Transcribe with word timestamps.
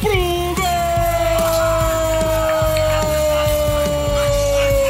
Pro 0.00 0.54
gol! 0.54 1.30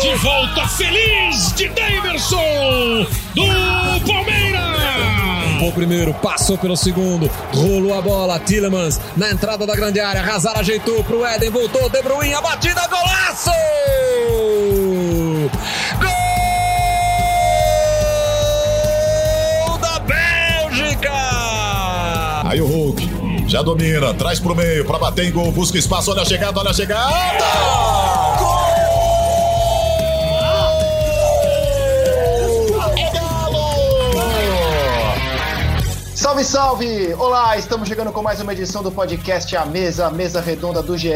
De 0.00 0.14
volta 0.16 0.68
feliz 0.68 1.52
de 1.54 1.68
Daverson 1.68 3.06
do 3.34 3.46
Palmeiras! 4.06 4.60
O 5.62 5.72
primeiro, 5.72 6.12
passou 6.14 6.56
pelo 6.58 6.76
segundo, 6.76 7.30
rolou 7.52 7.96
a 7.96 8.00
bola, 8.00 8.40
Tillemans 8.40 8.98
na 9.16 9.30
entrada 9.30 9.66
da 9.66 9.76
grande 9.76 10.00
área, 10.00 10.22
Hazard 10.22 10.58
ajeitou 10.60 11.04
pro 11.04 11.24
Éden, 11.24 11.50
voltou, 11.50 11.88
De 11.88 12.02
Bruyne, 12.02 12.34
a 12.34 12.40
batida, 12.40 12.80
golaço! 12.88 13.50
Gol 19.66 19.78
da 19.78 19.98
Bélgica! 20.00 21.12
Aí 22.46 22.60
o 22.60 22.66
já 23.50 23.62
domina, 23.62 24.14
traz 24.14 24.38
pro 24.38 24.54
meio 24.54 24.84
para 24.84 24.96
bater 24.96 25.24
em 25.24 25.32
gol, 25.32 25.50
busca 25.50 25.76
espaço, 25.76 26.12
olha 26.12 26.22
a 26.22 26.24
chegada, 26.24 26.60
olha 26.60 26.70
a 26.70 26.72
chegada! 26.72 27.10
Gol! 28.38 28.60
Salve, 36.14 36.44
salve! 36.44 37.14
Olá, 37.14 37.58
estamos 37.58 37.88
chegando 37.88 38.12
com 38.12 38.22
mais 38.22 38.40
uma 38.40 38.52
edição 38.52 38.84
do 38.84 38.92
podcast 38.92 39.56
A 39.56 39.66
Mesa, 39.66 40.06
a 40.06 40.10
mesa 40.12 40.40
redonda 40.40 40.80
do 40.80 40.96
GE. 40.96 41.10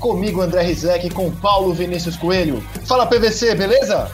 Comigo, 0.00 0.40
André 0.40 0.62
Rizek, 0.62 1.10
com 1.10 1.30
Paulo 1.30 1.72
Vinícius 1.72 2.16
Coelho. 2.16 2.60
Fala, 2.86 3.06
PVC, 3.06 3.54
beleza? 3.54 4.10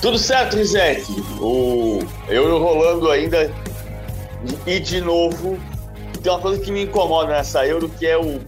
Tudo 0.00 0.18
certo, 0.18 0.56
Rizek. 0.56 1.04
O 1.38 1.98
Euro 2.28 2.58
rolando 2.58 3.10
ainda. 3.10 3.52
E 4.66 4.80
de 4.80 5.00
novo, 5.02 5.58
tem 6.18 6.32
uma 6.32 6.40
coisa 6.40 6.60
que 6.60 6.70
me 6.70 6.84
incomoda 6.84 7.32
nessa 7.32 7.66
Euro, 7.66 7.88
que 7.88 8.06
é 8.06 8.16
o, 8.16 8.40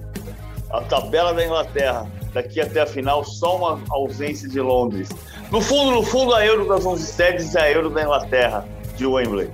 a 0.71 0.81
tabela 0.83 1.33
da 1.33 1.45
Inglaterra. 1.45 2.07
Daqui 2.33 2.61
até 2.61 2.81
a 2.81 2.87
final, 2.87 3.25
só 3.25 3.57
uma 3.57 3.81
ausência 3.91 4.49
de 4.49 4.61
Londres. 4.61 5.09
No 5.51 5.61
fundo, 5.61 5.91
no 5.91 6.03
fundo, 6.03 6.33
a 6.33 6.47
Euro 6.47 6.69
das 6.69 6.87
11 6.87 7.05
sedes 7.05 7.55
é 7.57 7.63
a 7.63 7.73
Euro 7.73 7.91
da 7.91 8.03
Inglaterra, 8.03 8.65
de 8.97 9.05
Wembley. 9.05 9.51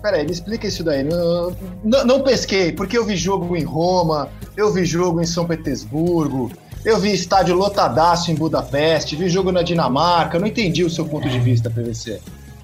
Peraí, 0.00 0.24
me 0.24 0.32
explica 0.32 0.66
isso 0.66 0.82
daí. 0.82 1.02
Não, 1.04 1.54
não, 1.84 2.04
não, 2.04 2.22
pesquei, 2.22 2.72
porque 2.72 2.96
eu 2.96 3.04
vi 3.04 3.16
jogo 3.16 3.54
em 3.54 3.64
Roma, 3.64 4.30
eu 4.56 4.72
vi 4.72 4.84
jogo 4.84 5.20
em 5.20 5.26
São 5.26 5.46
Petersburgo, 5.46 6.50
eu 6.84 6.98
vi 6.98 7.12
estádio 7.12 7.54
lotadaço 7.54 8.30
em 8.30 8.34
Budapeste, 8.34 9.16
vi 9.16 9.28
jogo 9.28 9.52
na 9.52 9.62
Dinamarca, 9.62 10.38
não 10.38 10.46
entendi 10.46 10.84
o 10.84 10.90
seu 10.90 11.04
ponto 11.04 11.28
de 11.28 11.38
vista, 11.38 11.68
PVC. 11.68 12.20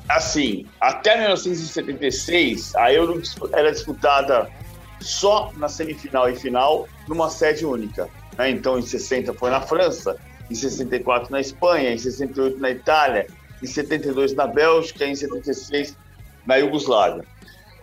Assim, 0.09 0.67
até 0.81 1.19
1976, 1.19 2.75
a 2.77 2.93
Euro 2.93 3.23
era 3.53 3.73
disputada 3.73 4.51
só 5.01 5.51
na 5.57 5.69
semifinal 5.69 6.29
e 6.31 6.37
final 6.37 6.87
numa 7.09 7.31
sede 7.31 7.65
única. 7.65 8.09
Né? 8.37 8.51
Então, 8.51 8.79
em 8.79 8.83
60 8.83 9.33
foi 9.35 9.51
na 9.51 9.61
França, 9.61 10.17
em 10.51 10.55
64 10.55 11.33
na 11.33 11.41
Espanha, 11.41 11.93
em 11.93 11.99
68 11.99 12.59
na 12.59 12.71
Itália, 12.71 13.27
em 13.63 13.67
72 13.67 14.35
na 14.35 14.47
Bélgica, 14.47 15.07
em 15.07 15.15
76 15.15 15.97
na 16.47 16.57
Iugoslávia. 16.57 17.25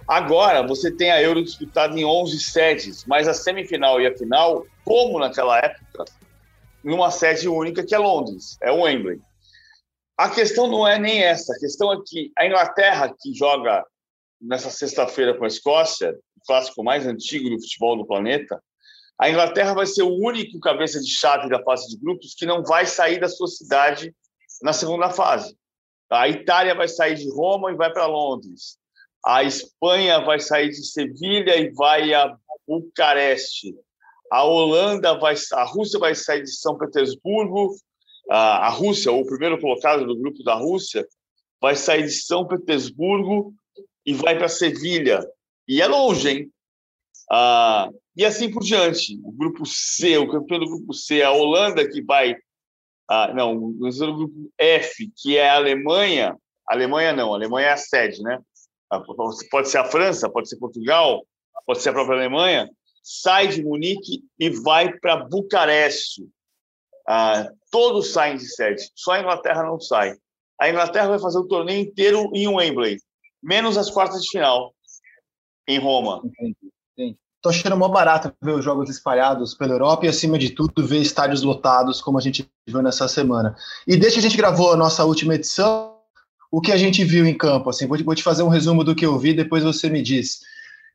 Agora, 0.07 0.65
você 0.65 0.91
tem 0.91 1.11
a 1.11 1.21
Euro 1.21 1.43
disputada 1.43 1.97
em 1.97 2.05
11 2.05 2.39
sedes, 2.39 3.05
mas 3.05 3.27
a 3.27 3.33
semifinal 3.33 3.99
e 4.01 4.07
a 4.07 4.17
final, 4.17 4.65
como 4.83 5.19
naquela 5.19 5.57
época, 5.57 6.05
numa 6.83 7.09
sede 7.09 7.47
única 7.47 7.83
que 7.83 7.95
é 7.95 7.97
Londres, 7.97 8.57
é 8.61 8.71
o 8.71 8.81
Wembley. 8.81 9.21
A 10.21 10.29
questão 10.29 10.67
não 10.67 10.87
é 10.87 10.99
nem 10.99 11.23
essa, 11.23 11.51
a 11.51 11.59
questão 11.59 11.91
é 11.91 11.97
que 12.05 12.31
a 12.37 12.45
Inglaterra, 12.45 13.11
que 13.19 13.33
joga 13.33 13.83
nessa 14.39 14.69
sexta-feira 14.69 15.35
com 15.35 15.45
a 15.45 15.47
Escócia, 15.47 16.15
o 16.37 16.45
clássico 16.45 16.83
mais 16.83 17.07
antigo 17.07 17.49
do 17.49 17.59
futebol 17.59 17.97
do 17.97 18.05
planeta, 18.05 18.61
a 19.19 19.31
Inglaterra 19.31 19.73
vai 19.73 19.87
ser 19.87 20.03
o 20.03 20.13
único 20.13 20.59
cabeça 20.59 20.99
de 20.99 21.09
chave 21.09 21.49
da 21.49 21.63
fase 21.63 21.89
de 21.89 21.97
grupos 21.97 22.35
que 22.35 22.45
não 22.45 22.61
vai 22.61 22.85
sair 22.85 23.19
da 23.19 23.27
sua 23.27 23.47
cidade 23.47 24.15
na 24.61 24.73
segunda 24.73 25.09
fase. 25.09 25.57
A 26.11 26.29
Itália 26.29 26.75
vai 26.75 26.87
sair 26.87 27.15
de 27.15 27.27
Roma 27.31 27.71
e 27.71 27.75
vai 27.75 27.91
para 27.91 28.05
Londres. 28.05 28.77
A 29.25 29.43
Espanha 29.43 30.19
vai 30.19 30.39
sair 30.39 30.69
de 30.69 30.85
Sevilha 30.85 31.57
e 31.57 31.71
vai 31.71 32.13
a 32.13 32.37
Bucareste. 32.67 33.73
A 34.31 34.43
Holanda 34.43 35.17
vai, 35.17 35.33
a 35.53 35.63
Rússia 35.63 35.99
vai 35.99 36.13
sair 36.13 36.43
de 36.43 36.51
São 36.51 36.77
Petersburgo. 36.77 37.75
A 38.29 38.69
Rússia, 38.69 39.11
o 39.11 39.25
primeiro 39.25 39.59
colocado 39.59 40.05
do 40.05 40.17
grupo 40.17 40.43
da 40.43 40.53
Rússia, 40.53 41.05
vai 41.61 41.75
sair 41.75 42.03
de 42.03 42.11
São 42.11 42.47
Petersburgo 42.47 43.53
e 44.05 44.13
vai 44.13 44.37
para 44.37 44.47
Sevilha. 44.47 45.25
E 45.67 45.81
é 45.81 45.87
longe, 45.87 46.29
hein? 46.29 46.51
Ah, 47.29 47.89
e 48.15 48.25
assim 48.25 48.51
por 48.51 48.63
diante. 48.63 49.19
O 49.23 49.31
grupo 49.31 49.65
C, 49.65 50.17
o 50.17 50.29
campeão 50.29 50.59
do 50.59 50.69
grupo 50.69 50.93
C, 50.93 51.21
a 51.21 51.31
Holanda 51.31 51.87
que 51.87 52.01
vai 52.01 52.35
ah, 53.13 53.33
não, 53.33 53.57
o 53.57 53.73
grupo 53.73 54.51
F, 54.57 55.11
que 55.17 55.37
é 55.37 55.49
a 55.49 55.57
Alemanha, 55.57 56.33
Alemanha 56.65 57.11
não, 57.11 57.33
a 57.33 57.35
Alemanha 57.35 57.67
é 57.67 57.71
a 57.73 57.77
sede, 57.77 58.23
né? 58.23 58.39
Ah, 58.89 59.01
pode 59.51 59.69
ser 59.69 59.79
a 59.79 59.83
França, 59.83 60.29
pode 60.29 60.47
ser 60.47 60.57
Portugal, 60.57 61.25
pode 61.65 61.81
ser 61.81 61.89
a 61.89 61.93
própria 61.93 62.17
Alemanha, 62.17 62.69
sai 63.03 63.49
de 63.49 63.61
Munique 63.61 64.23
e 64.39 64.49
vai 64.49 64.97
para 64.99 65.17
Bucareste. 65.17 66.25
Ah, 67.07 67.47
todos 67.71 68.11
saem 68.11 68.37
de 68.37 68.47
sede, 68.47 68.89
só 68.95 69.13
a 69.13 69.19
Inglaterra 69.19 69.63
não 69.63 69.79
sai. 69.79 70.15
A 70.59 70.69
Inglaterra 70.69 71.09
vai 71.09 71.19
fazer 71.19 71.39
o 71.39 71.47
torneio 71.47 71.81
inteiro 71.81 72.29
em 72.33 72.47
Wembley, 72.47 72.97
menos 73.41 73.77
as 73.77 73.89
quartas 73.89 74.21
de 74.21 74.29
final, 74.29 74.73
em 75.67 75.79
Roma. 75.79 76.21
Entendi. 76.25 77.17
Tô 77.41 77.49
achando 77.49 77.75
mó 77.75 77.87
barato 77.87 78.31
ver 78.39 78.51
os 78.51 78.63
jogos 78.63 78.87
espalhados 78.87 79.55
pela 79.55 79.73
Europa 79.73 80.05
e, 80.05 80.09
acima 80.09 80.37
de 80.37 80.51
tudo, 80.51 80.85
ver 80.85 80.99
estádios 80.99 81.41
lotados, 81.41 81.99
como 81.99 82.19
a 82.19 82.21
gente 82.21 82.47
viu 82.67 82.83
nessa 82.83 83.07
semana. 83.07 83.55
E 83.87 83.97
desde 83.97 84.19
que 84.19 84.25
a 84.25 84.29
gente 84.29 84.37
gravou 84.37 84.71
a 84.71 84.77
nossa 84.77 85.03
última 85.03 85.33
edição, 85.33 85.97
o 86.51 86.61
que 86.61 86.71
a 86.71 86.77
gente 86.77 87.03
viu 87.03 87.25
em 87.25 87.35
campo? 87.35 87.71
Assim, 87.71 87.87
vou, 87.87 87.97
vou 88.03 88.13
te 88.13 88.21
fazer 88.21 88.43
um 88.43 88.47
resumo 88.47 88.83
do 88.83 88.93
que 88.93 89.07
eu 89.07 89.17
vi, 89.17 89.33
depois 89.33 89.63
você 89.63 89.89
me 89.89 90.03
diz. 90.03 90.41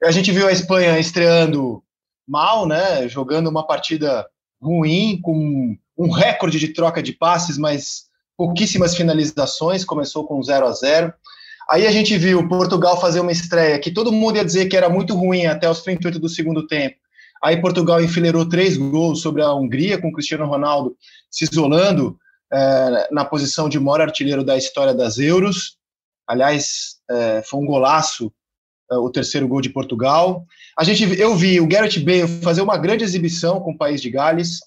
A 0.04 0.12
gente 0.12 0.30
viu 0.30 0.46
a 0.46 0.52
Espanha 0.52 0.96
estreando 1.00 1.82
mal, 2.28 2.64
né? 2.64 3.08
Jogando 3.08 3.48
uma 3.48 3.66
partida 3.66 4.24
ruim, 4.62 5.20
com 5.20 5.76
um 5.96 6.10
recorde 6.10 6.58
de 6.58 6.68
troca 6.68 7.02
de 7.02 7.12
passes, 7.12 7.56
mas 7.56 8.06
pouquíssimas 8.36 8.94
finalizações, 8.94 9.84
começou 9.84 10.26
com 10.26 10.42
0 10.42 10.66
a 10.66 10.72
0 10.72 11.14
Aí 11.68 11.84
a 11.84 11.90
gente 11.90 12.16
viu 12.16 12.46
Portugal 12.48 13.00
fazer 13.00 13.18
uma 13.18 13.32
estreia 13.32 13.78
que 13.78 13.90
todo 13.90 14.12
mundo 14.12 14.36
ia 14.36 14.44
dizer 14.44 14.66
que 14.66 14.76
era 14.76 14.88
muito 14.88 15.14
ruim 15.14 15.46
até 15.46 15.68
os 15.68 15.82
38 15.82 16.18
do 16.18 16.28
segundo 16.28 16.66
tempo. 16.66 16.96
Aí 17.42 17.60
Portugal 17.60 18.00
enfileirou 18.00 18.48
três 18.48 18.76
gols 18.76 19.20
sobre 19.20 19.42
a 19.42 19.52
Hungria, 19.52 20.00
com 20.00 20.12
Cristiano 20.12 20.46
Ronaldo 20.46 20.96
se 21.30 21.44
isolando 21.44 22.16
é, 22.52 23.08
na 23.10 23.24
posição 23.24 23.68
de 23.68 23.80
maior 23.80 24.00
artilheiro 24.00 24.44
da 24.44 24.56
história 24.56 24.94
das 24.94 25.18
Euros. 25.18 25.76
Aliás, 26.26 26.96
é, 27.10 27.42
foi 27.42 27.60
um 27.60 27.66
golaço 27.66 28.32
é, 28.90 28.96
o 28.96 29.10
terceiro 29.10 29.48
gol 29.48 29.60
de 29.60 29.70
Portugal. 29.70 30.46
A 30.78 30.84
gente, 30.84 31.18
eu 31.18 31.34
vi 31.34 31.60
o 31.60 31.66
Gareth 31.66 31.98
Bale 32.00 32.28
fazer 32.42 32.62
uma 32.62 32.78
grande 32.78 33.02
exibição 33.02 33.60
com 33.60 33.72
o 33.72 33.78
país 33.78 34.00
de 34.00 34.10
Gales. 34.10 34.60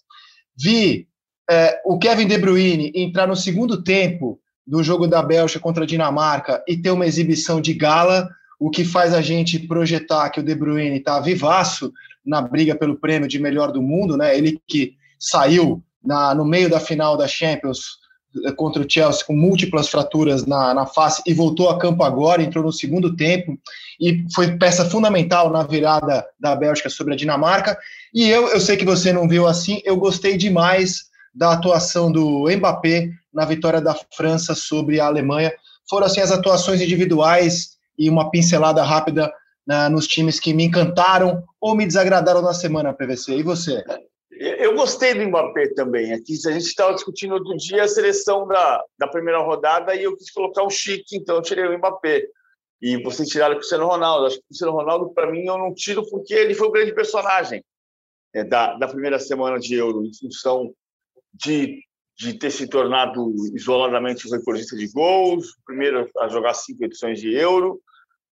Vi 0.58 1.08
é, 1.50 1.82
o 1.84 1.98
Kevin 1.98 2.28
De 2.28 2.38
Bruyne 2.38 2.92
entrar 2.94 3.28
no 3.28 3.36
segundo 3.36 3.82
tempo 3.82 4.40
do 4.66 4.84
jogo 4.84 5.08
da 5.08 5.24
Bélgica 5.24 5.60
contra 5.60 5.84
a 5.84 5.88
Dinamarca 5.88 6.64
e 6.68 6.78
ter 6.78 6.92
uma 6.92 7.08
exibição 7.08 7.60
de 7.60 7.74
gala, 7.74 8.30
o 8.60 8.70
que 8.70 8.86
faz 8.86 9.16
a 9.16 9.22
gente 9.22 9.58
projetar 9.58 10.30
que 10.30 10.40
o 10.40 10.44
De 10.44 10.54
Bruyne 10.54 10.98
está 10.98 11.20
vivaço 11.20 11.92
na 12.24 12.40
briga 12.40 12.76
pelo 12.76 13.00
prêmio 13.00 13.28
de 13.28 13.40
melhor 13.40 13.72
do 13.72 13.82
mundo, 13.82 14.16
né? 14.16 14.38
Ele 14.38 14.62
que 14.68 14.94
saiu 15.18 15.84
na, 16.04 16.36
no 16.36 16.46
meio 16.46 16.70
da 16.70 16.80
final 16.80 17.18
da 17.18 17.28
Champions 17.28 17.98
eh, 18.46 18.52
contra 18.52 18.84
o 18.84 18.86
Chelsea 18.88 19.26
com 19.26 19.34
múltiplas 19.34 19.90
fraturas 19.90 20.46
na, 20.46 20.72
na 20.74 20.86
face 20.86 21.24
e 21.26 21.34
voltou 21.34 21.70
a 21.70 21.80
campo 21.80 22.04
agora, 22.04 22.44
entrou 22.44 22.64
no 22.64 22.72
segundo 22.72 23.16
tempo 23.16 23.58
e 24.00 24.24
foi 24.36 24.56
peça 24.56 24.86
fundamental 24.86 25.50
na 25.50 25.64
virada 25.64 26.24
da 26.40 26.56
Bélgica 26.56 26.90
sobre 26.90 27.16
a 27.16 27.18
Dinamarca. 27.18 27.76
E 28.14 28.30
eu, 28.30 28.50
eu 28.50 28.60
sei 28.60 28.78
que 28.78 28.86
você 28.86 29.12
não 29.12 29.28
viu 29.28 29.48
assim, 29.48 29.82
eu 29.84 29.98
gostei 29.98 30.38
demais 30.38 31.09
da 31.40 31.54
atuação 31.54 32.12
do 32.12 32.50
Mbappé 32.50 33.12
na 33.34 33.46
vitória 33.46 33.80
da 33.80 33.96
França 34.14 34.54
sobre 34.54 35.00
a 35.00 35.06
Alemanha. 35.06 35.54
Foram 35.90 36.06
assim 36.06 36.20
as 36.20 36.32
atuações 36.32 36.82
individuais 36.82 37.78
e 37.98 38.10
uma 38.10 38.30
pincelada 38.30 38.84
rápida 38.84 39.32
né, 39.66 39.88
nos 39.88 40.06
times 40.06 40.38
que 40.38 40.54
me 40.54 40.66
encantaram 40.66 41.42
ou 41.62 41.74
me 41.76 41.86
desagradaram 41.86 42.42
na 42.42 42.54
semana, 42.54 42.94
PVC. 42.94 43.38
E 43.38 43.44
você? 43.44 43.82
Eu 44.32 44.76
gostei 44.76 45.14
do 45.14 45.26
Mbappé 45.30 45.70
também. 45.76 46.12
Aqui 46.12 46.34
a 46.46 46.52
gente 46.52 46.66
estava 46.66 46.94
discutindo 46.94 47.36
outro 47.36 47.56
dia 47.56 47.84
a 47.84 47.88
seleção 47.88 48.46
da, 48.46 48.84
da 49.00 49.08
primeira 49.08 49.40
rodada 49.40 49.96
e 49.96 50.04
eu 50.04 50.18
quis 50.18 50.30
colocar 50.32 50.64
o 50.64 50.70
Chique, 50.70 51.16
então 51.16 51.38
eu 51.38 51.42
tirei 51.42 51.66
o 51.66 51.78
Mbappé. 51.78 52.26
E 52.82 53.02
você 53.02 53.24
tiraram 53.24 53.54
o 53.54 53.58
Cristiano 53.60 53.88
Ronaldo. 53.88 54.26
Acho 54.26 54.36
que 54.36 54.42
o 54.42 54.48
Cristiano 54.48 54.74
Ronaldo, 54.74 55.10
para 55.12 55.32
mim, 55.32 55.46
eu 55.46 55.58
não 55.58 55.74
tiro 55.74 56.06
porque 56.10 56.34
ele 56.34 56.54
foi 56.54 56.68
o 56.68 56.72
grande 56.72 56.94
personagem 56.94 57.64
é, 58.36 58.44
da, 58.44 58.78
da 58.78 58.90
primeira 58.90 59.18
semana 59.20 59.58
de 59.58 59.76
Euro, 59.76 60.04
em 60.06 60.14
função 60.14 60.74
de, 61.34 61.84
de 62.18 62.34
ter 62.34 62.52
se 62.52 62.68
tornado 62.68 63.34
isoladamente 63.54 64.28
o 64.28 64.32
recordista 64.32 64.76
de 64.76 64.88
gols, 64.92 65.56
primeiro 65.66 66.10
a 66.20 66.28
jogar 66.28 66.54
cinco 66.54 66.84
edições 66.84 67.20
de 67.20 67.34
Euro, 67.34 67.82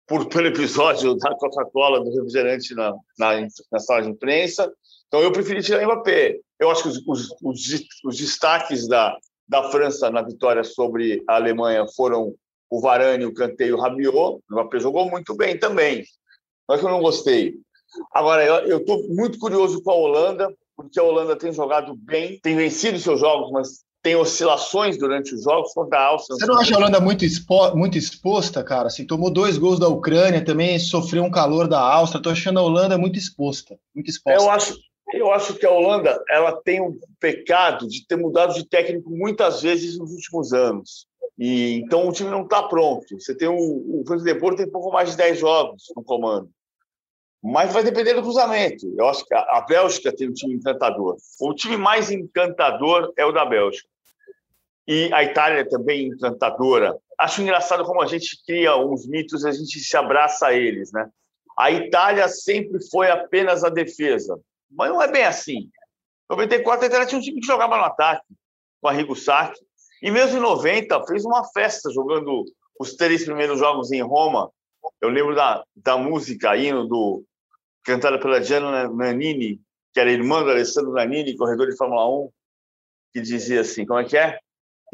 por, 0.08 0.28
pelo 0.28 0.48
episódio 0.48 1.16
da 1.16 1.34
Coca-Cola 1.36 2.04
do 2.04 2.14
refrigerante 2.14 2.76
na, 2.76 2.94
na, 3.18 3.48
na, 3.72 3.80
sala 3.80 4.02
de 4.02 4.10
imprensa. 4.10 4.72
Então 5.08 5.22
eu 5.22 5.32
preferi 5.32 5.62
tirar 5.62 5.82
o 5.82 5.86
Mbappé. 5.86 6.38
Eu 6.60 6.70
acho 6.70 6.84
que 6.84 6.90
os, 6.90 7.02
os, 7.08 7.30
os, 7.42 7.86
os 8.04 8.18
destaques 8.18 8.88
da, 8.88 9.18
da 9.48 9.72
França 9.72 10.10
na 10.10 10.22
vitória 10.22 10.64
sobre 10.64 11.24
a 11.28 11.36
Alemanha 11.36 11.86
foram 11.96 12.36
o 12.70 12.82
Varane, 12.82 13.26
o 13.26 13.34
Kanté 13.34 13.68
e 13.68 13.74
o 13.74 13.80
Rabiot. 13.80 14.16
O 14.16 14.42
Mbappé 14.52 14.80
jogou 14.80 15.10
muito 15.10 15.36
bem 15.36 15.58
também. 15.58 16.04
Mas 16.68 16.82
eu 16.82 16.90
não 16.90 17.02
gostei. 17.02 17.56
Agora, 18.14 18.44
eu 18.66 18.78
estou 18.78 19.08
muito 19.10 19.38
curioso 19.40 19.82
com 19.84 19.92
a 19.92 19.96
Holanda, 19.96 20.54
porque 20.82 21.00
a 21.00 21.04
Holanda 21.04 21.36
tem 21.36 21.54
jogado 21.54 21.96
bem, 21.96 22.40
tem 22.42 22.56
vencido 22.56 23.00
seus 23.00 23.20
jogos, 23.20 23.52
mas 23.52 23.84
tem 24.02 24.16
oscilações 24.16 24.98
durante 24.98 25.34
os 25.36 25.44
jogos 25.44 25.74
contra 25.74 26.00
a 26.00 26.06
Áustria. 26.08 26.36
Você 26.36 26.46
não 26.46 26.58
acha 26.58 26.74
a 26.74 26.78
Holanda 26.78 27.00
muito, 27.00 27.24
expo 27.24 27.76
muito 27.76 27.98
exposta, 27.98 28.64
cara? 28.64 28.88
Assim, 28.88 29.06
tomou 29.06 29.32
dois 29.32 29.58
gols 29.58 29.80
da 29.80 29.88
Ucrânia, 29.88 30.44
também 30.44 30.80
sofreu 30.80 31.24
um 31.24 31.32
calor 31.32 31.68
da 31.68 31.80
Áustria. 31.80 32.20
Estou 32.20 32.32
achando 32.32 32.60
a 32.60 32.64
Holanda 32.64 32.98
muito 32.98 33.20
exposta, 33.20 33.78
muito 33.94 34.10
exposta. 34.10 34.42
Eu 34.42 34.50
acho, 34.50 34.76
eu 35.14 35.32
acho 35.32 35.54
que 35.54 35.66
a 35.66 35.72
Holanda 35.72 36.20
ela 36.30 36.54
tem 36.64 36.82
um 36.82 36.98
pecado 37.20 37.88
de 37.88 38.06
ter 38.08 38.16
mudado 38.16 38.54
de 38.56 38.68
técnico 38.68 39.12
muitas 39.12 39.62
vezes 39.62 39.98
nos 39.98 40.12
últimos 40.12 40.52
anos. 40.52 41.06
E 41.38 41.76
então 41.76 42.08
o 42.08 42.12
time 42.12 42.30
não 42.30 42.44
está 42.44 42.64
pronto. 42.64 43.20
Você 43.20 43.36
tem 43.36 43.48
o, 43.48 43.56
o 43.56 44.04
Frank 44.06 44.24
de 44.24 44.34
Boer 44.34 44.56
tem 44.56 44.70
pouco 44.70 44.92
mais 44.92 45.12
de 45.12 45.18
10 45.18 45.40
jogos 45.40 45.84
no 45.96 46.04
comando. 46.04 46.50
Mas 47.44 47.74
vai 47.74 47.84
depender 47.84 48.14
do 48.14 48.22
cruzamento. 48.22 48.94
Eu 48.98 49.08
acho 49.08 49.26
que 49.26 49.34
a 49.34 49.66
Bélgica 49.68 50.16
tem 50.16 50.30
um 50.30 50.34
time 50.34 50.54
encantador. 50.54 51.18
O 51.40 51.54
time 51.56 51.76
mais 51.76 52.12
encantador 52.12 53.12
é 53.18 53.26
o 53.26 53.32
da 53.32 53.44
Bélgica. 53.44 53.88
E 54.88 55.12
a 55.14 55.24
Itália 55.24 55.62
é 55.62 55.64
também 55.64 56.08
encantadora. 56.08 56.96
Acho 57.18 57.42
engraçado 57.42 57.84
como 57.84 58.02
a 58.02 58.06
gente 58.06 58.40
cria 58.46 58.76
uns 58.76 59.08
mitos 59.08 59.44
e 59.44 59.48
a 59.48 59.52
gente 59.52 59.80
se 59.80 59.98
abraça 59.98 60.48
a 60.48 60.54
eles, 60.54 60.92
né? 60.92 61.10
A 61.58 61.72
Itália 61.72 62.28
sempre 62.28 62.80
foi 62.90 63.10
apenas 63.10 63.64
a 63.64 63.70
defesa. 63.70 64.40
Mas 64.70 64.90
não 64.90 65.02
é 65.02 65.12
bem 65.12 65.24
assim. 65.24 65.58
Em 65.58 65.70
94, 66.30 66.84
a 66.84 66.88
Itália 66.88 67.08
tinha 67.08 67.20
um 67.20 67.24
time 67.24 67.42
que 67.42 67.48
jogava 67.48 67.76
no 67.76 67.84
ataque, 67.84 68.26
com 68.80 68.88
a 68.88 68.92
Rigo 68.92 69.16
Sacchi. 69.16 69.60
E 70.02 70.10
mesmo 70.10 70.38
em 70.38 70.42
90, 70.42 71.06
fez 71.06 71.26
uma 71.26 71.44
festa 71.44 71.92
jogando 71.92 72.46
os 72.80 72.96
três 72.96 73.26
primeiros 73.26 73.60
jogos 73.60 73.92
em 73.92 74.02
Roma. 74.02 74.52
Eu 75.00 75.10
lembro 75.10 75.36
da, 75.36 75.64
da 75.76 75.98
música, 75.98 76.56
hino 76.58 76.88
do, 76.88 77.24
cantada 77.84 78.20
pela 78.20 78.42
Gianna 78.42 78.90
Nannini, 78.90 79.62
que 79.94 80.00
era 80.00 80.12
irmã 80.12 80.44
do 80.44 80.52
Alessandro 80.52 80.94
Nannini, 80.94 81.36
corredor 81.36 81.70
de 81.70 81.78
Fórmula 81.78 82.08
1, 82.08 82.32
que 83.14 83.22
dizia 83.22 83.62
assim, 83.62 83.86
como 83.86 84.00
é 84.00 84.06
que 84.06 84.18
é? 84.18 84.40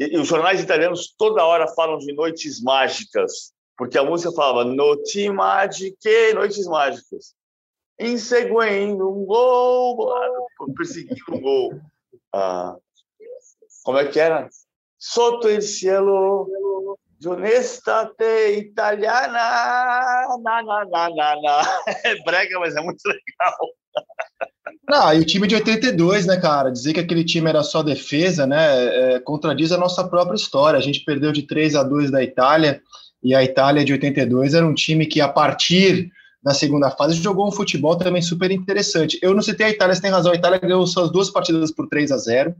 E, 0.00 0.14
e 0.14 0.18
os 0.18 0.28
jornais 0.28 0.60
italianos 0.60 1.14
toda 1.16 1.44
hora 1.44 1.68
falam 1.68 1.98
de 1.98 2.12
noites 2.12 2.60
mágicas, 2.62 3.52
porque 3.76 3.98
a 3.98 4.04
música 4.04 4.32
falava 4.32 4.64
Notti 4.64 5.28
magiche, 5.30 6.34
noites 6.34 6.66
mágicas. 6.66 7.34
Inseguendo 8.00 9.10
um 9.10 9.24
gol, 9.24 10.14
perseguindo 10.76 11.20
um 11.32 11.40
gol. 11.40 11.80
Ah, 12.32 12.76
como 13.82 13.98
é 13.98 14.06
que 14.06 14.20
era? 14.20 14.48
Sotto 14.98 15.48
il 15.48 15.62
cielo 15.62 16.98
de 17.18 17.28
un'estate 17.28 18.58
italiana. 18.58 19.32
Na, 20.42 20.62
na, 20.62 20.84
na, 20.84 21.10
na, 21.10 21.42
na. 21.42 21.62
É 22.04 22.14
brega, 22.24 22.58
mas 22.60 22.76
é 22.76 22.80
muito 22.80 23.00
legal. 23.06 23.58
Não, 24.88 25.14
e 25.14 25.20
o 25.20 25.24
time 25.24 25.46
de 25.46 25.54
82, 25.54 26.26
né, 26.26 26.36
cara? 26.36 26.70
Dizer 26.70 26.92
que 26.92 27.00
aquele 27.00 27.24
time 27.24 27.48
era 27.48 27.62
só 27.62 27.82
defesa, 27.82 28.46
né? 28.46 29.14
É, 29.14 29.20
contradiz 29.20 29.72
a 29.72 29.78
nossa 29.78 30.06
própria 30.08 30.36
história. 30.36 30.78
A 30.78 30.82
gente 30.82 31.04
perdeu 31.04 31.32
de 31.32 31.42
3 31.42 31.74
a 31.74 31.82
2 31.82 32.10
da 32.10 32.22
Itália, 32.22 32.80
e 33.22 33.34
a 33.34 33.42
Itália 33.42 33.84
de 33.84 33.92
82 33.92 34.54
era 34.54 34.66
um 34.66 34.74
time 34.74 35.04
que, 35.06 35.20
a 35.20 35.28
partir 35.28 36.10
da 36.42 36.54
segunda 36.54 36.90
fase, 36.90 37.14
jogou 37.14 37.48
um 37.48 37.52
futebol 37.52 37.96
também 37.96 38.22
super 38.22 38.50
interessante. 38.50 39.18
Eu 39.20 39.34
não 39.34 39.42
citei 39.42 39.66
a 39.66 39.70
Itália, 39.70 39.94
você 39.94 40.00
tem 40.00 40.10
razão. 40.10 40.32
A 40.32 40.36
Itália 40.36 40.58
ganhou 40.58 40.86
suas 40.86 41.10
duas 41.10 41.28
partidas 41.28 41.72
por 41.72 41.88
3 41.88 42.12
a 42.12 42.16
0 42.16 42.54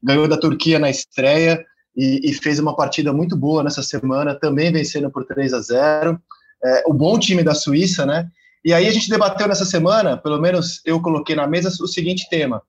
ganhou 0.00 0.28
da 0.28 0.38
Turquia 0.38 0.78
na 0.78 0.88
estreia 0.88 1.64
e, 1.98 2.30
e 2.30 2.32
fez 2.32 2.60
uma 2.60 2.76
partida 2.76 3.12
muito 3.12 3.36
boa 3.36 3.64
nessa 3.64 3.82
semana, 3.82 4.38
também 4.38 4.70
vencendo 4.70 5.10
por 5.10 5.24
3 5.24 5.52
a 5.52 5.60
0 5.60 6.22
é, 6.64 6.84
O 6.86 6.94
bom 6.94 7.18
time 7.18 7.42
da 7.42 7.56
Suíça, 7.56 8.06
né? 8.06 8.30
E 8.64 8.72
aí 8.72 8.86
a 8.86 8.90
gente 8.92 9.10
debateu 9.10 9.48
nessa 9.48 9.64
semana, 9.64 10.16
pelo 10.16 10.40
menos 10.40 10.80
eu 10.84 11.02
coloquei 11.02 11.34
na 11.34 11.48
mesa 11.48 11.70
o 11.82 11.88
seguinte 11.88 12.28
tema. 12.30 12.62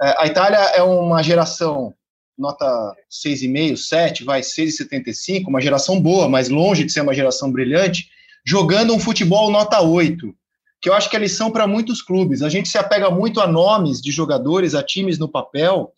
É, 0.00 0.22
a 0.22 0.26
Itália 0.26 0.58
é 0.58 0.82
uma 0.82 1.20
geração 1.20 1.92
nota 2.38 2.64
6,5, 3.10 3.76
7, 3.76 4.24
vai 4.24 4.40
6,75, 4.40 5.48
uma 5.48 5.60
geração 5.60 6.00
boa, 6.00 6.28
mas 6.28 6.48
longe 6.48 6.84
de 6.84 6.92
ser 6.92 7.00
uma 7.00 7.14
geração 7.14 7.50
brilhante, 7.50 8.08
jogando 8.46 8.94
um 8.94 9.00
futebol 9.00 9.50
nota 9.50 9.80
8, 9.80 10.32
que 10.80 10.88
eu 10.88 10.94
acho 10.94 11.10
que 11.10 11.16
é 11.16 11.20
lição 11.20 11.50
para 11.50 11.66
muitos 11.66 12.02
clubes. 12.02 12.42
A 12.42 12.48
gente 12.48 12.68
se 12.68 12.78
apega 12.78 13.10
muito 13.10 13.40
a 13.40 13.46
nomes 13.46 14.00
de 14.00 14.12
jogadores, 14.12 14.74
a 14.74 14.82
times 14.82 15.18
no 15.18 15.28
papel, 15.28 15.92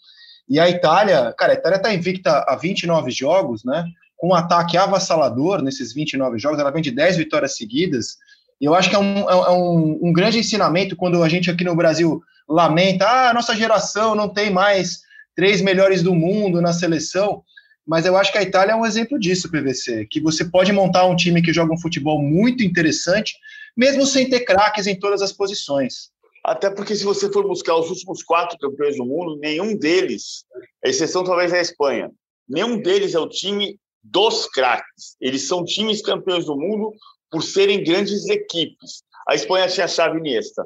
e 0.49 0.61
a 0.61 0.69
Itália, 0.69 1.35
cara, 1.37 1.53
a 1.53 1.57
Itália 1.57 1.77
está 1.77 1.93
invicta 1.93 2.45
a 2.47 2.57
29 2.57 3.11
jogos, 3.11 3.65
né? 3.65 3.85
Com 4.17 4.29
um 4.29 4.35
ataque 4.35 4.77
avassalador 4.77 5.61
nesses 5.61 5.93
29 5.93 6.39
jogos, 6.39 6.59
ela 6.59 6.71
vem 6.71 6.83
de 6.83 6.91
10 6.91 7.17
vitórias 7.17 7.57
seguidas. 7.57 8.17
E 8.61 8.65
eu 8.65 8.75
acho 8.75 8.89
que 8.89 8.97
é 8.97 8.99
um, 8.99 9.29
é, 9.29 9.33
é 9.33 9.51
um, 9.51 9.99
um 10.03 10.13
grande 10.13 10.39
ensinamento 10.39 10.97
quando 10.97 11.23
a 11.23 11.29
gente 11.29 11.51
aqui 11.51 11.65
no 11.65 11.77
Brasil 11.77 12.23
lamenta, 12.49 13.07
ah, 13.07 13.35
nossa 13.35 13.55
geração 13.55 14.15
não 14.15 14.29
tem 14.29 14.51
mais 14.51 15.01
três 15.35 15.61
melhores 15.61 16.03
do 16.03 16.15
mundo 16.15 16.63
na 16.63 16.73
seleção. 16.73 17.43
Mas 17.87 18.07
eu 18.07 18.17
acho 18.17 18.33
que 18.33 18.39
a 18.39 18.43
Itália 18.43 18.73
é 18.73 18.77
um 18.77 18.87
exemplo 18.87 19.19
disso, 19.19 19.51
PVC, 19.51 20.07
que 20.11 20.21
você 20.21 20.45
pode 20.45 20.73
montar 20.73 21.07
um 21.07 21.15
time 21.15 21.43
que 21.43 21.53
joga 21.53 21.73
um 21.73 21.79
futebol 21.79 22.21
muito 22.21 22.65
interessante, 22.65 23.35
mesmo 23.77 24.05
sem 24.07 24.29
ter 24.29 24.41
craques 24.41 24.87
em 24.87 24.99
todas 24.99 25.23
as 25.23 25.33
posições. 25.33 26.11
Até 26.47 26.71
porque, 26.71 26.95
se 26.95 27.03
você 27.03 27.29
for 27.33 27.45
buscar 27.45 27.75
os 27.75 27.91
últimos 27.91 28.23
quatro 28.23 28.57
campeões 28.57 28.97
do 28.97 29.05
mundo, 29.05 29.37
nenhum 29.37 29.77
deles, 29.77 30.45
a 30.85 30.89
exceção 30.89 31.25
talvez 31.25 31.53
é 31.53 31.59
a 31.59 31.63
Espanha, 31.63 32.09
nenhum 32.49 32.81
deles 32.81 33.17
é 33.17 33.19
o 33.19 33.29
time 33.29 33.81
dos 34.01 34.47
craques. 34.47 35.17
Eles 35.21 35.49
são 35.49 35.65
times 35.65 36.01
campeões 36.01 36.45
do 36.45 36.57
mundo 36.57 36.93
por 37.33 37.43
serem 37.43 37.83
grandes 37.83 38.29
equipes. 38.29 39.03
A 39.29 39.35
Espanha 39.35 39.67
tinha 39.67 39.89
chave 39.89 40.19
Iniesta, 40.21 40.65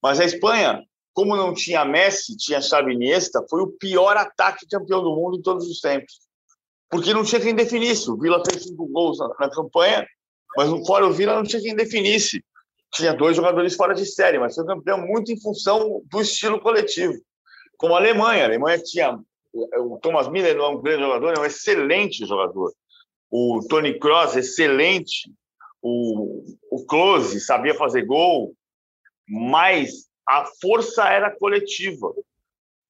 mas 0.00 0.20
a 0.20 0.24
Espanha, 0.24 0.80
como 1.12 1.34
não 1.34 1.52
tinha 1.52 1.84
Messi, 1.84 2.36
tinha 2.36 2.62
chave 2.62 2.92
Iniesta, 2.92 3.44
foi 3.50 3.62
o 3.62 3.72
pior 3.80 4.16
ataque 4.16 4.64
campeão 4.68 5.02
do 5.02 5.12
mundo 5.12 5.38
em 5.38 5.42
todos 5.42 5.66
os 5.68 5.80
tempos. 5.80 6.20
Porque 6.88 7.12
não 7.12 7.24
tinha 7.24 7.40
quem 7.40 7.52
definisse. 7.52 8.08
O 8.08 8.16
Vila 8.16 8.44
fez 8.48 8.62
cinco 8.62 8.86
gols 8.86 9.18
na, 9.18 9.26
na 9.40 9.50
campanha, 9.50 10.06
mas 10.56 10.68
fora 10.86 11.04
o 11.04 11.12
Vila 11.12 11.34
não 11.34 11.42
tinha 11.42 11.60
quem 11.60 11.74
definisse 11.74 12.44
tinha 12.96 13.14
dois 13.14 13.36
jogadores 13.36 13.74
fora 13.74 13.94
de 13.94 14.06
série, 14.06 14.38
mas 14.38 14.54
foi 14.54 14.64
campeão 14.64 14.98
muito 14.98 15.30
em 15.30 15.40
função 15.40 16.02
do 16.06 16.20
estilo 16.20 16.60
coletivo. 16.60 17.14
Como 17.76 17.94
a 17.94 17.98
Alemanha. 17.98 18.42
A 18.42 18.46
Alemanha 18.46 18.78
tinha. 18.82 19.18
O 19.52 19.98
Thomas 20.00 20.28
Miller 20.28 20.56
não 20.56 20.64
é 20.64 20.68
um 20.68 20.82
grande 20.82 21.02
jogador, 21.02 21.34
é 21.36 21.40
um 21.40 21.44
excelente 21.44 22.26
jogador. 22.26 22.72
O 23.30 23.60
Tony 23.68 23.98
Kroos, 23.98 24.36
excelente. 24.36 25.30
O, 25.80 26.42
o 26.70 26.84
Klose 26.86 27.40
sabia 27.40 27.74
fazer 27.74 28.04
gol, 28.04 28.54
mas 29.28 30.08
a 30.28 30.44
força 30.60 31.04
era 31.04 31.30
coletiva. 31.30 32.12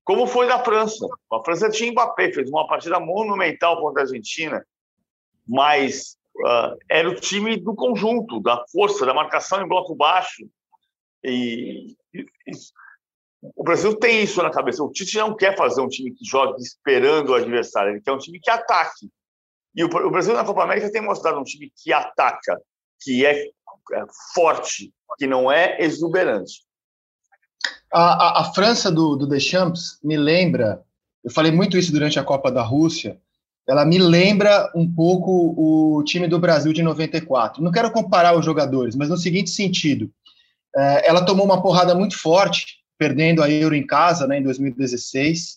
Como 0.02 0.26
foi 0.26 0.46
da 0.46 0.62
França. 0.64 1.06
A 1.32 1.44
França 1.44 1.68
tinha 1.68 1.90
Mbappé, 1.90 2.32
fez 2.32 2.48
uma 2.48 2.66
partida 2.66 2.98
monumental 2.98 3.80
contra 3.80 4.02
a 4.02 4.04
Argentina, 4.04 4.64
mas 5.46 6.16
uh, 6.44 6.76
era 6.90 7.08
o 7.08 7.14
time 7.14 7.56
do 7.56 7.74
conjunto, 7.74 8.40
da 8.40 8.64
força, 8.70 9.06
da 9.06 9.14
marcação 9.14 9.62
em 9.62 9.68
bloco 9.68 9.94
baixo. 9.94 10.48
E, 11.24 11.96
e, 12.14 12.26
o 13.54 13.62
Brasil 13.62 13.94
tem 13.96 14.22
isso 14.22 14.42
na 14.42 14.50
cabeça. 14.50 14.82
O 14.82 14.90
Tite 14.90 15.16
não 15.18 15.34
quer 15.34 15.56
fazer 15.56 15.80
um 15.80 15.88
time 15.88 16.12
que 16.12 16.24
jogue 16.24 16.60
esperando 16.62 17.30
o 17.30 17.34
adversário, 17.34 17.92
ele 17.92 18.00
quer 18.00 18.12
um 18.12 18.18
time 18.18 18.40
que 18.40 18.50
ataque. 18.50 19.08
E 19.74 19.84
o, 19.84 19.86
o 19.86 20.10
Brasil 20.10 20.34
na 20.34 20.44
Copa 20.44 20.62
América 20.62 20.90
tem 20.90 21.02
mostrado 21.02 21.38
um 21.38 21.44
time 21.44 21.70
que 21.76 21.92
ataca, 21.92 22.60
que 23.00 23.26
é, 23.26 23.44
é 23.44 24.04
forte, 24.34 24.92
que 25.18 25.26
não 25.26 25.52
é 25.52 25.82
exuberante. 25.82 26.64
A, 27.92 28.00
a, 28.00 28.40
a, 28.40 28.52
França 28.52 28.90
do, 28.90 29.16
do 29.16 29.26
Deschamps 29.26 30.00
me 30.02 30.16
lembra, 30.16 30.82
eu 31.22 31.30
falei 31.30 31.52
muito 31.52 31.76
isso 31.78 31.92
durante 31.92 32.18
a 32.18 32.24
Copa 32.24 32.50
da 32.50 32.62
Rússia, 32.62 33.20
ela 33.68 33.85
me 33.85 33.99
lembra 33.99 34.70
um 34.75 34.90
pouco 34.90 35.54
o 35.56 36.02
time 36.04 36.28
do 36.28 36.38
Brasil 36.38 36.73
de 36.73 36.82
94. 36.82 37.62
Não 37.62 37.73
quero 37.73 37.90
comparar 37.90 38.38
os 38.38 38.44
jogadores, 38.44 38.94
mas 38.94 39.08
no 39.08 39.16
seguinte 39.16 39.50
sentido: 39.50 40.11
é, 40.76 41.08
ela 41.08 41.25
tomou 41.25 41.44
uma 41.44 41.61
porrada 41.61 41.94
muito 41.94 42.18
forte, 42.18 42.78
perdendo 42.99 43.42
a 43.42 43.50
Euro 43.50 43.75
em 43.75 43.87
casa, 43.87 44.26
né, 44.26 44.38
em 44.38 44.42
2016. 44.42 45.56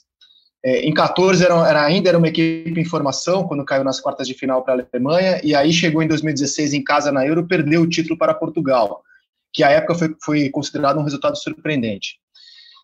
É, 0.64 0.82
em 0.82 0.94
14 0.94 1.44
era, 1.44 1.86
ainda 1.86 2.10
era 2.10 2.18
uma 2.18 2.28
equipe 2.28 2.80
em 2.80 2.84
formação 2.84 3.48
quando 3.48 3.64
caiu 3.64 3.84
nas 3.84 4.02
quartas 4.02 4.28
de 4.28 4.34
final 4.34 4.62
para 4.62 4.74
a 4.74 4.86
Alemanha 4.94 5.40
e 5.42 5.56
aí 5.56 5.72
chegou 5.72 6.04
em 6.04 6.08
2016 6.08 6.74
em 6.74 6.84
casa 6.84 7.14
na 7.14 7.26
Euro, 7.26 7.48
perdeu 7.48 7.82
o 7.82 7.88
título 7.88 8.18
para 8.18 8.34
Portugal, 8.34 9.02
que 9.54 9.64
à 9.64 9.70
época 9.70 9.96
foi, 9.96 10.16
foi 10.22 10.50
considerado 10.50 11.00
um 11.00 11.04
resultado 11.04 11.38
surpreendente. 11.38 12.20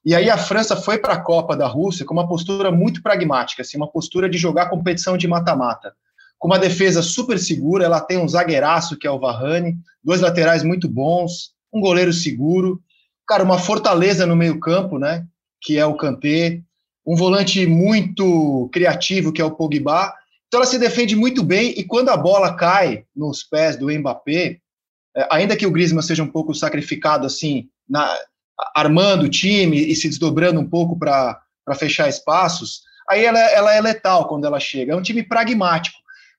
E 0.05 0.13
aí 0.13 0.29
a 0.29 0.37
França 0.37 0.75
foi 0.75 0.99
para 0.99 1.13
a 1.13 1.19
Copa 1.19 1.57
da 1.57 1.65
Rússia 1.65 2.05
com 2.05 2.13
uma 2.13 2.27
postura 2.27 2.71
muito 2.71 3.01
pragmática, 3.01 3.63
assim, 3.63 3.75
uma 3.75 3.91
postura 3.91 4.29
de 4.29 4.37
jogar 4.37 4.69
competição 4.69 5.17
de 5.17 5.27
mata-mata, 5.27 5.95
com 6.37 6.47
uma 6.47 6.59
defesa 6.59 7.01
super 7.01 7.39
segura. 7.39 7.85
Ela 7.85 7.99
tem 7.99 8.19
um 8.19 8.27
zagueiraço, 8.27 8.97
que 8.97 9.07
é 9.07 9.11
o 9.11 9.19
Varane, 9.19 9.75
dois 10.03 10.21
laterais 10.21 10.61
muito 10.61 10.87
bons, 10.87 11.53
um 11.73 11.81
goleiro 11.81 12.13
seguro. 12.13 12.79
Cara, 13.27 13.43
uma 13.43 13.57
fortaleza 13.57 14.27
no 14.27 14.35
meio-campo, 14.35 14.99
né? 14.99 15.25
Que 15.59 15.79
é 15.79 15.85
o 15.87 15.97
Kanté. 15.97 16.61
Um 17.03 17.15
volante 17.15 17.65
muito 17.65 18.69
criativo, 18.71 19.33
que 19.33 19.41
é 19.41 19.45
o 19.45 19.55
Pogba. 19.55 20.13
Então 20.47 20.59
ela 20.59 20.69
se 20.69 20.77
defende 20.77 21.15
muito 21.15 21.43
bem 21.43 21.73
e 21.75 21.83
quando 21.83 22.09
a 22.09 22.17
bola 22.17 22.55
cai 22.55 23.05
nos 23.15 23.43
pés 23.43 23.75
do 23.75 23.91
Mbappé, 23.91 24.59
é, 25.17 25.27
ainda 25.31 25.55
que 25.55 25.65
o 25.65 25.71
Griezmann 25.71 26.03
seja 26.03 26.21
um 26.21 26.31
pouco 26.31 26.53
sacrificado 26.53 27.25
assim, 27.25 27.67
na, 27.89 28.15
armando 28.75 29.25
o 29.25 29.29
time 29.29 29.77
e 29.77 29.95
se 29.95 30.07
desdobrando 30.07 30.59
um 30.59 30.69
pouco 30.69 30.97
para 30.97 31.41
fechar 31.77 32.07
espaços, 32.07 32.81
aí 33.09 33.25
ela, 33.25 33.39
ela 33.39 33.73
é 33.73 33.81
letal 33.81 34.27
quando 34.27 34.45
ela 34.45 34.59
chega. 34.59 34.93
É 34.93 34.95
um 34.95 35.01
time 35.01 35.23
pragmático. 35.23 35.97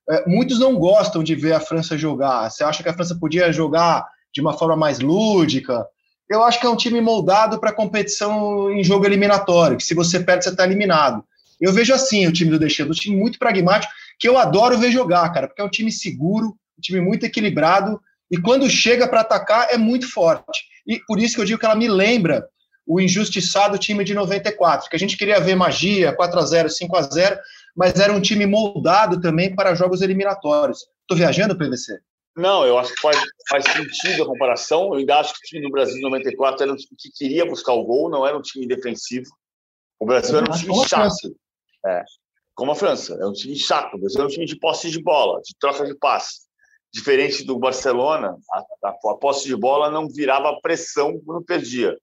É, 0.08 0.28
muitos 0.28 0.58
não 0.58 0.76
gostam 0.76 1.22
de 1.22 1.34
ver 1.34 1.52
a 1.52 1.60
França 1.60 1.98
jogar. 1.98 2.50
Você 2.50 2.62
acha 2.62 2.82
que 2.82 2.88
a 2.88 2.94
França 2.94 3.16
podia 3.18 3.52
jogar 3.52 4.06
de 4.32 4.40
uma 4.40 4.56
forma 4.56 4.76
mais 4.76 5.00
lúdica? 5.00 5.86
Eu 6.28 6.42
acho 6.42 6.60
que 6.60 6.66
é 6.66 6.70
um 6.70 6.76
time 6.76 7.00
moldado 7.00 7.58
para 7.58 7.72
competição 7.72 8.70
em 8.70 8.82
jogo 8.82 9.06
eliminatório, 9.06 9.76
que 9.76 9.84
se 9.84 9.94
você 9.94 10.20
perde, 10.20 10.44
você 10.44 10.50
está 10.50 10.64
eliminado. 10.64 11.24
Eu 11.60 11.72
vejo 11.72 11.94
assim 11.94 12.26
o 12.26 12.32
time 12.32 12.50
do 12.50 12.58
Deschamps, 12.58 12.98
um 12.98 13.00
time 13.00 13.16
muito 13.16 13.38
pragmático, 13.38 13.92
que 14.18 14.28
eu 14.28 14.36
adoro 14.36 14.78
ver 14.78 14.90
jogar, 14.90 15.28
cara, 15.32 15.46
porque 15.46 15.62
é 15.62 15.64
um 15.64 15.70
time 15.70 15.90
seguro, 15.90 16.48
um 16.48 16.80
time 16.80 17.00
muito 17.00 17.24
equilibrado, 17.24 18.00
e 18.30 18.40
quando 18.40 18.68
chega 18.68 19.08
para 19.08 19.20
atacar 19.20 19.68
é 19.70 19.76
muito 19.76 20.10
forte. 20.10 20.64
E 20.86 21.00
por 21.06 21.18
isso 21.18 21.34
que 21.34 21.40
eu 21.40 21.44
digo 21.44 21.58
que 21.58 21.66
ela 21.66 21.74
me 21.74 21.88
lembra 21.88 22.46
o 22.86 23.00
injustiçado 23.00 23.78
time 23.78 24.04
de 24.04 24.14
94, 24.14 24.88
que 24.88 24.94
a 24.96 24.98
gente 24.98 25.16
queria 25.16 25.40
ver 25.40 25.56
magia, 25.56 26.14
4 26.14 26.38
a 26.38 26.42
0 26.42 26.70
5 26.70 26.96
a 26.96 27.02
0 27.02 27.38
mas 27.76 27.98
era 27.98 28.12
um 28.12 28.20
time 28.20 28.46
moldado 28.46 29.20
também 29.20 29.54
para 29.54 29.74
jogos 29.74 30.00
eliminatórios. 30.00 30.86
Estou 31.02 31.16
viajando, 31.16 31.56
PVC? 31.56 31.98
Não, 32.36 32.64
eu 32.64 32.78
acho 32.78 32.94
que 32.94 33.00
faz, 33.00 33.18
faz 33.50 33.64
sentido 33.64 34.22
a 34.22 34.26
comparação. 34.26 34.86
Eu 34.86 34.94
ainda 34.94 35.18
acho 35.18 35.34
que 35.34 35.40
o 35.40 35.42
time 35.42 35.62
do 35.62 35.70
Brasil 35.70 35.94
de 35.94 36.02
94 36.02 36.62
era 36.62 36.72
um 36.72 36.76
time 36.76 36.96
que 36.98 37.10
queria 37.10 37.44
buscar 37.44 37.72
o 37.72 37.84
gol, 37.84 38.10
não 38.10 38.26
era 38.26 38.36
um 38.36 38.42
time 38.42 38.66
defensivo. 38.66 39.26
O 39.98 40.06
Brasil 40.06 40.38
era 40.38 40.50
um 40.50 40.54
time 40.54 40.74
chato. 40.86 41.36
É, 41.84 42.02
como 42.54 42.72
a 42.72 42.74
França, 42.74 43.16
é 43.20 43.26
um 43.26 43.32
time 43.32 43.56
chato. 43.56 43.94
O 43.94 44.00
Brasil 44.00 44.22
é 44.22 44.24
um 44.24 44.28
time 44.28 44.46
de 44.46 44.58
posse 44.58 44.90
de 44.90 45.02
bola, 45.02 45.40
de 45.42 45.54
troca 45.58 45.84
de 45.84 45.94
passe. 45.98 46.45
Diferente 46.96 47.44
do 47.44 47.58
Barcelona, 47.58 48.38
a, 48.50 48.88
a, 48.88 48.88
a 48.88 49.16
posse 49.18 49.46
de 49.46 49.54
bola 49.54 49.90
não 49.90 50.08
virava 50.08 50.58
pressão 50.62 51.20
quando 51.26 51.44
perdia. 51.44 51.94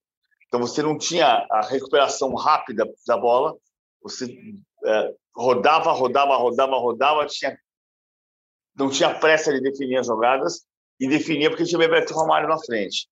Então 0.45 0.59
você 0.59 0.83
não 0.83 0.95
tinha 0.99 1.47
a 1.49 1.61
recuperação 1.61 2.31
rápida 2.35 2.87
da 3.07 3.17
bola, 3.17 3.57
você 4.03 4.37
é, 4.85 5.13
rodava, 5.35 5.91
rodava, 5.93 6.35
rodava, 6.35 6.77
rodava, 6.77 7.25
tinha, 7.25 7.57
não 8.75 8.87
tinha 8.87 9.11
pressa 9.19 9.51
de 9.51 9.61
definir 9.61 9.97
as 9.97 10.05
jogadas 10.05 10.63
e 10.99 11.07
definia 11.07 11.49
porque 11.49 11.65
tinha 11.65 11.79
Bebeto 11.79 12.13
Romário 12.13 12.47
na 12.47 12.59
frente. 12.59 13.09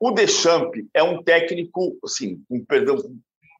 O 0.00 0.12
Deschamps 0.12 0.86
é 0.94 1.02
um 1.02 1.20
técnico, 1.20 1.98
assim, 2.04 2.40
um 2.48 2.64
perdão, 2.64 2.96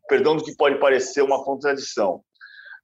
perdão 0.09 0.37
do 0.37 0.45
que 0.45 0.55
pode 0.55 0.79
parecer 0.79 1.23
uma 1.23 1.43
contradição. 1.43 2.23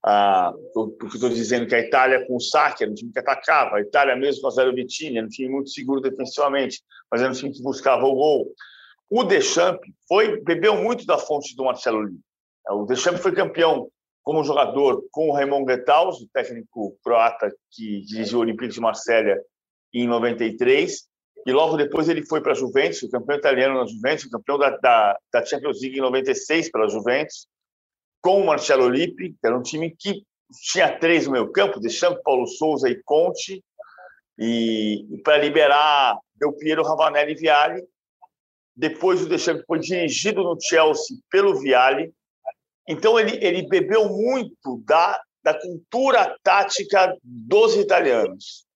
Ah, 0.03 0.53
porque 0.75 1.17
estou 1.17 1.29
dizendo 1.29 1.67
que 1.67 1.75
a 1.75 1.81
Itália 1.81 2.27
com 2.27 2.37
o 2.37 2.41
Sacchi 2.41 2.85
era 2.85 2.93
um 2.93 2.95
time 2.95 3.13
que 3.13 3.19
atacava, 3.19 3.77
a 3.77 3.81
Itália 3.83 4.17
mesmo 4.17 4.41
com 4.41 4.49
a 4.49 4.51
Zero 4.51 4.75
Vittini 4.75 5.19
era 5.19 5.27
um 5.27 5.31
time 5.31 5.51
muito 5.51 5.69
seguro 5.71 6.01
defensivamente, 6.01 6.83
mas 7.11 7.21
era 7.21 7.31
um 7.31 7.35
time 7.35 7.53
que 7.53 7.63
buscava 7.63 8.07
o 8.07 8.15
gol. 8.15 8.55
O 9.11 9.25
Deschamps 9.25 9.91
foi, 10.09 10.41
bebeu 10.43 10.77
muito 10.77 11.05
da 11.05 11.19
fonte 11.19 11.55
do 11.55 11.65
Marcelo 11.65 12.03
Lima. 12.03 12.21
O 12.71 12.87
Deschamps 12.87 13.21
foi 13.21 13.33
campeão 13.33 13.91
como 14.23 14.45
jogador 14.45 15.03
com 15.11 15.29
o 15.29 15.33
Raymond 15.33 15.67
Guetaus, 15.67 16.21
o 16.21 16.29
técnico 16.33 16.97
croata 17.03 17.53
que 17.71 18.03
dirigiu 18.03 18.39
o 18.39 18.43
Olympique 18.43 18.73
de 18.73 18.81
Marselha 18.81 19.39
em 19.93 20.07
93, 20.07 21.09
e 21.47 21.53
logo 21.53 21.77
depois 21.77 22.09
ele 22.09 22.25
foi 22.25 22.41
para 22.41 22.53
a 22.53 22.55
Juventus, 22.55 23.01
campeão 23.11 23.39
italiano 23.39 23.81
na 23.81 23.87
Juventus, 23.87 24.27
campeão 24.27 24.59
da, 24.59 24.77
da, 24.77 25.19
da 25.33 25.45
Champions 25.45 25.81
League 25.81 25.99
em 25.99 26.03
96 26.03 26.71
pela 26.71 26.89
Juventus, 26.89 27.47
com 28.21 28.41
o 28.41 28.47
Marcelo 28.47 28.89
Lippi, 28.89 29.31
que 29.31 29.47
era 29.47 29.57
um 29.57 29.63
time 29.63 29.95
que 29.97 30.25
tinha 30.73 30.99
três 30.99 31.27
no 31.27 31.33
meio 31.33 31.51
campo, 31.53 31.81
Deschamps, 31.81 32.23
Paulo 32.23 32.47
Souza 32.47 32.89
e 32.89 33.01
Conte, 33.03 33.63
e, 34.39 35.07
e 35.11 35.19
para 35.23 35.39
liberar 35.39 36.19
Del 36.35 36.53
Piero, 36.55 36.83
Ravanelli 36.83 37.33
e 37.33 37.37
Viali. 37.37 37.83
Depois 38.75 39.23
o 39.23 39.29
Deschamps 39.29 39.65
foi 39.67 39.79
dirigido 39.79 40.43
no 40.43 40.57
Chelsea 40.61 41.19
pelo 41.31 41.59
Viali. 41.59 42.13
Então 42.89 43.19
ele, 43.19 43.39
ele 43.45 43.69
bebeu 43.69 44.09
muito 44.09 44.83
da, 44.85 45.21
da 45.43 45.55
cultura 45.55 46.37
tática 46.43 47.17
dos 47.23 47.77
italianos, 47.77 48.67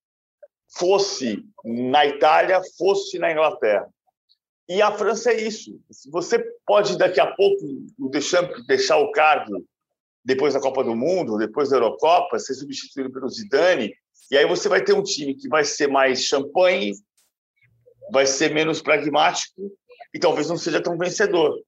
fosse 0.77 1.43
na 1.63 2.05
Itália, 2.05 2.61
fosse 2.77 3.17
na 3.17 3.31
Inglaterra. 3.31 3.89
E 4.67 4.81
a 4.81 4.91
França 4.91 5.31
é 5.31 5.41
isso. 5.41 5.79
Você 6.11 6.43
pode, 6.65 6.97
daqui 6.97 7.19
a 7.19 7.27
pouco, 7.35 7.65
o 7.99 8.09
Deschamps 8.09 8.65
deixar 8.65 8.97
o 8.97 9.11
cargo 9.11 9.63
depois 10.23 10.55
da 10.55 10.59
Copa 10.59 10.83
do 10.83 10.95
Mundo, 10.95 11.37
depois 11.37 11.69
da 11.69 11.77
Eurocopa, 11.77 12.39
ser 12.39 12.55
substituído 12.55 13.11
pelo 13.11 13.29
Zidane, 13.29 13.93
e 14.31 14.37
aí 14.37 14.47
você 14.47 14.67
vai 14.67 14.83
ter 14.83 14.93
um 14.93 15.03
time 15.03 15.35
que 15.35 15.47
vai 15.47 15.63
ser 15.63 15.87
mais 15.87 16.23
champanhe, 16.23 16.93
vai 18.11 18.25
ser 18.25 18.51
menos 18.51 18.81
pragmático 18.81 19.71
e 20.13 20.19
talvez 20.19 20.49
não 20.49 20.57
seja 20.57 20.81
tão 20.81 20.97
vencedor. 20.97 21.61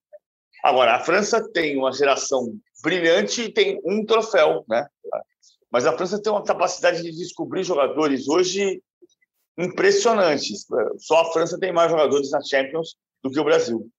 Agora, 0.64 0.96
a 0.96 1.00
França 1.00 1.48
tem 1.54 1.78
uma 1.78 1.92
geração 1.92 2.58
brilhante 2.82 3.44
e 3.44 3.54
tem 3.54 3.80
um 3.86 4.04
troféu, 4.04 4.66
né? 4.68 4.88
Mas 5.72 5.86
a 5.86 5.96
França 5.96 6.20
tem 6.20 6.32
uma 6.32 6.44
capacidade 6.44 7.04
de 7.04 7.12
descobrir 7.12 7.64
jogadores 7.64 8.28
hoje 8.28 8.82
impressionantes. 9.58 10.66
Só 11.00 11.22
a 11.22 11.32
França 11.32 11.60
tem 11.60 11.74
mais 11.74 11.92
jogadores 11.92 12.32
na 12.32 12.42
Champions 12.42 12.96
do 13.24 13.32
que 13.32 13.40
o 13.40 13.44
Brasil. 13.44 13.90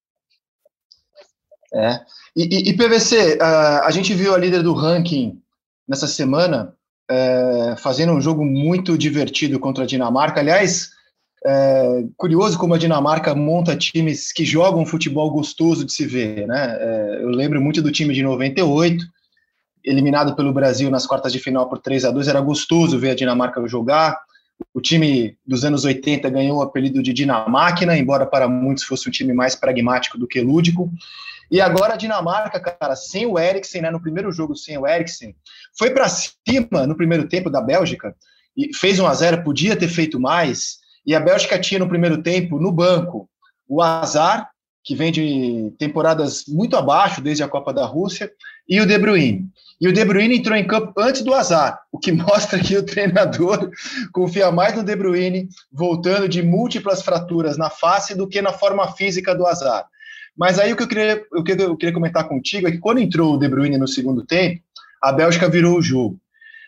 É. 1.74 2.00
E, 2.36 2.44
e, 2.44 2.70
e 2.70 2.76
PVC, 2.76 3.36
uh, 3.36 3.84
a 3.84 3.90
gente 3.90 4.14
viu 4.14 4.34
a 4.34 4.38
líder 4.38 4.62
do 4.62 4.72
ranking 4.72 5.40
nessa 5.86 6.06
semana 6.06 6.74
uh, 7.10 7.76
fazendo 7.78 8.12
um 8.12 8.20
jogo 8.20 8.44
muito 8.44 8.96
divertido 8.96 9.58
contra 9.58 9.84
a 9.84 9.86
Dinamarca. 9.86 10.40
Aliás, 10.40 10.90
uh, 11.44 12.10
curioso 12.16 12.58
como 12.58 12.74
a 12.74 12.78
Dinamarca 12.78 13.34
monta 13.34 13.76
times 13.76 14.32
que 14.32 14.44
jogam 14.44 14.86
futebol 14.86 15.30
gostoso 15.30 15.84
de 15.84 15.92
se 15.92 16.06
ver. 16.06 16.46
Né? 16.46 16.78
eu 17.20 17.28
lembro 17.28 17.60
muito 17.60 17.82
do 17.82 17.92
time 17.92 18.14
de 18.14 18.22
98, 18.22 19.04
eliminado 19.84 20.34
pelo 20.34 20.52
Brasil 20.52 20.90
nas 20.90 21.06
quartas 21.06 21.32
de 21.32 21.38
final 21.38 21.68
por 21.68 21.78
3 21.78 22.06
a 22.06 22.10
2 22.10 22.28
Era 22.28 22.40
gostoso 22.40 22.98
ver 22.98 23.10
a 23.10 23.14
Dinamarca 23.14 23.66
jogar. 23.68 24.18
O 24.74 24.80
time 24.80 25.36
dos 25.46 25.64
anos 25.64 25.84
80 25.84 26.28
ganhou 26.30 26.58
o 26.58 26.62
apelido 26.62 27.02
de 27.02 27.12
Dinamáquina, 27.12 27.96
embora 27.96 28.26
para 28.26 28.48
muitos 28.48 28.84
fosse 28.84 29.08
um 29.08 29.12
time 29.12 29.32
mais 29.32 29.54
pragmático 29.54 30.18
do 30.18 30.26
que 30.26 30.40
lúdico. 30.40 30.90
E 31.50 31.60
agora 31.60 31.94
a 31.94 31.96
Dinamarca, 31.96 32.60
cara, 32.60 32.94
sem 32.94 33.26
o 33.26 33.38
Eriksen, 33.38 33.82
né, 33.82 33.90
no 33.90 34.00
primeiro 34.00 34.30
jogo 34.30 34.54
sem 34.54 34.76
o 34.76 34.86
Eriksen, 34.86 35.34
foi 35.78 35.90
para 35.90 36.08
cima 36.08 36.86
no 36.86 36.96
primeiro 36.96 37.26
tempo 37.26 37.48
da 37.48 37.60
Bélgica 37.60 38.14
e 38.56 38.74
fez 38.74 38.98
1 38.98 39.06
a 39.06 39.14
0, 39.14 39.44
podia 39.44 39.76
ter 39.76 39.88
feito 39.88 40.20
mais. 40.20 40.78
E 41.06 41.14
a 41.14 41.20
Bélgica 41.20 41.58
tinha 41.58 41.78
no 41.78 41.88
primeiro 41.88 42.22
tempo 42.22 42.58
no 42.58 42.70
banco 42.70 43.28
o 43.66 43.82
Azar, 43.82 44.50
que 44.88 44.94
vem 44.94 45.12
de 45.12 45.70
temporadas 45.78 46.44
muito 46.48 46.74
abaixo 46.74 47.20
desde 47.20 47.42
a 47.42 47.48
Copa 47.48 47.74
da 47.74 47.84
Rússia, 47.84 48.32
e 48.66 48.80
o 48.80 48.86
De 48.86 48.96
Bruyne. 48.96 49.46
E 49.78 49.86
o 49.86 49.92
De 49.92 50.02
Bruyne 50.02 50.38
entrou 50.38 50.56
em 50.56 50.66
campo 50.66 50.94
antes 50.96 51.20
do 51.20 51.34
azar, 51.34 51.78
o 51.92 51.98
que 51.98 52.10
mostra 52.16 52.58
que 52.58 52.74
o 52.74 52.82
treinador 52.82 53.70
confia 54.14 54.50
mais 54.50 54.74
no 54.74 54.82
De 54.82 54.96
Bruyne, 54.96 55.46
voltando 55.70 56.26
de 56.26 56.42
múltiplas 56.42 57.02
fraturas 57.02 57.58
na 57.58 57.68
face 57.68 58.14
do 58.14 58.26
que 58.26 58.40
na 58.40 58.50
forma 58.50 58.90
física 58.92 59.34
do 59.34 59.46
azar. 59.46 59.84
Mas 60.34 60.58
aí 60.58 60.72
o 60.72 60.76
que 60.76 60.84
eu 60.84 60.88
queria, 60.88 61.22
o 61.34 61.44
que 61.44 61.52
eu 61.52 61.76
queria 61.76 61.92
comentar 61.92 62.26
contigo 62.26 62.66
é 62.66 62.70
que 62.70 62.78
quando 62.78 63.02
entrou 63.02 63.34
o 63.34 63.38
De 63.38 63.46
Bruyne 63.46 63.76
no 63.76 63.86
segundo 63.86 64.24
tempo, 64.24 64.62
a 65.02 65.12
Bélgica 65.12 65.50
virou 65.50 65.76
o 65.76 65.82
jogo. 65.82 66.18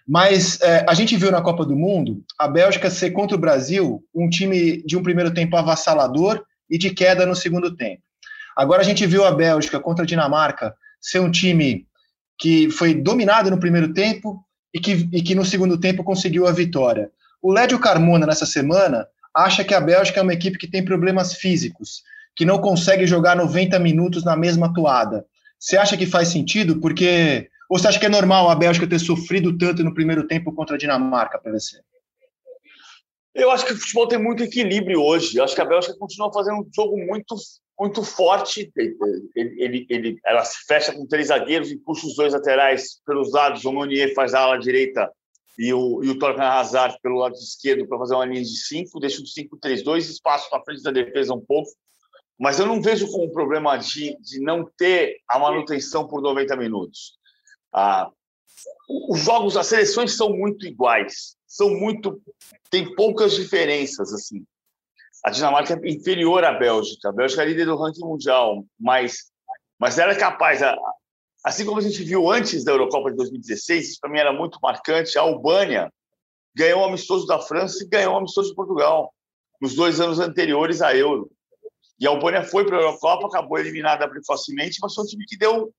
Mas 0.06 0.60
é, 0.60 0.84
a 0.86 0.92
gente 0.92 1.16
viu 1.16 1.30
na 1.30 1.40
Copa 1.40 1.64
do 1.64 1.74
Mundo 1.74 2.22
a 2.38 2.46
Bélgica 2.46 2.90
ser 2.90 3.12
contra 3.12 3.34
o 3.34 3.40
Brasil 3.40 4.04
um 4.14 4.28
time 4.28 4.82
de 4.82 4.98
um 4.98 5.02
primeiro 5.02 5.32
tempo 5.32 5.56
avassalador 5.56 6.44
e 6.68 6.76
de 6.76 6.90
queda 6.90 7.24
no 7.24 7.34
segundo 7.34 7.74
tempo. 7.74 8.02
Agora 8.60 8.82
a 8.82 8.84
gente 8.84 9.06
viu 9.06 9.24
a 9.24 9.32
Bélgica 9.32 9.80
contra 9.80 10.04
a 10.04 10.06
Dinamarca 10.06 10.76
ser 11.00 11.18
um 11.18 11.30
time 11.30 11.86
que 12.38 12.70
foi 12.70 12.92
dominado 12.92 13.50
no 13.50 13.58
primeiro 13.58 13.94
tempo 13.94 14.44
e 14.74 14.78
que, 14.78 15.08
e 15.10 15.22
que 15.22 15.34
no 15.34 15.46
segundo 15.46 15.80
tempo 15.80 16.04
conseguiu 16.04 16.46
a 16.46 16.52
vitória. 16.52 17.10
O 17.40 17.50
Lédio 17.50 17.78
Carmona, 17.78 18.26
nessa 18.26 18.44
semana, 18.44 19.06
acha 19.34 19.64
que 19.64 19.72
a 19.72 19.80
Bélgica 19.80 20.20
é 20.20 20.22
uma 20.22 20.34
equipe 20.34 20.58
que 20.58 20.70
tem 20.70 20.84
problemas 20.84 21.36
físicos, 21.36 22.02
que 22.36 22.44
não 22.44 22.58
consegue 22.58 23.06
jogar 23.06 23.34
90 23.34 23.78
minutos 23.78 24.24
na 24.24 24.36
mesma 24.36 24.74
toada. 24.74 25.24
Você 25.58 25.78
acha 25.78 25.96
que 25.96 26.04
faz 26.04 26.28
sentido? 26.28 26.78
Porque. 26.80 27.48
Ou 27.70 27.78
você 27.78 27.88
acha 27.88 27.98
que 27.98 28.04
é 28.04 28.10
normal 28.10 28.50
a 28.50 28.54
Bélgica 28.54 28.86
ter 28.86 28.98
sofrido 28.98 29.56
tanto 29.56 29.82
no 29.82 29.94
primeiro 29.94 30.26
tempo 30.26 30.52
contra 30.52 30.76
a 30.76 30.78
Dinamarca, 30.78 31.38
PVC? 31.38 31.80
Eu 33.34 33.50
acho 33.50 33.64
que 33.64 33.72
o 33.72 33.78
futebol 33.78 34.06
tem 34.06 34.18
muito 34.18 34.42
equilíbrio 34.42 35.00
hoje. 35.00 35.38
Eu 35.38 35.44
acho 35.44 35.54
que 35.54 35.62
a 35.62 35.64
Bélgica 35.64 35.96
continua 35.98 36.30
fazendo 36.30 36.58
um 36.58 36.68
jogo 36.74 36.98
muito 36.98 37.36
muito 37.80 38.04
forte. 38.04 38.70
Ele, 38.76 38.96
ele, 39.34 39.86
ele, 39.88 40.20
ela 40.26 40.44
se 40.44 40.66
fecha 40.66 40.92
com 40.92 41.06
três 41.06 41.28
zagueiros 41.28 41.70
e 41.70 41.78
puxa 41.78 42.06
os 42.06 42.14
dois 42.14 42.34
laterais 42.34 43.00
pelos 43.06 43.32
lados. 43.32 43.64
O 43.64 43.72
Monier 43.72 44.12
faz 44.14 44.34
a 44.34 44.40
ala 44.40 44.58
direita 44.58 45.10
e 45.58 45.72
o, 45.72 46.04
e 46.04 46.10
o 46.10 46.18
Torgan 46.18 46.44
Hazard 46.44 46.98
pelo 47.02 47.18
lado 47.18 47.34
esquerdo 47.34 47.88
para 47.88 47.98
fazer 47.98 48.14
uma 48.14 48.26
linha 48.26 48.42
de 48.42 48.56
5, 48.56 49.00
deixa 49.00 49.22
o 49.22 49.24
5-3-2, 49.24 49.98
espaço 49.98 50.48
na 50.52 50.62
frente 50.62 50.82
da 50.82 50.90
defesa 50.90 51.34
um 51.34 51.40
pouco, 51.40 51.70
mas 52.38 52.58
eu 52.58 52.66
não 52.66 52.80
vejo 52.80 53.10
como 53.10 53.24
um 53.24 53.32
problema 53.32 53.76
de, 53.76 54.16
de 54.20 54.40
não 54.40 54.70
ter 54.78 55.18
a 55.28 55.38
manutenção 55.38 56.06
por 56.06 56.22
90 56.22 56.56
minutos. 56.56 57.18
Ah, 57.72 58.10
os 59.10 59.20
jogos, 59.20 59.56
as 59.56 59.66
seleções 59.66 60.16
são 60.16 60.30
muito 60.30 60.66
iguais, 60.66 61.36
são 61.46 61.70
muito, 61.70 62.22
tem 62.70 62.94
poucas 62.94 63.34
diferenças 63.34 64.14
assim. 64.14 64.44
A 65.24 65.30
Dinamarca 65.30 65.74
é 65.74 65.90
inferior 65.90 66.44
à 66.44 66.52
Bélgica, 66.52 67.08
a 67.08 67.12
Bélgica 67.12 67.42
é 67.42 67.46
líder 67.46 67.66
do 67.66 67.76
ranking 67.76 68.04
mundial, 68.04 68.64
mas 68.78 69.30
mas 69.78 69.98
ela 69.98 70.12
é 70.12 70.14
capaz, 70.14 70.60
assim 71.42 71.64
como 71.64 71.78
a 71.78 71.82
gente 71.82 72.04
viu 72.04 72.30
antes 72.30 72.64
da 72.64 72.72
Eurocopa 72.72 73.10
de 73.10 73.16
2016, 73.16 73.88
isso 73.88 73.98
para 73.98 74.10
mim 74.10 74.18
era 74.18 74.30
muito 74.30 74.58
marcante. 74.62 75.18
A 75.18 75.22
Albânia 75.22 75.90
ganhou 76.54 76.82
o 76.82 76.84
amistoso 76.84 77.26
da 77.26 77.38
França 77.38 77.82
e 77.82 77.88
ganhou 77.88 78.12
o 78.12 78.18
amistoso 78.18 78.50
de 78.50 78.54
Portugal 78.54 79.10
nos 79.58 79.74
dois 79.74 79.98
anos 79.98 80.20
anteriores 80.20 80.82
à 80.82 80.94
Euro. 80.94 81.30
E 81.98 82.06
a 82.06 82.10
Albânia 82.10 82.42
foi 82.42 82.66
para 82.66 82.76
a 82.76 82.80
Eurocopa, 82.80 83.26
acabou 83.26 83.58
eliminada 83.58 84.06
precocemente, 84.06 84.78
mas 84.82 84.94
foi 84.94 85.04
um 85.04 85.06
time 85.06 85.24
que 85.26 85.38
deu 85.38 85.72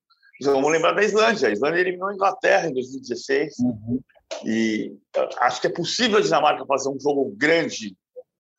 Vamos 0.44 0.72
lembrar 0.72 0.92
da 0.92 1.04
Islândia. 1.04 1.48
A 1.48 1.52
Islândia 1.52 1.80
eliminou 1.80 2.08
a 2.08 2.14
Inglaterra 2.14 2.68
em 2.68 2.74
2016. 2.74 3.58
Uhum. 3.60 4.00
E 4.44 4.92
acho 5.40 5.60
que 5.60 5.66
é 5.66 5.70
possível 5.70 6.18
a 6.18 6.20
Dinamarca 6.20 6.66
fazer 6.66 6.88
um 6.88 6.98
jogo 6.98 7.32
grande, 7.36 7.96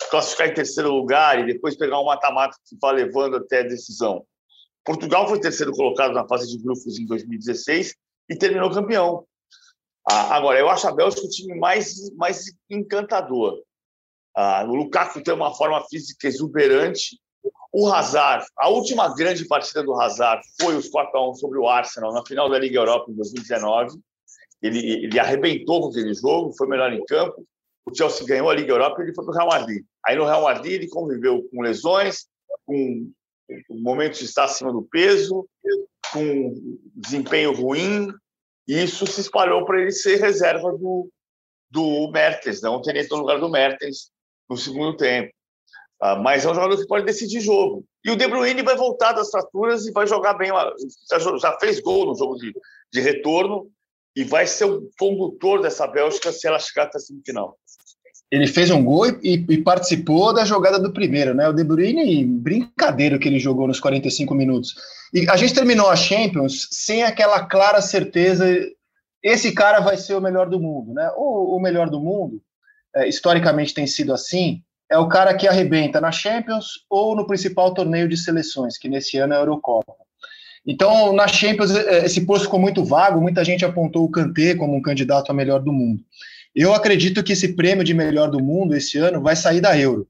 classificar 0.10 0.48
em 0.48 0.54
terceiro 0.54 0.92
lugar 0.92 1.40
e 1.40 1.54
depois 1.54 1.78
pegar 1.78 2.00
um 2.00 2.06
mata-mata 2.06 2.58
que 2.68 2.78
vai 2.82 2.94
levando 2.94 3.38
até 3.38 3.60
a 3.60 3.64
decisão. 3.64 4.26
Portugal 4.86 5.28
foi 5.28 5.40
terceiro 5.40 5.72
colocado 5.72 6.14
na 6.14 6.28
fase 6.28 6.48
de 6.48 6.62
grupos 6.62 7.00
em 7.00 7.06
2016 7.06 7.96
e 8.30 8.36
terminou 8.36 8.72
campeão. 8.72 9.26
Ah, 10.10 10.36
agora, 10.36 10.60
eu 10.60 10.70
acho 10.70 10.88
a 10.88 10.92
Bélgica 10.92 11.26
o 11.26 11.30
time 11.30 11.58
mais, 11.58 11.96
mais 12.16 12.44
encantador. 12.70 13.62
Ah, 14.36 14.66
o 14.68 14.76
Lukaku 14.76 15.22
tem 15.22 15.34
uma 15.34 15.54
forma 15.54 15.82
física 15.90 16.28
exuberante 16.28 17.18
o 17.74 17.92
Hazard, 17.92 18.46
a 18.60 18.70
última 18.70 19.14
grande 19.16 19.48
partida 19.48 19.82
do 19.82 20.00
Hazard 20.00 20.44
foi 20.62 20.76
os 20.76 20.90
4 20.90 21.18
a 21.18 21.32
1 21.32 21.36
sobre 21.36 21.58
o 21.58 21.68
Arsenal 21.68 22.14
na 22.14 22.24
final 22.24 22.48
da 22.48 22.60
Liga 22.60 22.78
Europa 22.78 23.10
em 23.10 23.16
2019. 23.16 24.00
Ele, 24.62 25.06
ele 25.06 25.20
arrebentou 25.20 25.82
com 25.82 25.90
aquele 25.90 26.14
jogo, 26.14 26.54
foi 26.56 26.68
melhor 26.68 26.94
em 26.94 27.04
campo. 27.06 27.44
O 27.86 27.96
Chelsea 27.96 28.26
ganhou 28.26 28.50
a 28.50 28.56
Liga 28.56 28.72
Europa 28.72 29.02
e 29.02 29.06
ele 29.06 29.16
foi 29.16 29.26
para 29.26 29.34
o 29.34 29.38
Real 29.38 29.50
Madrid. 29.50 29.84
Aí 30.06 30.16
no 30.16 30.26
Real 30.26 30.44
Madrid 30.44 30.74
ele 30.74 30.90
conviveu 30.90 31.44
com 31.50 31.62
lesões, 31.62 32.28
com 32.66 33.12
momentos 33.70 34.20
de 34.20 34.26
estar 34.26 34.46
acima 34.46 34.72
do 34.72 34.84
peso, 34.84 35.48
com 36.12 36.54
desempenho 36.96 37.54
ruim, 37.54 38.08
e 38.68 38.84
isso 38.84 39.06
se 39.06 39.22
espalhou 39.22 39.66
para 39.66 39.82
ele 39.82 39.92
ser 39.92 40.20
reserva 40.20 40.72
do, 40.72 41.10
do 41.70 42.12
Mertens, 42.12 42.62
não 42.62 42.78
né? 42.78 42.82
tenente 42.84 43.12
no 43.12 43.18
lugar 43.18 43.40
do 43.40 43.50
Mertens 43.50 44.12
no 44.50 44.56
segundo 44.56 44.96
tempo. 44.96 45.34
Ah, 46.02 46.16
mas 46.16 46.46
é 46.46 46.52
um 46.52 46.54
jogador 46.54 46.78
que 46.78 46.88
pode 46.88 47.06
decidir 47.06 47.40
jogo. 47.40 47.86
E 48.04 48.12
o 48.12 48.16
De 48.16 48.28
Bruyne 48.28 48.62
vai 48.62 48.76
voltar 48.76 49.14
das 49.14 49.30
fraturas 49.30 49.86
e 49.86 49.92
vai 49.92 50.06
jogar 50.06 50.34
bem. 50.34 50.52
Já 51.42 51.58
fez 51.60 51.80
gol 51.80 52.06
no 52.06 52.16
jogo 52.16 52.36
de, 52.36 52.54
de 52.92 53.00
retorno 53.00 53.72
e 54.16 54.24
vai 54.24 54.46
ser 54.46 54.66
o 54.66 54.90
condutor 55.00 55.62
dessa 55.62 55.88
Bélgica 55.88 56.32
se 56.32 56.46
ela 56.46 56.60
chegar 56.60 56.84
até 56.84 56.98
a 56.98 57.02
semifinal. 57.02 57.58
Ele 58.32 58.48
fez 58.48 58.72
um 58.72 58.84
gol 58.84 59.08
e, 59.22 59.46
e, 59.48 59.58
participou 59.60 60.34
da 60.34 60.44
jogada 60.44 60.80
do 60.80 60.92
primeiro, 60.92 61.36
né? 61.36 61.48
O 61.48 61.54
De 61.54 61.64
Bruyne, 61.64 62.26
brincadeira 62.26 63.20
que 63.20 63.28
ele 63.28 63.40
jogou 63.40 63.68
nos 63.68 63.80
45 63.80 64.34
minutos. 64.34 64.76
E 65.14 65.30
a 65.30 65.38
gente 65.38 65.54
terminou 65.54 65.90
a 65.90 65.96
Champions 65.96 66.68
sem 66.72 67.04
aquela 67.04 67.46
clara 67.46 67.80
certeza, 67.80 68.46
esse 69.22 69.54
cara 69.54 69.80
vai 69.80 69.98
ser 69.98 70.16
o 70.16 70.22
melhor 70.22 70.50
do 70.50 70.60
mundo, 70.60 70.94
né? 70.94 71.10
O, 71.16 71.60
melhor 71.60 71.90
do 71.90 72.00
mundo, 72.00 72.42
é, 72.96 73.08
historicamente 73.08 73.74
tem 73.74 73.88
sido 73.88 74.12
assim, 74.12 74.62
é 74.92 74.98
o 74.98 75.08
cara 75.08 75.34
que 75.34 75.48
arrebenta 75.48 76.02
na 76.02 76.12
Champions 76.12 76.86
ou 76.90 77.16
no 77.16 77.26
principal 77.26 77.74
torneio 77.74 78.10
de 78.10 78.18
seleções, 78.18 78.78
que 78.78 78.90
nesse 78.90 79.18
ano 79.18 79.34
é 79.34 79.38
a 79.38 79.40
Eurocopa. 79.40 79.94
Então, 80.66 81.14
na 81.14 81.28
Champions, 81.28 81.76
é, 81.76 82.06
esse 82.06 82.26
posto 82.26 82.46
ficou 82.46 82.60
muito 82.60 82.84
vago, 82.84 83.22
muita 83.22 83.44
gente 83.44 83.66
apontou 83.66 84.04
o 84.04 84.12
Kanté 84.12 84.56
como 84.56 84.76
um 84.76 84.82
candidato 84.82 85.30
a 85.30 85.34
melhor 85.34 85.62
do 85.62 85.72
mundo. 85.72 86.02
Eu 86.56 86.74
acredito 86.74 87.24
que 87.24 87.34
esse 87.34 87.56
prêmio 87.56 87.84
de 87.84 87.94
melhor 87.94 88.30
do 88.30 88.44
mundo 88.44 88.76
esse 88.76 88.98
ano 88.98 89.22
vai 89.22 89.36
sair 89.36 89.62
da 89.62 89.78
Euro. 89.78 90.08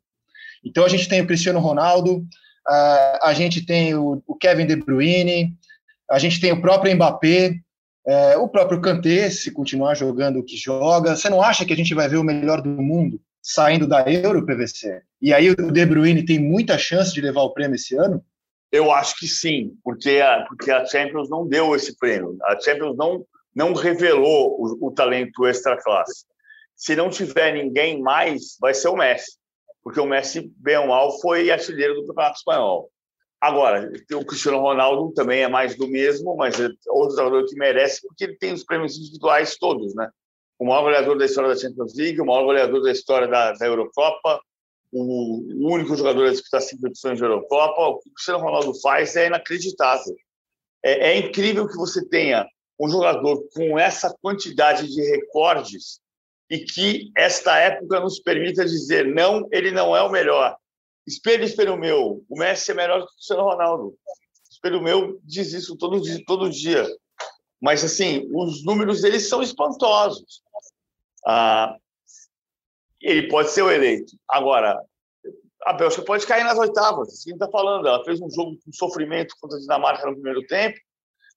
Então, 0.63 0.85
a 0.85 0.89
gente 0.89 1.07
tem 1.07 1.21
o 1.21 1.27
Cristiano 1.27 1.59
Ronaldo, 1.59 2.25
a 2.65 3.33
gente 3.33 3.65
tem 3.65 3.93
o 3.95 4.21
Kevin 4.39 4.65
De 4.65 4.75
Bruyne, 4.75 5.53
a 6.09 6.19
gente 6.19 6.39
tem 6.39 6.51
o 6.51 6.61
próprio 6.61 6.95
Mbappé, 6.95 7.55
é, 8.05 8.37
o 8.37 8.49
próprio 8.49 8.81
Kanté, 8.81 9.29
se 9.29 9.51
continuar 9.51 9.95
jogando 9.95 10.39
o 10.39 10.43
que 10.43 10.57
joga. 10.57 11.15
Você 11.15 11.29
não 11.29 11.41
acha 11.41 11.65
que 11.65 11.73
a 11.73 11.75
gente 11.75 11.93
vai 11.93 12.07
ver 12.07 12.17
o 12.17 12.23
melhor 12.23 12.61
do 12.61 12.69
mundo 12.69 13.19
saindo 13.41 13.87
da 13.87 14.01
Euro 14.09 14.45
PVC. 14.45 15.01
E 15.21 15.33
aí 15.33 15.49
o 15.49 15.55
De 15.55 15.85
Bruyne 15.85 16.25
tem 16.25 16.39
muita 16.39 16.77
chance 16.77 17.13
de 17.13 17.21
levar 17.21 17.41
o 17.41 17.53
prêmio 17.53 17.75
esse 17.75 17.95
ano? 17.95 18.23
Eu 18.71 18.91
acho 18.91 19.17
que 19.19 19.27
sim, 19.27 19.73
porque 19.83 20.21
a, 20.21 20.45
porque 20.47 20.71
a 20.71 20.85
Champions 20.85 21.29
não 21.29 21.47
deu 21.47 21.75
esse 21.75 21.97
prêmio. 21.97 22.37
A 22.43 22.59
Champions 22.59 22.97
não, 22.97 23.25
não 23.55 23.73
revelou 23.73 24.57
o, 24.59 24.87
o 24.87 24.91
talento 24.91 25.45
extra 25.45 25.77
classe. 25.81 26.25
Se 26.75 26.95
não 26.95 27.09
tiver 27.09 27.53
ninguém 27.53 28.01
mais, 28.01 28.57
vai 28.59 28.73
ser 28.73 28.89
o 28.89 28.95
Messi, 28.95 29.37
porque 29.83 29.99
o 29.99 30.05
Messi, 30.05 30.51
bem 30.57 30.77
ou 30.77 30.87
mal, 30.87 31.19
foi 31.19 31.49
artilheiro 31.51 31.95
do 31.95 32.07
Campeonato 32.07 32.37
Espanhol. 32.37 32.89
Agora, 33.39 33.91
o 34.13 34.25
Cristiano 34.25 34.59
Ronaldo 34.59 35.13
também 35.13 35.43
é 35.43 35.47
mais 35.47 35.75
do 35.75 35.87
mesmo, 35.87 36.35
mas 36.35 36.59
é 36.59 36.69
outro 36.87 37.17
jogador 37.17 37.45
que 37.45 37.55
merece, 37.55 38.01
porque 38.07 38.23
ele 38.23 38.37
tem 38.37 38.53
os 38.53 38.63
prêmios 38.63 38.97
individuais 38.97 39.57
todos, 39.57 39.93
né? 39.95 40.09
o 40.63 40.65
maior 40.65 40.83
goleador 40.83 41.17
da 41.17 41.25
história 41.25 41.49
da 41.49 41.59
Champions 41.59 41.93
League, 41.95 42.21
o 42.21 42.25
maior 42.25 42.45
goleador 42.45 42.81
da 42.81 42.91
história 42.91 43.27
da, 43.27 43.51
da 43.51 43.65
Eurocopa, 43.65 44.39
o, 44.93 45.73
único 45.73 45.95
jogador 45.95 46.27
a 46.27 46.31
disputar 46.31 46.61
cinco 46.61 46.87
edições 46.87 47.17
de 47.17 47.23
Eurocopa. 47.23 47.81
O 47.81 47.99
que 47.99 48.09
o 48.09 48.13
Cristiano 48.13 48.43
Ronaldo 48.43 48.79
faz 48.79 49.15
é 49.15 49.27
inacreditável. 49.27 50.15
É, 50.83 51.11
é 51.11 51.17
incrível 51.17 51.67
que 51.67 51.75
você 51.75 52.07
tenha 52.07 52.47
um 52.79 52.87
jogador 52.87 53.43
com 53.53 53.77
essa 53.77 54.15
quantidade 54.21 54.87
de 54.87 55.01
recordes 55.01 55.99
e 56.49 56.59
que 56.59 57.11
esta 57.17 57.57
época 57.57 57.99
nos 57.99 58.19
permita 58.19 58.65
dizer 58.65 59.05
não, 59.05 59.47
ele 59.51 59.71
não 59.71 59.95
é 59.95 60.01
o 60.01 60.11
melhor. 60.11 60.55
Espelho, 61.05 61.43
espelho 61.43 61.77
meu, 61.77 62.23
o 62.29 62.37
Messi 62.37 62.71
é 62.71 62.73
melhor 62.73 62.99
que 62.99 63.05
o 63.05 63.15
Cristiano 63.15 63.43
Ronaldo. 63.43 63.97
Espelho 64.49 64.81
meu 64.81 65.19
diz 65.23 65.51
isso 65.51 65.75
todo 65.75 65.99
dia. 65.99 66.23
Todo 66.25 66.49
dia. 66.49 66.87
Mas, 67.61 67.83
assim, 67.83 68.29
os 68.33 68.63
números 68.63 69.01
dele 69.01 69.19
são 69.19 69.41
espantosos. 69.41 70.41
Ah, 71.25 71.77
ele 73.01 73.27
pode 73.27 73.51
ser 73.51 73.61
o 73.61 73.71
eleito. 73.71 74.17
Agora, 74.29 74.81
a 75.65 75.73
Bélgica 75.73 76.03
pode 76.03 76.25
cair 76.25 76.43
nas 76.43 76.57
oitavas. 76.57 77.09
Que 77.09 77.29
a 77.29 77.33
gente 77.33 77.43
está 77.43 77.49
falando. 77.49 77.87
Ela 77.87 78.03
fez 78.05 78.21
um 78.21 78.29
jogo 78.29 78.57
com 78.63 78.71
sofrimento 78.71 79.35
contra 79.39 79.57
a 79.57 79.61
Dinamarca 79.61 80.05
no 80.05 80.13
primeiro 80.13 80.45
tempo. 80.47 80.77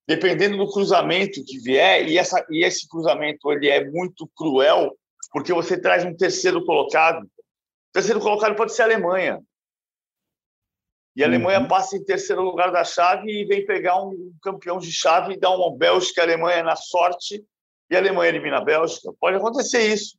Dependendo 0.08 0.56
do 0.56 0.70
cruzamento 0.70 1.44
que 1.44 1.58
vier, 1.58 2.08
e, 2.08 2.16
essa, 2.16 2.44
e 2.48 2.64
esse 2.64 2.88
cruzamento 2.88 3.50
ele 3.52 3.68
é 3.68 3.84
muito 3.90 4.28
cruel, 4.36 4.96
porque 5.32 5.52
você 5.52 5.80
traz 5.80 6.04
um 6.04 6.16
terceiro 6.16 6.64
colocado. 6.64 7.24
O 7.24 7.92
terceiro 7.92 8.20
colocado 8.20 8.54
pode 8.54 8.72
ser 8.72 8.82
a 8.82 8.84
Alemanha. 8.84 9.42
E 11.16 11.24
a 11.24 11.26
Alemanha 11.26 11.60
uhum. 11.60 11.68
passa 11.68 11.96
em 11.96 12.04
terceiro 12.04 12.42
lugar 12.42 12.70
da 12.70 12.84
chave 12.84 13.30
e 13.30 13.46
vem 13.46 13.64
pegar 13.64 14.02
um 14.02 14.32
campeão 14.42 14.78
de 14.78 14.92
chave 14.92 15.32
e 15.32 15.40
dá 15.40 15.50
uma 15.50 15.74
Bélgica 15.74 16.20
e 16.20 16.24
Alemanha 16.24 16.62
na 16.62 16.76
sorte 16.76 17.42
e 17.88 17.96
a 17.96 17.98
Alemanha 17.98 18.28
elimina 18.28 18.58
a 18.58 18.64
Bélgica. 18.64 19.12
Pode 19.18 19.36
acontecer 19.36 19.82
isso. 19.92 20.18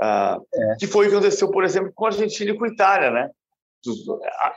Ah, 0.00 0.38
é. 0.52 0.76
Que 0.78 0.86
foi 0.86 1.06
o 1.06 1.10
que 1.10 1.16
aconteceu, 1.16 1.50
por 1.50 1.64
exemplo, 1.64 1.90
com 1.94 2.04
a 2.04 2.08
Argentina 2.08 2.50
e 2.50 2.58
com 2.58 2.66
a 2.66 2.68
Itália, 2.68 3.10
né? 3.10 3.30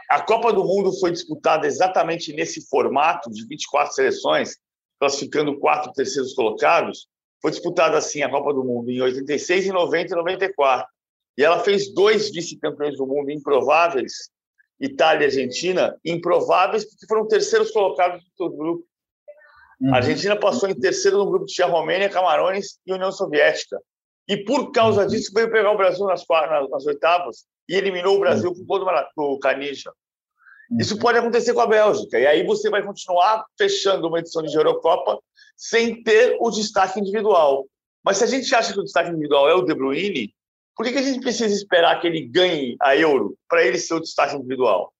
A, 0.10 0.22
Copa 0.22 0.52
do 0.54 0.64
Mundo 0.64 0.92
foi 1.00 1.12
disputada 1.12 1.68
exatamente 1.68 2.34
nesse 2.34 2.68
formato 2.68 3.30
de 3.30 3.46
24 3.48 3.94
seleções, 3.94 4.58
classificando 5.00 5.58
quatro 5.60 5.92
terceiros 5.94 6.34
colocados. 6.34 7.08
Foi 7.42 7.52
disputada 7.52 7.98
assim 7.98 8.22
a 8.22 8.30
Copa 8.30 8.54
do 8.54 8.64
Mundo 8.64 8.90
em 8.90 9.02
86, 9.02 9.68
em 9.68 9.72
90 9.72 10.14
e 10.14 10.18
94. 10.18 10.88
E 11.38 11.44
ela 11.44 11.60
fez 11.60 11.94
dois 11.94 12.30
vice-campeões 12.32 12.98
do 12.98 13.08
mundo 13.08 13.32
improváveis, 13.32 14.30
Itália 14.80 15.24
e 15.24 15.28
Argentina, 15.28 15.98
improváveis 16.04 16.86
porque 16.86 17.08
foram 17.08 17.28
terceiros 17.28 17.72
colocados 17.72 18.24
do 18.38 18.50
grupo. 18.50 18.86
Uhum. 19.80 19.94
A 19.94 19.98
Argentina 19.98 20.36
passou 20.36 20.68
em 20.68 20.76
terceiro 20.76 21.18
no 21.18 21.30
grupo 21.30 21.46
de 21.46 21.64
Romênia, 21.64 22.10
Camarões 22.10 22.80
e 22.86 22.94
União 22.94 23.12
Soviética. 23.12 23.80
E 24.28 24.44
por 24.44 24.72
causa 24.72 25.04
uhum. 25.04 25.08
disso 25.08 25.32
veio 25.34 25.52
pegar 25.52 25.72
o 25.72 25.78
Brasil 25.78 26.06
nas, 26.06 26.26
nas, 26.28 26.70
nas 26.70 26.86
oitavas 26.86 27.46
e 27.70 27.76
eliminou 27.76 28.18
o 28.18 28.20
Brasil 28.20 28.54
com 28.54 28.62
o 28.62 28.66
gol 28.66 28.80
do 28.80 29.40
Canija. 29.40 29.94
Isso 30.80 30.98
pode 30.98 31.20
acontecer 31.20 31.54
com 31.54 31.62
a 31.62 31.68
Bélgica. 31.68 32.20
E 32.20 32.26
aí 32.26 32.44
você 32.44 32.70
vai 32.70 32.84
continuar 32.84 33.46
fechando 33.58 34.08
uma 34.08 34.20
edição 34.20 34.42
de 34.42 34.56
Eurocopa 34.56 35.20
sem 35.56 36.04
ter 36.04 36.36
o 36.40 36.50
destaque 36.50 37.00
individual. 37.00 37.68
Mas 38.04 38.18
se 38.18 38.24
a 38.24 38.28
gente 38.28 38.54
acha 38.54 38.74
que 38.74 38.80
o 38.80 38.84
destaque 38.84 39.10
individual 39.10 39.48
é 39.48 39.54
o 39.54 39.62
De 39.62 39.74
Bruyne, 39.74 40.34
por 40.76 40.86
que, 40.86 40.92
que 40.94 40.98
a 41.00 41.04
gente 41.04 41.20
precisa 41.20 41.54
esperar 41.54 42.00
que 42.00 42.08
ele 42.08 42.22
ganhe 42.28 42.76
a 42.82 42.96
Euro 42.96 43.38
para 43.48 43.64
ele 43.64 43.78
ser 43.78 43.96
o 43.96 44.00
destaque 44.00 44.36
individual? 44.36 44.94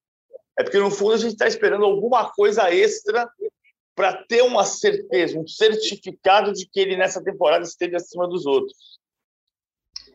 É 0.60 0.64
porque, 0.64 0.78
no 0.78 0.92
fundo, 0.92 1.14
a 1.14 1.18
gente 1.18 1.32
está 1.32 1.48
esperando 1.48 1.86
alguma 1.86 2.30
coisa 2.32 2.70
extra 2.74 3.30
para 3.96 4.14
ter 4.26 4.42
uma 4.42 4.66
certeza, 4.66 5.40
um 5.40 5.48
certificado 5.48 6.52
de 6.52 6.68
que 6.68 6.80
ele 6.80 6.98
nessa 6.98 7.24
temporada 7.24 7.64
esteve 7.64 7.96
acima 7.96 8.28
dos 8.28 8.46
outros. 8.46 8.99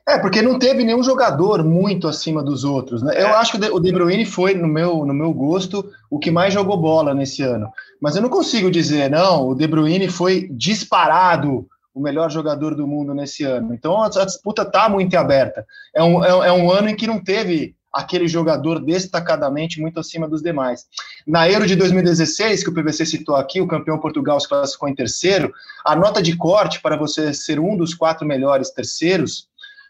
É, 0.07 0.19
porque 0.19 0.43
não 0.43 0.59
teve 0.59 0.85
nenhum 0.85 1.03
jogador 1.03 1.65
muito 1.65 2.07
acima 2.07 2.43
dos 2.43 2.63
outros. 2.63 3.03
Né? 3.03 3.15
Eu 3.17 3.29
é. 3.29 3.33
acho 3.33 3.53
que 3.59 3.67
o 3.71 3.81
De 3.81 3.91
Bruyne 3.91 4.27
foi, 4.27 4.55
no 4.55 4.69
meu, 4.69 5.07
no 5.07 5.15
meu 5.15 5.33
gosto, 5.33 5.91
o 6.11 6.19
que 6.19 6.31
mais 6.31 6.53
jogou 6.53 6.77
bola 6.77 7.15
nesse 7.15 7.43
ano. 7.43 7.71
Mas 8.01 8.15
eu 8.15 8.21
não 8.21 8.29
consigo 8.29 8.71
dizer, 8.71 9.11
não, 9.11 9.49
o 9.49 9.55
De 9.55 9.67
Bruyne 9.67 10.09
foi 10.09 10.47
disparado 10.51 11.67
o 11.95 12.01
melhor 12.01 12.31
jogador 12.31 12.75
do 12.75 12.87
mundo 12.87 13.15
nesse 13.15 13.45
ano. 13.45 13.73
Então 13.73 14.03
a, 14.03 14.09
disputa 14.09 14.63
está 14.63 14.89
muito 14.89 15.15
aberta. 15.17 15.65
É 15.95 16.03
um, 16.03 16.23
é, 16.23 16.49
é 16.49 16.53
um 16.53 16.71
ano 16.71 16.91
em 16.91 16.97
que 16.97 17.07
não 17.07 17.23
teve 17.23 17.75
aquele 17.95 18.27
jogador 18.27 18.81
destacadamente 18.81 19.81
muito 19.81 20.01
acima 20.01 20.29
dos 20.29 20.43
demais. 20.43 20.85
Na 21.25 21.49
Euro 21.49 21.65
de 21.65 21.77
2016, 21.77 22.65
que 22.65 22.69
o 22.69 22.75
PVC 22.75 23.07
citou 23.07 23.37
aqui, 23.37 23.61
o 23.61 23.69
campeão 23.69 24.01
Portugal 24.01 24.39
se 24.41 24.49
classificou 24.49 24.89
em 24.89 24.95
terceiro, 24.95 25.53
a 25.85 25.95
nota 25.95 26.21
de 26.21 26.37
corte 26.37 26.83
para 26.83 26.97
você 26.97 27.33
ser 27.33 27.61
um 27.61 27.77
dos 27.77 27.95
quatro 27.95 28.27
melhores 28.27 28.71
terceiros 28.71 29.47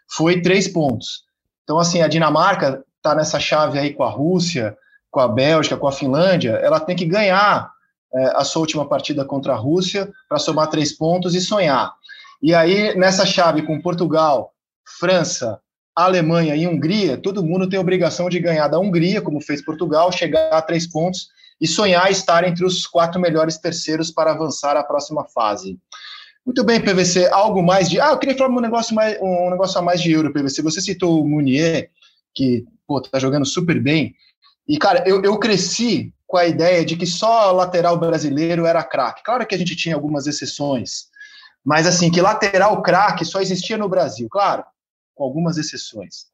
foi 0.09 0.41
três 0.41 0.67
pontos. 0.67 1.23
Então, 1.63 1.79
assim, 1.79 2.01
a 2.01 2.07
Dinamarca 2.07 2.83
está 2.97 3.15
nessa 3.15 3.39
chave 3.39 3.79
aí 3.79 3.93
com 3.93 4.03
a 4.03 4.09
Rússia, 4.09 4.77
com 5.11 5.19
a 5.19 5.27
Bélgica, 5.27 5.77
com 5.77 5.87
a 5.87 5.91
Finlândia, 5.91 6.59
ela 6.61 6.79
tem 6.79 6.95
que 6.95 7.05
ganhar 7.05 7.71
é, 8.13 8.25
a 8.35 8.43
sua 8.43 8.61
última 8.61 8.87
partida 8.87 9.23
contra 9.23 9.53
a 9.53 9.57
Rússia 9.57 10.11
para 10.27 10.39
somar 10.39 10.69
três 10.69 10.91
pontos 10.91 11.33
e 11.33 11.41
sonhar. 11.41 11.93
E 12.41 12.53
aí, 12.53 12.95
nessa 12.97 13.25
chave 13.25 13.61
com 13.61 13.81
Portugal, 13.81 14.53
França, 14.99 15.59
Alemanha 15.95 16.55
e 16.55 16.67
Hungria, 16.67 17.17
todo 17.17 17.43
mundo 17.43 17.69
tem 17.69 17.79
obrigação 17.79 18.29
de 18.29 18.39
ganhar 18.39 18.67
da 18.67 18.77
Hungria, 18.77 19.21
como 19.21 19.39
fez 19.39 19.63
Portugal, 19.63 20.11
chegar 20.11 20.49
a 20.49 20.61
três 20.61 20.85
pontos 20.85 21.29
e 21.59 21.65
sonhar 21.65 22.11
estar 22.11 22.43
entre 22.43 22.65
os 22.65 22.85
quatro 22.85 23.19
melhores 23.19 23.57
terceiros 23.57 24.11
para 24.11 24.31
avançar 24.31 24.75
à 24.75 24.83
próxima 24.83 25.25
fase. 25.33 25.79
Muito 26.45 26.63
bem, 26.63 26.79
PVC. 26.79 27.27
Algo 27.31 27.63
mais 27.63 27.89
de. 27.89 27.99
Ah, 27.99 28.11
eu 28.11 28.19
queria 28.19 28.37
falar 28.37 28.55
um 28.55 28.61
negócio, 28.61 28.93
mais, 28.93 29.17
um 29.19 29.49
negócio 29.49 29.79
a 29.79 29.81
mais 29.81 29.99
de 29.99 30.11
euro, 30.11 30.31
PVC. 30.31 30.61
Você 30.61 30.79
citou 30.79 31.21
o 31.21 31.27
Munier, 31.27 31.89
que 32.35 32.63
pô, 32.87 33.01
tá 33.01 33.17
jogando 33.17 33.45
super 33.45 33.81
bem. 33.81 34.13
E, 34.67 34.77
cara, 34.77 35.03
eu, 35.07 35.23
eu 35.23 35.39
cresci 35.39 36.13
com 36.27 36.37
a 36.37 36.45
ideia 36.45 36.85
de 36.85 36.95
que 36.95 37.05
só 37.05 37.51
lateral 37.51 37.97
brasileiro 37.97 38.65
era 38.65 38.83
craque. 38.83 39.23
Claro 39.23 39.45
que 39.45 39.55
a 39.55 39.57
gente 39.57 39.75
tinha 39.75 39.95
algumas 39.95 40.27
exceções, 40.27 41.05
mas 41.63 41.87
assim, 41.87 42.11
que 42.11 42.21
lateral 42.21 42.81
craque 42.81 43.25
só 43.25 43.41
existia 43.41 43.77
no 43.77 43.89
Brasil, 43.89 44.27
claro, 44.29 44.63
com 45.15 45.23
algumas 45.23 45.57
exceções. 45.57 46.25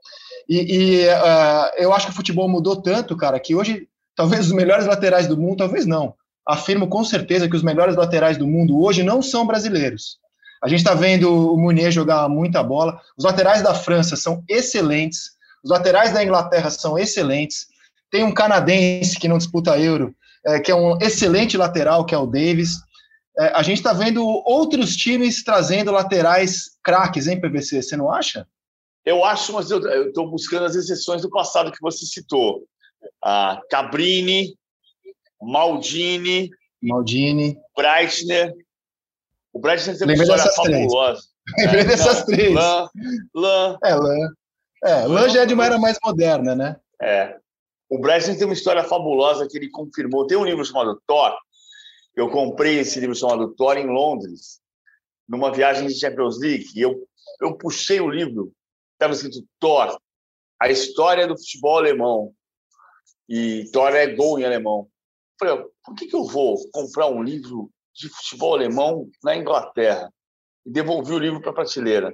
E, 0.48 0.58
e 0.58 1.08
uh, 1.08 1.72
eu 1.78 1.94
acho 1.94 2.08
que 2.08 2.14
o 2.14 2.16
futebol 2.16 2.50
mudou 2.50 2.82
tanto, 2.82 3.16
cara, 3.16 3.40
que 3.40 3.54
hoje, 3.54 3.88
talvez 4.16 4.48
os 4.48 4.54
melhores 4.54 4.86
laterais 4.86 5.28
do 5.28 5.38
mundo, 5.38 5.58
talvez 5.58 5.86
não, 5.86 6.16
afirmo 6.48 6.88
com 6.88 7.04
certeza 7.04 7.48
que 7.48 7.56
os 7.56 7.64
melhores 7.64 7.96
laterais 7.96 8.38
do 8.38 8.48
mundo 8.48 8.82
hoje 8.82 9.04
não 9.04 9.22
são 9.22 9.46
brasileiros. 9.46 10.20
A 10.64 10.68
gente 10.68 10.80
está 10.80 10.94
vendo 10.94 11.54
o 11.54 11.58
Munier 11.58 11.92
jogar 11.92 12.30
muita 12.30 12.62
bola. 12.62 13.00
Os 13.18 13.26
laterais 13.26 13.64
da 13.64 13.74
França 13.74 14.16
são 14.16 14.44
excelentes. 14.48 15.32
Os 15.64 15.72
laterais 15.72 16.14
da 16.14 16.24
Inglaterra 16.24 16.70
são 16.70 17.00
excelentes. 17.00 17.66
Tem 18.12 18.24
um 18.24 18.34
canadense 18.34 19.20
que 19.20 19.28
não 19.28 19.38
disputa 19.38 19.80
Euro, 19.80 20.16
é, 20.46 20.60
que 20.60 20.70
é 20.70 20.76
um 20.76 20.98
excelente 21.00 21.58
lateral, 21.58 22.06
que 22.06 22.14
é 22.14 22.18
o 22.18 22.28
Davis. 22.28 22.78
É, 23.40 23.48
a 23.56 23.64
gente 23.64 23.78
está 23.78 23.94
vendo 23.94 24.24
outros 24.24 24.96
times 24.96 25.44
trazendo 25.44 25.92
laterais 25.92 26.72
craques, 26.84 27.28
hein, 27.28 27.40
PVC? 27.40 27.82
Você 27.82 27.98
não 27.98 28.12
acha? 28.12 28.46
Eu 29.04 29.26
acho, 29.26 29.54
mas 29.54 29.72
eu 29.72 30.08
estou 30.08 30.30
buscando 30.30 30.66
as 30.66 30.76
exceções 30.76 31.24
do 31.24 31.30
passado 31.30 31.72
que 31.72 31.82
você 31.82 32.06
citou. 32.06 32.64
A 33.24 33.60
Cabrini, 33.70 34.56
Maldini. 35.42 36.50
Maldini. 36.82 37.58
Breitner. 37.76 38.56
O 39.52 39.60
Breitner 39.60 39.98
tem 39.98 40.08
uma 40.08 40.14
Lembrei 40.14 40.36
história 40.36 40.54
fabulosa. 40.54 41.22
Lembrei 41.58 41.82
é, 41.82 41.86
dessas 41.86 42.20
não, 42.20 42.26
três. 42.26 42.54
Lan, 42.54 42.90
Lan. 43.36 43.78
É, 43.84 43.96
Lan. 43.96 44.34
É, 44.84 45.06
Lan 45.08 45.30
já 45.30 45.42
é 45.42 45.46
de 45.46 45.54
uma 45.54 45.66
era 45.66 45.78
mais 45.78 45.98
moderna, 46.04 46.56
né? 46.56 46.80
É. 47.02 47.38
O 47.90 48.00
Breitner 48.00 48.38
tem 48.38 48.46
uma 48.46 48.54
história 48.54 48.84
fabulosa 48.84 49.48
que 49.48 49.58
ele 49.58 49.70
confirmou. 49.70 50.28
Tem 50.28 50.38
um 50.38 50.46
livro 50.46 50.64
chamado 50.64 51.02
Thor. 51.06 51.36
Eu 52.16 52.30
comprei 52.30 52.80
esse 52.80 53.00
livro 53.00 53.16
chamado 53.16 53.54
Thor 53.56 53.78
em 53.78 53.88
Londres, 53.88 54.62
numa 55.28 55.52
viagem 55.52 55.88
de 55.88 56.00
Champions 56.00 56.40
League. 56.40 56.68
E 56.76 56.82
eu, 56.82 57.08
eu 57.42 57.58
puxei 57.58 58.00
o 58.00 58.10
livro. 58.10 58.54
Estava 58.94 59.14
escrito 59.14 59.46
Thor, 59.60 59.98
a 60.62 60.70
história 60.70 61.28
do 61.28 61.38
futebol 61.38 61.78
alemão. 61.78 62.34
E 63.28 63.70
Thor 63.72 63.90
é 63.96 64.08
gol 64.08 64.40
em 64.40 64.46
alemão 64.46 64.91
por 65.84 65.96
que, 65.96 66.08
que 66.08 66.16
eu 66.16 66.24
vou 66.26 66.58
comprar 66.72 67.08
um 67.08 67.24
livro 67.24 67.72
de 67.94 68.10
futebol 68.10 68.54
alemão 68.54 69.10
na 69.24 69.36
Inglaterra? 69.36 70.14
E 70.66 70.72
devolvi 70.72 71.14
o 71.14 71.20
livro 71.20 71.42
para 71.42 71.52
a 71.52 71.56
prateleira. 71.56 72.14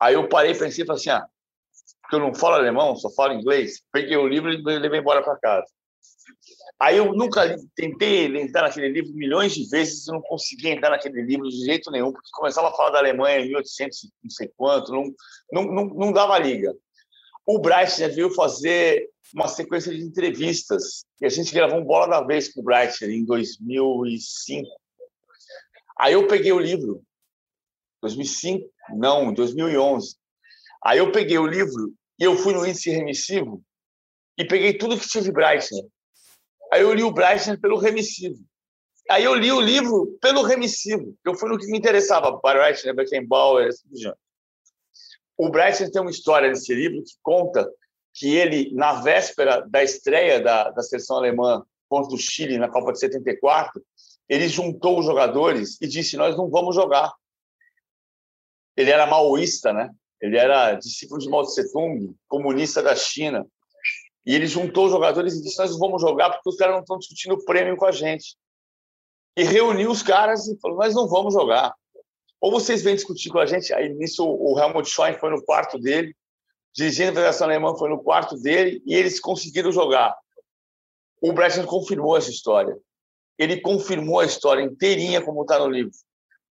Aí 0.00 0.14
eu 0.14 0.28
parei, 0.28 0.54
pensei 0.54 0.82
e 0.82 0.86
falei 0.86 1.00
assim, 1.00 1.10
ah, 1.10 1.26
porque 2.00 2.16
eu 2.16 2.20
não 2.20 2.34
falo 2.34 2.54
alemão, 2.54 2.96
só 2.96 3.10
falo 3.10 3.34
inglês. 3.34 3.82
Peguei 3.92 4.16
o 4.16 4.26
livro 4.26 4.50
e 4.50 4.78
levei 4.78 5.00
embora 5.00 5.22
para 5.22 5.38
casa. 5.38 5.66
Aí 6.80 6.96
eu 6.96 7.12
nunca 7.12 7.54
tentei 7.76 8.26
entrar 8.38 8.62
naquele 8.62 8.88
livro 8.88 9.12
milhões 9.12 9.54
de 9.54 9.68
vezes 9.68 10.06
e 10.06 10.12
não 10.12 10.22
consegui 10.22 10.70
entrar 10.70 10.90
naquele 10.90 11.20
livro 11.22 11.46
de 11.48 11.64
jeito 11.64 11.90
nenhum, 11.90 12.10
porque 12.10 12.28
começava 12.32 12.68
a 12.68 12.72
falar 12.72 12.90
da 12.90 12.98
Alemanha 12.98 13.40
em 13.40 13.48
1800, 13.48 14.10
não 14.22 14.30
sei 14.30 14.50
quanto, 14.56 14.90
não, 14.90 15.04
não, 15.52 15.64
não, 15.64 15.84
não 15.84 16.12
dava 16.12 16.38
liga. 16.38 16.74
O 17.46 17.58
Bryce 17.58 18.00
já 18.00 18.08
veio 18.08 18.30
fazer 18.32 19.06
uma 19.34 19.48
sequência 19.48 19.94
de 19.94 20.02
entrevistas. 20.02 21.04
E 21.20 21.26
a 21.26 21.28
gente 21.28 21.52
gravou 21.52 21.78
um 21.78 21.84
Bola 21.84 22.08
da 22.08 22.22
Vez 22.22 22.52
com 22.52 22.60
o 22.60 22.64
Bright 22.64 23.04
em 23.04 23.24
2005. 23.24 24.68
Aí 25.98 26.14
eu 26.14 26.26
peguei 26.26 26.52
o 26.52 26.58
livro. 26.58 27.02
2005? 28.02 28.68
Não, 28.96 29.32
2011. 29.32 30.16
Aí 30.82 30.98
eu 30.98 31.12
peguei 31.12 31.38
o 31.38 31.46
livro 31.46 31.92
e 32.18 32.24
eu 32.24 32.36
fui 32.36 32.54
no 32.54 32.66
índice 32.66 32.90
remissivo 32.90 33.62
e 34.38 34.44
peguei 34.44 34.76
tudo 34.76 34.98
que 34.98 35.06
tinha 35.06 35.22
de 35.22 35.30
Breitner. 35.30 35.84
Aí 36.72 36.82
eu 36.82 36.94
li 36.94 37.02
o 37.02 37.12
Breitner 37.12 37.60
pelo 37.60 37.76
remissivo. 37.76 38.38
Aí 39.10 39.24
eu 39.24 39.34
li 39.34 39.52
o 39.52 39.60
livro 39.60 40.16
pelo 40.20 40.42
remissivo. 40.42 41.16
Eu 41.24 41.34
fui 41.34 41.48
no 41.48 41.58
que 41.58 41.66
me 41.66 41.76
interessava. 41.76 42.40
Breitner, 42.40 42.94
Beckenbauer, 42.94 43.68
assim. 43.68 43.88
O 45.36 45.50
Breitner 45.50 45.90
tem 45.90 46.00
uma 46.00 46.10
história 46.10 46.48
nesse 46.48 46.74
livro 46.74 47.02
que 47.02 47.12
conta 47.22 47.68
que 48.20 48.36
ele, 48.36 48.70
na 48.74 49.00
véspera 49.00 49.66
da 49.66 49.82
estreia 49.82 50.42
da, 50.42 50.70
da 50.70 50.82
seleção 50.82 51.16
alemã 51.16 51.64
contra 51.88 52.14
o 52.14 52.18
Chile 52.18 52.58
na 52.58 52.68
Copa 52.68 52.92
de 52.92 52.98
74, 52.98 53.82
ele 54.28 54.46
juntou 54.46 54.98
os 54.98 55.06
jogadores 55.06 55.80
e 55.80 55.88
disse: 55.88 56.18
Nós 56.18 56.36
não 56.36 56.50
vamos 56.50 56.74
jogar. 56.74 57.10
Ele 58.76 58.90
era 58.90 59.06
maoísta, 59.06 59.72
né? 59.72 59.88
Ele 60.20 60.36
era 60.36 60.74
discípulo 60.74 61.18
de 61.18 61.30
Mao 61.30 61.44
Tse 61.44 61.72
Tung, 61.72 62.14
comunista 62.28 62.82
da 62.82 62.94
China. 62.94 63.46
E 64.26 64.34
ele 64.34 64.46
juntou 64.46 64.84
os 64.84 64.92
jogadores 64.92 65.36
e 65.36 65.42
disse: 65.42 65.58
Nós 65.58 65.70
não 65.70 65.78
vamos 65.78 66.02
jogar 66.02 66.28
porque 66.28 66.50
os 66.50 66.56
caras 66.56 66.74
não 66.74 66.82
estão 66.82 66.98
discutindo 66.98 67.36
o 67.36 67.44
prêmio 67.46 67.74
com 67.74 67.86
a 67.86 67.92
gente. 67.92 68.36
E 69.34 69.44
reuniu 69.44 69.90
os 69.90 70.02
caras 70.02 70.46
e 70.46 70.60
falou: 70.60 70.76
Nós 70.76 70.94
não 70.94 71.08
vamos 71.08 71.32
jogar. 71.32 71.74
Ou 72.38 72.50
vocês 72.50 72.82
vêm 72.82 72.94
discutir 72.94 73.30
com 73.30 73.38
a 73.38 73.46
gente. 73.46 73.72
Aí 73.72 73.88
nisso 73.94 74.26
o 74.26 74.58
Helmut 74.60 74.86
Schoen 74.90 75.18
foi 75.18 75.30
no 75.30 75.42
quarto 75.42 75.78
dele 75.78 76.14
dirigindo 76.74 77.10
a 77.10 77.14
Federação 77.14 77.46
Alemã, 77.46 77.74
foi 77.74 77.88
no 77.88 78.02
quarto 78.02 78.36
dele 78.36 78.82
e 78.86 78.94
eles 78.94 79.20
conseguiram 79.20 79.72
jogar. 79.72 80.16
O 81.20 81.32
Brecht 81.32 81.62
confirmou 81.66 82.16
essa 82.16 82.30
história. 82.30 82.76
Ele 83.38 83.60
confirmou 83.60 84.20
a 84.20 84.24
história 84.24 84.62
inteirinha, 84.62 85.22
como 85.22 85.42
está 85.42 85.58
no 85.58 85.68
livro. 85.68 85.92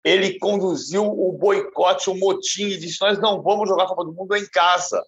Ele 0.05 0.39
conduziu 0.39 1.05
o 1.05 1.33
boicote, 1.33 2.09
o 2.09 2.15
motim, 2.15 2.69
e 2.69 2.77
disse: 2.77 3.01
Nós 3.01 3.19
não 3.19 3.43
vamos 3.43 3.69
jogar 3.69 3.85
a 3.85 3.89
Copa 3.89 4.05
do 4.05 4.13
Mundo 4.13 4.37
em 4.37 4.47
casa. 4.47 5.05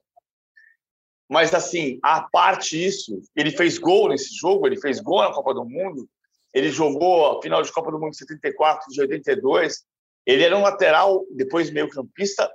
Mas, 1.28 1.54
assim, 1.54 2.00
a 2.02 2.22
parte 2.22 2.84
isso, 2.84 3.22
ele 3.36 3.50
fez 3.50 3.78
gol 3.78 4.08
nesse 4.08 4.34
jogo, 4.34 4.66
ele 4.66 4.80
fez 4.80 4.98
gol 4.98 5.22
na 5.22 5.32
Copa 5.32 5.54
do 5.54 5.64
Mundo, 5.64 6.08
ele 6.54 6.70
jogou 6.70 7.38
a 7.38 7.42
final 7.42 7.62
de 7.62 7.70
Copa 7.70 7.92
do 7.92 7.98
Mundo 8.00 8.12
de 8.12 8.18
74, 8.18 8.90
de 8.90 9.00
82. 9.00 9.84
Ele 10.26 10.42
era 10.42 10.56
um 10.56 10.62
lateral, 10.62 11.24
depois 11.30 11.70
meio-campista, 11.70 12.50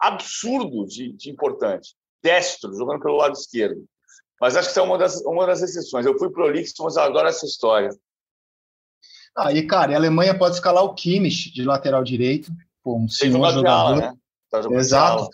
absurdo 0.00 0.86
de, 0.86 1.12
de 1.12 1.30
importante. 1.30 1.94
Destro, 2.22 2.74
jogando 2.74 3.00
pelo 3.00 3.16
lado 3.16 3.34
esquerdo. 3.34 3.84
Mas 4.40 4.56
acho 4.56 4.68
que 4.68 4.70
isso 4.72 4.80
é 4.80 4.82
uma 4.82 4.96
das, 4.96 5.20
uma 5.22 5.46
das 5.46 5.62
exceções. 5.62 6.06
Eu 6.06 6.18
fui 6.18 6.30
prolixo, 6.30 6.74
mas 6.82 6.96
eu 6.96 7.02
adoro 7.02 7.28
essa 7.28 7.44
história. 7.44 7.90
Aí, 9.36 9.60
ah, 9.60 9.66
cara, 9.66 9.92
a 9.92 9.96
Alemanha 9.96 10.36
pode 10.36 10.54
escalar 10.54 10.82
o 10.82 10.94
Kimmich 10.94 11.52
de 11.52 11.62
lateral 11.62 12.02
direito. 12.02 12.50
Pô, 12.82 12.96
um 12.96 13.08
senhor 13.08 13.52
jogador. 13.52 13.66
Ala, 13.66 13.96
né? 13.96 14.14
tá 14.50 14.60
Exato. 14.70 15.28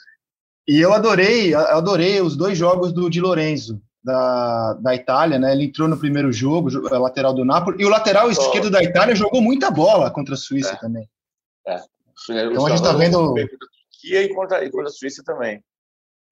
E 0.68 0.80
eu 0.80 0.92
adorei, 0.92 1.54
adorei 1.54 2.20
os 2.20 2.36
dois 2.36 2.58
jogos 2.58 2.92
do 2.92 3.08
Di 3.08 3.20
Lorenzo, 3.20 3.80
da, 4.02 4.74
da 4.74 4.94
Itália, 4.94 5.38
né? 5.38 5.52
Ele 5.52 5.66
entrou 5.66 5.86
no 5.88 5.96
primeiro 5.96 6.32
jogo, 6.32 6.68
lateral 6.98 7.32
do 7.32 7.44
Napoli, 7.44 7.80
e 7.80 7.86
o 7.86 7.88
lateral 7.88 8.26
oh. 8.26 8.30
esquerdo 8.30 8.68
da 8.68 8.82
Itália 8.82 9.14
jogou 9.14 9.40
muita 9.40 9.70
bola 9.70 10.10
contra 10.10 10.34
a 10.34 10.36
Suíça 10.36 10.72
é. 10.72 10.76
também. 10.76 11.08
É. 11.66 11.80
Então 12.28 12.66
a 12.66 12.70
gente 12.70 12.78
está 12.78 12.92
vendo. 12.92 13.34
Turquia 14.06 14.22
e 14.22 14.28
contra, 14.28 14.64
e 14.64 14.70
contra 14.70 14.88
a 14.88 14.92
Suíça 14.92 15.22
também. 15.24 15.62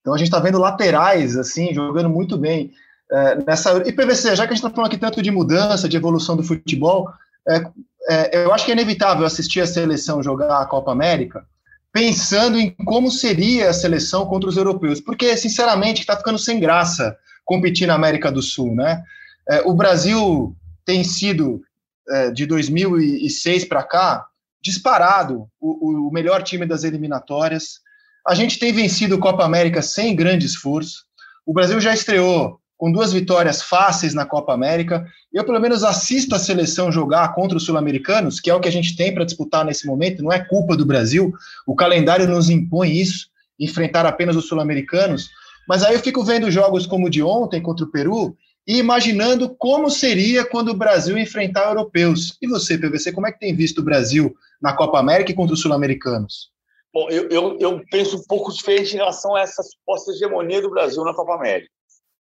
Então 0.01 0.15
a 0.15 0.19
gente 0.19 0.29
está 0.29 0.39
vendo 0.39 0.59
laterais 0.59 1.37
assim 1.37 1.75
jogando 1.75 2.09
muito 2.09 2.39
bem. 2.39 2.73
É, 3.11 3.37
nessa... 3.45 3.77
E 3.87 3.93
PVC, 3.93 4.37
já 4.37 4.47
que 4.47 4.53
a 4.53 4.57
gente 4.57 4.65
está 4.65 4.71
falando 4.71 4.87
aqui 4.87 4.99
tanto 4.99 5.21
de 5.21 5.31
mudança, 5.31 5.89
de 5.89 5.97
evolução 5.97 6.37
do 6.37 6.43
futebol, 6.43 7.11
é, 7.49 7.65
é, 8.09 8.45
eu 8.45 8.53
acho 8.53 8.65
que 8.65 8.71
é 8.71 8.75
inevitável 8.75 9.27
assistir 9.27 9.61
a 9.61 9.67
seleção 9.67 10.23
jogar 10.23 10.61
a 10.61 10.67
Copa 10.67 10.93
América 10.93 11.47
pensando 11.93 12.59
em 12.59 12.73
como 12.85 13.09
seria 13.09 13.71
a 13.71 13.73
seleção 13.73 14.27
contra 14.27 14.49
os 14.49 14.57
europeus, 14.57 15.01
porque, 15.01 15.37
sinceramente, 15.37 16.01
está 16.01 16.17
ficando 16.17 16.39
sem 16.39 16.59
graça 16.59 17.17
competir 17.45 17.87
na 17.87 17.95
América 17.95 18.33
do 18.33 18.43
Sul, 18.43 18.75
né? 18.75 19.05
É, 19.49 19.61
o 19.61 19.73
Brasil 19.73 20.57
tem 20.85 21.05
sido, 21.05 21.63
é, 22.09 22.33
de 22.33 22.47
2006 22.47 23.67
para 23.67 23.85
cá, 23.85 24.27
disparado 24.65 25.47
o, 25.61 26.09
o, 26.09 26.11
melhor 26.11 26.43
time 26.43 26.65
das 26.65 26.85
eliminatórias. 26.85 27.81
A 28.27 28.35
gente 28.35 28.59
tem 28.59 28.73
vencido 28.73 29.19
Copa 29.19 29.45
América 29.45 29.83
sem 29.83 30.17
grande 30.17 30.47
esforço. 30.47 31.05
O 31.45 31.53
Brasil 31.53 31.79
já 31.81 31.93
estreou 31.93 32.59
com 32.79 32.91
duas 32.91 33.13
vitórias 33.13 33.63
fáceis 33.63 34.15
na 34.15 34.25
Copa 34.25 34.55
América. 34.55 35.07
Eu, 35.31 35.45
pelo 35.45 35.61
menos, 35.61 35.85
assisto 35.85 36.35
a 36.35 36.39
seleção 36.39 36.91
jogar 36.91 37.35
contra 37.35 37.59
os 37.59 37.65
sul-americanos, 37.65 38.41
que 38.41 38.51
é 38.51 38.55
o 38.55 38.61
que 38.61 38.69
a 38.69 38.73
gente 38.73 38.97
tem 38.97 39.13
para 39.13 39.25
disputar 39.25 39.67
nesse 39.67 39.87
momento, 39.87 40.23
não 40.23 40.33
é 40.33 40.43
culpa 40.43 40.75
do 40.75 40.87
Brasil. 40.87 41.31
O 41.67 41.77
calendário 41.77 42.27
nos 42.27 42.49
impõe 42.49 42.91
isso, 42.99 43.27
enfrentar 43.61 44.07
apenas 44.07 44.35
os 44.35 44.47
sul-americanos. 44.47 45.29
Mas 45.69 45.83
aí 45.83 45.95
eu 45.95 46.01
fico 46.01 46.25
vendo 46.25 46.51
jogos 46.51 46.87
como 46.87 47.07
o 47.07 47.11
de 47.11 47.23
ontem 47.23 47.61
contra 47.61 47.85
o 47.85 47.91
Peru 47.91 48.35
e 48.67 48.79
imaginando 48.79 49.55
como 49.57 49.91
seria 49.91 50.45
quando 50.45 50.71
o 50.71 50.77
Brasil 50.77 51.19
enfrentar 51.19 51.69
europeus. 51.69 52.39
E 52.41 52.47
você, 52.47 52.79
PVC, 52.79 53.13
como 53.13 53.27
é 53.27 53.33
que 53.33 53.39
tem 53.39 53.55
visto 53.55 53.79
o 53.79 53.85
Brasil 53.85 54.35
na 54.61 54.75
Copa 54.75 54.99
América 54.99 55.31
e 55.31 55.35
contra 55.35 55.55
os 55.55 55.61
sul-americanos? 55.61 56.51
Bom, 56.93 57.09
eu, 57.11 57.29
eu, 57.29 57.59
eu, 57.59 57.85
penso 57.91 58.17
um 58.17 58.23
pouco 58.23 58.53
diferente 58.53 58.95
em 58.95 58.99
relação 58.99 59.35
a 59.35 59.41
essa 59.41 59.63
suposta 59.63 60.13
hegemonia 60.13 60.63
do 60.63 60.71
Brasil 60.71 61.05
na 61.05 61.13
Copa 61.13 61.35
América, 61.35 61.69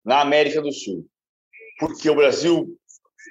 na 0.04 0.20
América 0.20 0.62
do 0.62 0.72
Sul. 0.72 1.04
Porque 1.78 2.08
o 2.08 2.14
Brasil, 2.14 2.78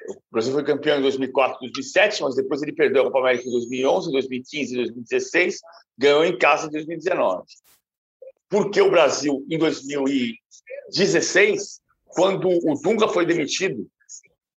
o 0.09 0.21
Brasil 0.31 0.53
foi 0.53 0.65
campeão 0.65 0.99
em 0.99 1.01
2004, 1.01 1.59
2007, 1.61 2.23
mas 2.23 2.35
depois 2.35 2.61
ele 2.61 2.73
perdeu 2.73 3.03
a 3.03 3.05
Copa 3.05 3.19
América 3.19 3.47
em 3.47 3.51
2011, 3.51 4.11
2015, 4.11 4.75
2016, 4.75 5.59
ganhou 5.97 6.25
em 6.25 6.37
casa 6.37 6.67
em 6.67 6.71
2019. 6.71 7.43
Porque 8.49 8.81
o 8.81 8.91
Brasil, 8.91 9.45
em 9.49 9.57
2016, 9.57 11.78
quando 12.09 12.49
o 12.49 12.79
Dunga 12.81 13.07
foi 13.07 13.25
demitido, 13.25 13.87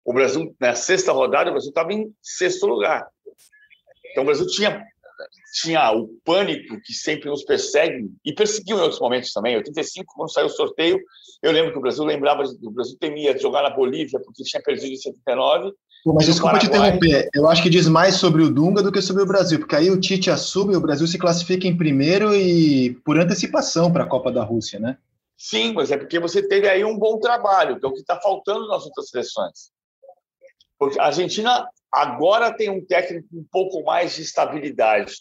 o 0.05 0.13
Brasil, 0.13 0.55
na 0.61 0.75
sexta 0.75 1.13
rodada, 1.13 1.51
o 1.51 1.53
Brasil 1.53 1.71
estava 1.71 1.93
em 1.93 2.13
sexto 2.21 2.67
lugar. 2.67 3.07
Então, 4.11 4.23
o 4.23 4.27
Brasil 4.27 4.47
tinha, 4.47 4.85
tinha 5.63 5.93
o 5.93 6.09
pânico 6.25 6.81
que 6.85 6.93
sempre 6.93 7.31
nos 7.31 7.45
persegue 7.45 8.11
e 8.25 8.35
perseguiu 8.35 8.79
em 8.79 8.81
outros 8.81 9.01
momentos 9.01 9.33
também. 9.33 9.55
Em 9.55 9.59
85, 9.59 10.13
quando 10.15 10.33
saiu 10.33 10.47
o 10.47 10.51
sorteio, 10.51 11.01
eu 11.43 11.53
lembro 11.53 11.73
que 11.73 11.79
o 11.79 11.83
Brasil 11.83 12.05
lembrava, 12.05 12.43
o 12.43 12.71
Brasil 12.71 12.97
temia 12.99 13.39
jogar 13.39 13.63
na 13.63 13.71
Bolívia 13.71 14.21
porque 14.25 14.43
tinha 14.43 14.63
perdido 14.63 14.93
em 14.93 14.97
79. 14.97 15.73
Pô, 16.05 16.13
mas 16.13 16.27
desculpa 16.27 16.59
te 16.59 16.67
interromper, 16.67 17.29
eu 17.33 17.49
acho 17.49 17.63
que 17.63 17.71
diz 17.71 17.87
mais 17.87 18.17
sobre 18.17 18.43
o 18.43 18.51
Dunga 18.51 18.83
do 18.83 18.91
que 18.91 19.01
sobre 19.01 19.23
o 19.23 19.27
Brasil, 19.27 19.61
porque 19.61 19.77
aí 19.77 19.89
o 19.89 20.01
Tite 20.01 20.31
assume, 20.31 20.75
o 20.75 20.81
Brasil 20.81 21.07
se 21.07 21.17
classifica 21.17 21.69
em 21.69 21.77
primeiro 21.77 22.35
e 22.35 22.95
por 23.05 23.21
antecipação 23.21 23.93
para 23.93 24.03
a 24.03 24.09
Copa 24.09 24.33
da 24.33 24.43
Rússia, 24.43 24.81
né? 24.81 24.97
Sim, 25.37 25.73
mas 25.73 25.91
é 25.91 25.97
porque 25.97 26.19
você 26.19 26.47
teve 26.47 26.69
aí 26.69 26.85
um 26.85 26.99
bom 26.99 27.19
trabalho, 27.19 27.79
que 27.79 27.85
é 27.85 27.89
o 27.89 27.93
que 27.93 28.01
está 28.01 28.21
faltando 28.21 28.69
nas 28.69 28.85
outras 28.85 29.09
seleções. 29.09 29.73
Porque 30.79 30.99
a 31.01 31.07
Argentina 31.07 31.69
agora 31.93 32.57
tem 32.57 32.71
um 32.71 32.85
técnico 32.85 33.29
com 33.31 33.39
um 33.39 33.47
pouco 33.51 33.85
mais 33.85 34.15
de 34.15 34.23
estabilidade, 34.23 35.15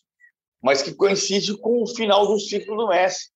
mas 0.61 0.81
que 0.81 0.93
coincide 0.93 1.57
com 1.57 1.83
o 1.83 1.87
final 1.87 2.27
do 2.27 2.39
ciclo 2.39 2.77
do 2.77 2.87
Messi. 2.87 3.29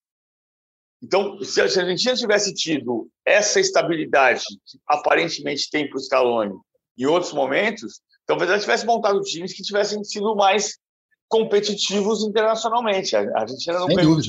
Então, 1.03 1.39
se 1.43 1.59
a 1.59 1.65
Argentina 1.65 2.15
tivesse 2.15 2.53
tido 2.53 3.09
essa 3.25 3.59
estabilidade 3.59 4.43
que 4.65 4.79
aparentemente 4.87 5.69
tem 5.69 5.87
para 5.89 5.97
o 5.97 6.01
Scaloni 6.01 6.55
em 6.97 7.05
outros 7.05 7.33
momentos, 7.33 8.01
talvez 8.25 8.49
ela 8.49 8.59
tivesse 8.59 8.85
montado 8.85 9.21
times 9.21 9.53
que 9.53 9.61
tivessem 9.61 10.03
sido 10.03 10.35
mais 10.35 10.79
competitivos 11.27 12.23
internacionalmente. 12.23 13.15
A 13.15 13.21
Argentina 13.35 13.79
não 13.79 13.87
ganhou 13.87 14.19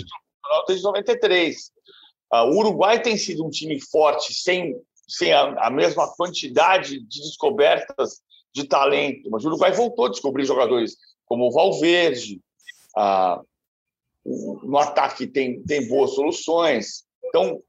desde 0.66 0.84
93. 0.84 1.70
Uh, 2.32 2.44
o 2.50 2.58
Uruguai 2.58 3.00
tem 3.00 3.16
sido 3.16 3.44
um 3.44 3.50
time 3.50 3.80
forte, 3.80 4.34
sem, 4.34 4.76
sem 5.08 5.32
a, 5.32 5.66
a, 5.66 5.70
mesma 5.70 6.12
quantidade 6.16 7.00
de 7.00 7.20
descobertas 7.20 8.20
de 8.52 8.64
talento, 8.64 9.30
mas 9.30 9.44
o 9.44 9.48
Uruguai 9.48 9.72
voltou 9.72 10.06
a 10.06 10.10
descobrir 10.10 10.44
jogadores 10.44 10.96
como 11.24 11.46
o 11.46 11.52
Valverde. 11.52 12.40
No 14.24 14.78
ataque 14.78 15.26
tem, 15.26 15.62
tem 15.62 15.86
boas 15.86 16.14
soluções. 16.14 17.04
Então, 17.26 17.62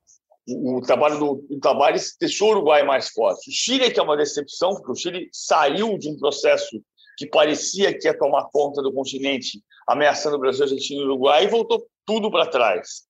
o, 0.47 0.77
o 0.77 0.81
trabalho 0.81 1.19
do 1.19 1.45
o 1.51 1.59
trabalho 1.59 1.99
deixou 2.19 2.47
o 2.47 2.51
Uruguai 2.51 2.83
mais 2.83 3.09
forte. 3.09 3.49
O 3.49 3.53
Chile 3.53 3.91
que 3.91 3.99
é 3.99 4.03
uma 4.03 4.17
decepção, 4.17 4.71
porque 4.71 4.91
o 4.91 4.95
Chile 4.95 5.29
saiu 5.31 5.97
de 5.97 6.09
um 6.09 6.17
processo 6.17 6.81
que 7.17 7.27
parecia 7.27 7.97
que 7.97 8.07
ia 8.07 8.17
tomar 8.17 8.47
conta 8.51 8.81
do 8.81 8.93
continente, 8.93 9.61
ameaçando 9.87 10.37
o 10.37 10.39
Brasil, 10.39 10.63
Argentina 10.63 11.01
e 11.01 11.03
o 11.03 11.07
Uruguai, 11.07 11.43
e 11.43 11.47
voltou 11.47 11.85
tudo 12.05 12.31
para 12.31 12.45
trás 12.45 13.06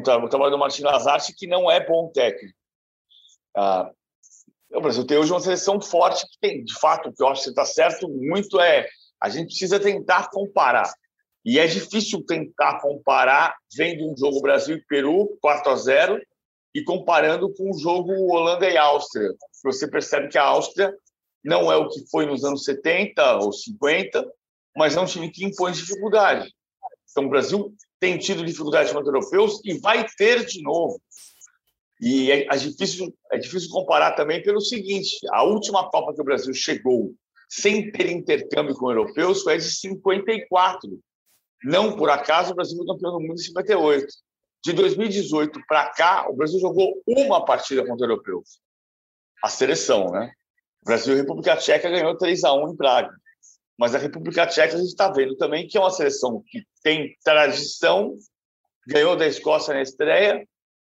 com 0.00 0.26
o 0.26 0.28
trabalho 0.28 0.50
do 0.50 0.58
Martin 0.58 0.82
Lazarte, 0.82 1.34
que 1.36 1.46
não 1.46 1.70
é 1.70 1.84
bom 1.84 2.10
técnico. 2.10 2.58
Ah, 3.56 3.90
o 4.72 4.80
Brasil 4.80 5.06
tem 5.06 5.18
hoje 5.18 5.30
uma 5.30 5.40
seleção 5.40 5.80
forte 5.80 6.26
que 6.26 6.38
tem, 6.40 6.64
de 6.64 6.74
fato, 6.80 7.08
o 7.08 7.14
que 7.14 7.22
eu 7.22 7.28
acho 7.28 7.44
que 7.44 7.50
está 7.50 7.64
certo 7.64 8.08
muito 8.08 8.60
é 8.60 8.88
a 9.20 9.28
gente 9.28 9.46
precisa 9.46 9.78
tentar 9.78 10.30
comparar. 10.30 10.92
E 11.44 11.58
é 11.58 11.66
difícil 11.66 12.24
tentar 12.26 12.80
comparar 12.80 13.54
vendo 13.76 14.10
um 14.10 14.16
jogo 14.16 14.40
Brasil 14.40 14.76
e 14.76 14.84
Peru 14.84 15.38
4 15.40 15.70
a 15.70 15.76
0 15.76 16.20
e 16.74 16.82
comparando 16.82 17.52
com 17.54 17.70
o 17.70 17.78
jogo 17.78 18.12
Holanda 18.32 18.68
e 18.68 18.76
Áustria. 18.76 19.30
Você 19.62 19.86
percebe 19.86 20.28
que 20.28 20.38
a 20.38 20.44
Áustria 20.44 20.92
não 21.44 21.70
é 21.70 21.76
o 21.76 21.88
que 21.88 22.04
foi 22.10 22.26
nos 22.26 22.42
anos 22.44 22.64
70 22.64 23.36
ou 23.36 23.52
50, 23.52 24.26
mas 24.76 24.96
é 24.96 25.00
um 25.00 25.04
time 25.04 25.30
que 25.30 25.44
impõe 25.44 25.70
dificuldade. 25.70 26.52
Então, 27.10 27.26
o 27.26 27.30
Brasil 27.30 27.72
tem 28.04 28.18
tido 28.18 28.44
dificuldades 28.44 28.92
contra 28.92 29.08
europeus 29.08 29.62
e 29.64 29.78
vai 29.78 30.06
ter 30.18 30.44
de 30.44 30.60
novo. 30.60 31.00
E 31.98 32.30
é, 32.30 32.46
é, 32.54 32.56
difícil, 32.58 33.16
é 33.32 33.38
difícil 33.38 33.70
comparar 33.70 34.12
também 34.12 34.42
pelo 34.42 34.60
seguinte: 34.60 35.16
a 35.32 35.42
última 35.42 35.88
Copa 35.90 36.12
que 36.12 36.20
o 36.20 36.24
Brasil 36.24 36.52
chegou 36.52 37.14
sem 37.48 37.90
ter 37.90 38.10
intercâmbio 38.10 38.74
com 38.74 38.90
europeus 38.90 39.42
foi 39.42 39.54
a 39.54 39.56
de 39.56 39.64
54. 39.64 41.00
Não 41.64 41.96
por 41.96 42.10
acaso 42.10 42.52
o 42.52 42.54
Brasil 42.54 42.76
foi 42.76 42.86
campeão 42.86 43.12
do 43.12 43.20
mundo 43.20 43.40
em 43.40 43.44
58. 43.44 44.06
De 44.62 44.72
2018 44.74 45.60
para 45.66 45.88
cá, 45.88 46.28
o 46.28 46.36
Brasil 46.36 46.60
jogou 46.60 47.02
uma 47.06 47.42
partida 47.42 47.86
contra 47.86 48.04
europeus. 48.04 48.60
A 49.42 49.48
seleção, 49.48 50.10
né? 50.10 50.30
O 50.82 50.84
Brasil 50.84 51.14
e 51.14 51.18
a 51.18 51.22
República 51.22 51.56
Tcheca 51.56 51.88
ganhou 51.88 52.16
3 52.18 52.44
a 52.44 52.52
1 52.52 52.68
em 52.68 52.76
Praga. 52.76 53.14
Mas 53.78 53.94
a 53.94 53.98
República 53.98 54.46
Tcheca 54.46 54.74
a 54.74 54.78
gente 54.78 54.88
está 54.88 55.10
vendo 55.10 55.36
também 55.36 55.66
que 55.66 55.76
é 55.76 55.80
uma 55.80 55.90
seleção 55.90 56.42
que 56.46 56.62
tem 56.82 57.16
tradição, 57.24 58.16
ganhou 58.86 59.16
da 59.16 59.26
Escócia 59.26 59.74
na 59.74 59.82
estreia, 59.82 60.46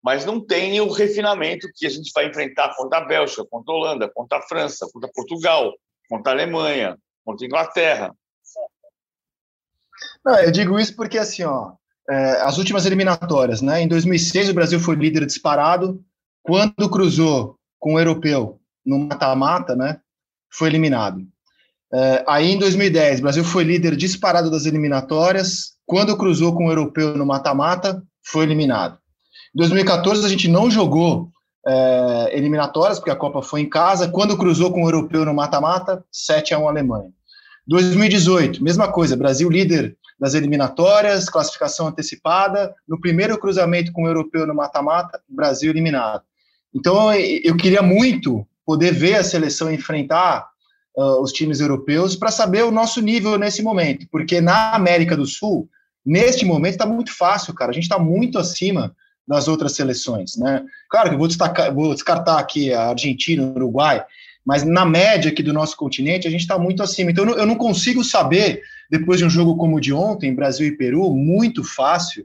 mas 0.03 0.25
não 0.25 0.41
tem 0.41 0.81
o 0.81 0.91
refinamento 0.91 1.69
que 1.75 1.87
a 1.87 1.91
gente 1.91 2.13
vai 2.15 2.27
enfrentar 2.27 2.77
contra 2.77 2.99
a 2.99 3.05
Bélgica, 3.05 3.45
contra 3.51 3.73
a 3.73 3.77
Holanda, 3.77 4.11
contra 4.15 4.39
a 4.39 4.43
França, 4.43 4.89
contra 4.93 5.11
Portugal, 5.13 5.73
contra 6.09 6.33
a 6.33 6.35
Alemanha, 6.35 6.97
contra 7.25 7.45
a 7.45 7.49
Inglaterra. 7.49 8.15
Não, 10.25 10.39
eu 10.39 10.51
digo 10.51 10.79
isso 10.79 10.95
porque 10.95 11.19
assim, 11.19 11.43
ó, 11.43 11.73
é, 12.09 12.41
as 12.43 12.59
últimas 12.59 12.87
eliminatórias, 12.87 13.61
né? 13.63 13.81
Em 13.81 13.89
2006 13.89 14.51
o 14.51 14.55
Brasil 14.55 14.79
foi 14.79 14.95
líder 14.95 15.27
disparado, 15.27 16.05
quando 16.43 16.89
cruzou 16.89 17.59
com 17.79 17.95
o 17.95 17.99
europeu 17.99 18.61
no 18.85 18.99
mata-mata, 18.99 19.75
né? 19.75 20.01
Foi 20.53 20.69
eliminado. 20.69 21.27
É, 21.93 22.25
aí 22.27 22.53
em 22.53 22.59
2010, 22.59 23.21
o 23.21 23.23
Brasil 23.23 23.45
foi 23.45 23.65
líder 23.65 23.97
disparado 23.97 24.51
das 24.51 24.67
eliminatórias. 24.67 25.77
Quando 25.85 26.17
cruzou 26.17 26.55
com 26.55 26.67
o 26.67 26.71
europeu 26.71 27.17
no 27.17 27.27
mata-mata, 27.27 28.03
foi 28.25 28.45
eliminado. 28.45 28.99
Em 29.55 29.59
2014, 29.59 30.25
a 30.25 30.29
gente 30.29 30.49
não 30.49 30.71
jogou 30.71 31.31
é, 31.67 32.37
eliminatórias, 32.37 32.99
porque 32.99 33.11
a 33.11 33.17
Copa 33.17 33.43
foi 33.43 33.61
em 33.61 33.69
casa. 33.69 34.09
Quando 34.09 34.37
cruzou 34.37 34.73
com 34.73 34.83
o 34.83 34.87
europeu 34.87 35.25
no 35.25 35.35
mata-mata, 35.35 36.05
7 36.11 36.55
a 36.55 36.59
1 36.59 36.69
Alemanha. 36.69 37.11
2018, 37.67 38.63
mesma 38.63 38.93
coisa, 38.93 39.17
Brasil 39.17 39.51
líder 39.51 39.97
das 40.19 40.35
eliminatórias, 40.35 41.29
classificação 41.29 41.89
antecipada. 41.89 42.75
No 42.87 43.01
primeiro 43.01 43.39
cruzamento 43.39 43.93
com 43.93 44.05
o 44.05 44.07
europeu 44.07 44.47
no 44.47 44.55
mata-mata, 44.55 45.21
Brasil 45.29 45.71
eliminado. 45.71 46.23
Então, 46.75 47.13
eu 47.13 47.57
queria 47.57 47.83
muito 47.83 48.47
poder 48.65 48.93
ver 48.93 49.15
a 49.15 49.25
seleção 49.25 49.73
enfrentar 49.73 50.49
uh, 50.97 51.21
os 51.21 51.33
times 51.33 51.61
europeus 51.61 52.17
para 52.17 52.31
saber 52.31 52.65
o 52.65 52.71
nosso 52.71 53.01
nível 53.01 53.39
nesse 53.39 53.63
momento, 53.63 54.07
porque 54.11 54.41
na 54.41 54.75
América 54.75 55.17
do 55.17 55.27
Sul, 55.27 55.69
neste 56.05 56.45
momento, 56.45 56.73
está 56.73 56.87
muito 56.87 57.17
fácil, 57.17 57.55
cara. 57.55 57.71
A 57.71 57.75
gente 57.75 57.85
está 57.85 57.99
muito 57.99 58.39
acima 58.39 58.95
das 59.27 59.49
outras 59.49 59.73
seleções, 59.73 60.37
né? 60.37 60.65
Claro 60.89 61.09
que 61.09 61.15
eu 61.15 61.19
vou, 61.19 61.29
destacar, 61.29 61.75
vou 61.75 61.93
descartar 61.93 62.39
aqui 62.39 62.73
a 62.73 62.91
Argentina, 62.91 63.43
o 63.43 63.51
Uruguai, 63.57 64.05
mas 64.45 64.63
na 64.63 64.87
média 64.87 65.31
aqui 65.31 65.43
do 65.43 65.53
nosso 65.53 65.77
continente, 65.77 66.29
a 66.29 66.31
gente 66.31 66.43
está 66.43 66.57
muito 66.57 66.81
acima. 66.83 67.11
Então, 67.11 67.25
eu 67.25 67.31
não, 67.31 67.39
eu 67.39 67.47
não 67.47 67.57
consigo 67.57 68.05
saber, 68.05 68.63
depois 68.89 69.19
de 69.19 69.25
um 69.25 69.31
jogo 69.31 69.57
como 69.57 69.77
o 69.77 69.81
de 69.81 69.93
ontem, 69.93 70.33
Brasil 70.33 70.69
e 70.69 70.77
Peru, 70.77 71.13
muito 71.13 71.65
fácil, 71.65 72.25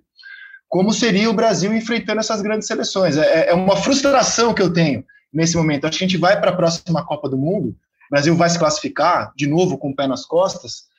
como 0.70 0.94
seria 0.94 1.30
o 1.30 1.34
Brasil 1.34 1.74
enfrentando 1.74 2.20
essas 2.20 2.42
grandes 2.42 2.68
seleções. 2.68 3.18
É, 3.18 3.50
é 3.50 3.54
uma 3.54 3.76
frustração 3.76 4.54
que 4.54 4.62
eu 4.62 4.72
tenho 4.72 5.04
nesse 5.34 5.58
momento. 5.58 5.86
Acho 5.86 5.98
que 5.98 6.04
a 6.04 6.08
gente 6.08 6.20
vai 6.20 6.40
para 6.40 6.52
a 6.52 6.56
próxima 6.56 7.04
Copa 7.04 7.28
do 7.28 7.38
Mundo 7.38 7.76
Brasil 8.12 8.36
vai 8.36 8.50
se 8.50 8.60
classificar 8.60 9.32
de 9.38 9.48
novo 9.48 9.78
com 9.78 9.92
o 9.92 9.96
pé 9.96 10.06
nas 10.06 10.26
costas, 10.26 10.90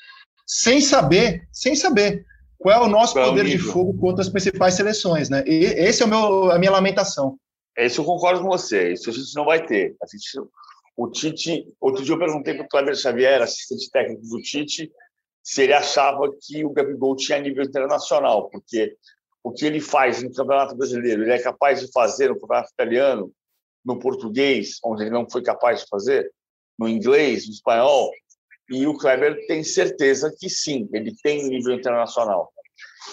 sem 0.46 0.80
saber, 0.80 1.46
sem 1.52 1.76
saber 1.76 2.24
qual 2.58 2.74
é 2.74 2.86
o 2.86 2.88
nosso 2.88 3.12
qual 3.12 3.26
é 3.26 3.28
poder 3.28 3.44
de 3.44 3.58
fogo 3.58 3.96
contra 3.98 4.22
as 4.22 4.30
principais 4.30 4.74
seleções, 4.74 5.28
né? 5.28 5.44
E 5.46 5.64
esse 5.64 6.02
é 6.02 6.06
o 6.06 6.08
meu, 6.08 6.50
a 6.50 6.58
minha 6.58 6.70
lamentação. 6.70 7.36
Esse 7.76 7.98
eu 7.98 8.04
concordo 8.04 8.40
com 8.40 8.48
você. 8.48 8.94
Isso 8.94 9.10
a 9.10 9.12
gente 9.12 9.34
não 9.34 9.44
vai 9.44 9.64
ter. 9.64 9.94
A 10.02 10.06
gente, 10.06 10.48
o 10.96 11.10
Tite, 11.10 11.66
outro 11.78 12.02
dia 12.02 12.14
eu 12.14 12.18
perguntei 12.18 12.54
para 12.54 12.64
o 12.64 12.68
Cleber 12.68 12.96
Xavier, 12.96 13.42
assistente 13.42 13.90
técnico 13.90 14.22
do 14.22 14.40
Tite, 14.40 14.90
se 15.42 15.62
ele 15.62 15.74
achava 15.74 16.30
que 16.40 16.64
o 16.64 16.70
Gabigol 16.70 17.14
tinha 17.14 17.38
nível 17.38 17.64
internacional, 17.64 18.48
porque 18.48 18.96
o 19.44 19.50
que 19.52 19.66
ele 19.66 19.80
faz 19.80 20.22
no 20.22 20.32
Campeonato 20.32 20.76
Brasileiro, 20.76 21.22
ele 21.22 21.32
é 21.32 21.38
capaz 21.38 21.80
de 21.80 21.90
fazer 21.92 22.28
no 22.28 22.38
Campeonato 22.38 22.70
Italiano, 22.72 23.32
no 23.84 23.98
português, 23.98 24.78
onde 24.84 25.02
ele 25.02 25.10
não 25.10 25.28
foi 25.28 25.42
capaz 25.42 25.80
de 25.80 25.86
fazer, 25.90 26.30
no 26.78 26.88
inglês, 26.88 27.46
no 27.46 27.52
espanhol, 27.52 28.10
e 28.70 28.86
o 28.86 28.96
Kleber 28.96 29.46
tem 29.46 29.62
certeza 29.62 30.34
que 30.38 30.48
sim, 30.48 30.88
ele 30.92 31.14
tem 31.22 31.48
nível 31.48 31.74
internacional. 31.74 32.52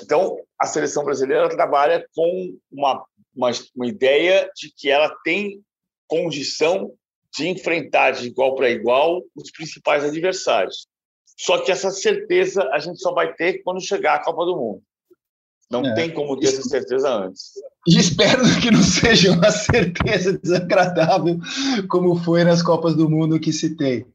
Então, 0.02 0.38
a 0.58 0.66
seleção 0.66 1.04
brasileira 1.04 1.50
trabalha 1.50 2.06
com 2.16 2.58
uma, 2.72 3.06
uma, 3.36 3.52
uma 3.76 3.88
ideia 3.88 4.50
de 4.56 4.72
que 4.76 4.90
ela 4.90 5.14
tem 5.24 5.62
condição 6.08 6.94
de 7.34 7.48
enfrentar 7.48 8.12
de 8.12 8.28
igual 8.28 8.56
para 8.56 8.70
igual 8.70 9.22
os 9.36 9.52
principais 9.52 10.04
adversários. 10.04 10.88
Só 11.38 11.64
que 11.64 11.72
essa 11.72 11.92
certeza 11.92 12.64
a 12.74 12.80
gente 12.80 13.00
só 13.00 13.14
vai 13.14 13.34
ter 13.34 13.62
quando 13.64 13.82
chegar 13.82 14.16
à 14.16 14.24
Copa 14.24 14.46
do 14.46 14.58
Mundo. 14.58 14.84
Não 15.72 15.86
é. 15.86 15.94
tem 15.94 16.12
como 16.12 16.38
ter 16.38 16.48
essa 16.48 16.64
certeza 16.64 17.10
antes. 17.10 17.52
E 17.88 17.98
espero 17.98 18.44
que 18.60 18.72
não 18.72 18.82
seja 18.82 19.32
uma 19.32 19.52
certeza 19.52 20.38
desagradável 20.38 21.40
como 21.88 22.16
foi 22.16 22.44
nas 22.44 22.62
Copas 22.62 22.96
do 22.96 23.10
Mundo 23.10 23.40
que 23.40 23.54
citei. 23.54 24.06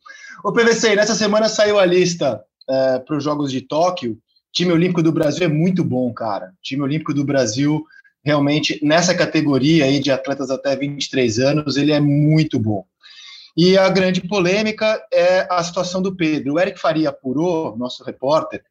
O 0.44 0.52
PVC, 0.52 0.96
nessa 0.96 1.14
semana 1.14 1.48
saiu 1.48 1.78
a 1.78 1.86
lista 1.86 2.42
é, 2.68 2.98
para 2.98 3.16
os 3.16 3.22
Jogos 3.24 3.50
de 3.52 3.60
Tóquio. 3.60 4.12
O 4.12 4.18
time 4.52 4.72
Olímpico 4.72 5.02
do 5.02 5.12
Brasil 5.12 5.44
é 5.44 5.48
muito 5.48 5.84
bom, 5.84 6.12
cara. 6.12 6.46
O 6.46 6.62
time 6.62 6.82
Olímpico 6.82 7.14
do 7.14 7.24
Brasil, 7.24 7.84
realmente, 8.24 8.78
nessa 8.82 9.14
categoria 9.14 9.84
aí 9.84 10.00
de 10.00 10.10
atletas 10.10 10.50
até 10.50 10.76
23 10.76 11.38
anos, 11.38 11.76
ele 11.76 11.92
é 11.92 12.00
muito 12.00 12.58
bom. 12.58 12.84
E 13.56 13.78
a 13.78 13.88
grande 13.88 14.20
polêmica 14.20 15.00
é 15.12 15.46
a 15.48 15.62
situação 15.62 16.02
do 16.02 16.14
Pedro. 16.14 16.54
O 16.54 16.60
Eric 16.60 16.78
Faria 16.78 17.10
apurou, 17.10 17.76
nosso 17.78 18.02
repórter, 18.02 18.62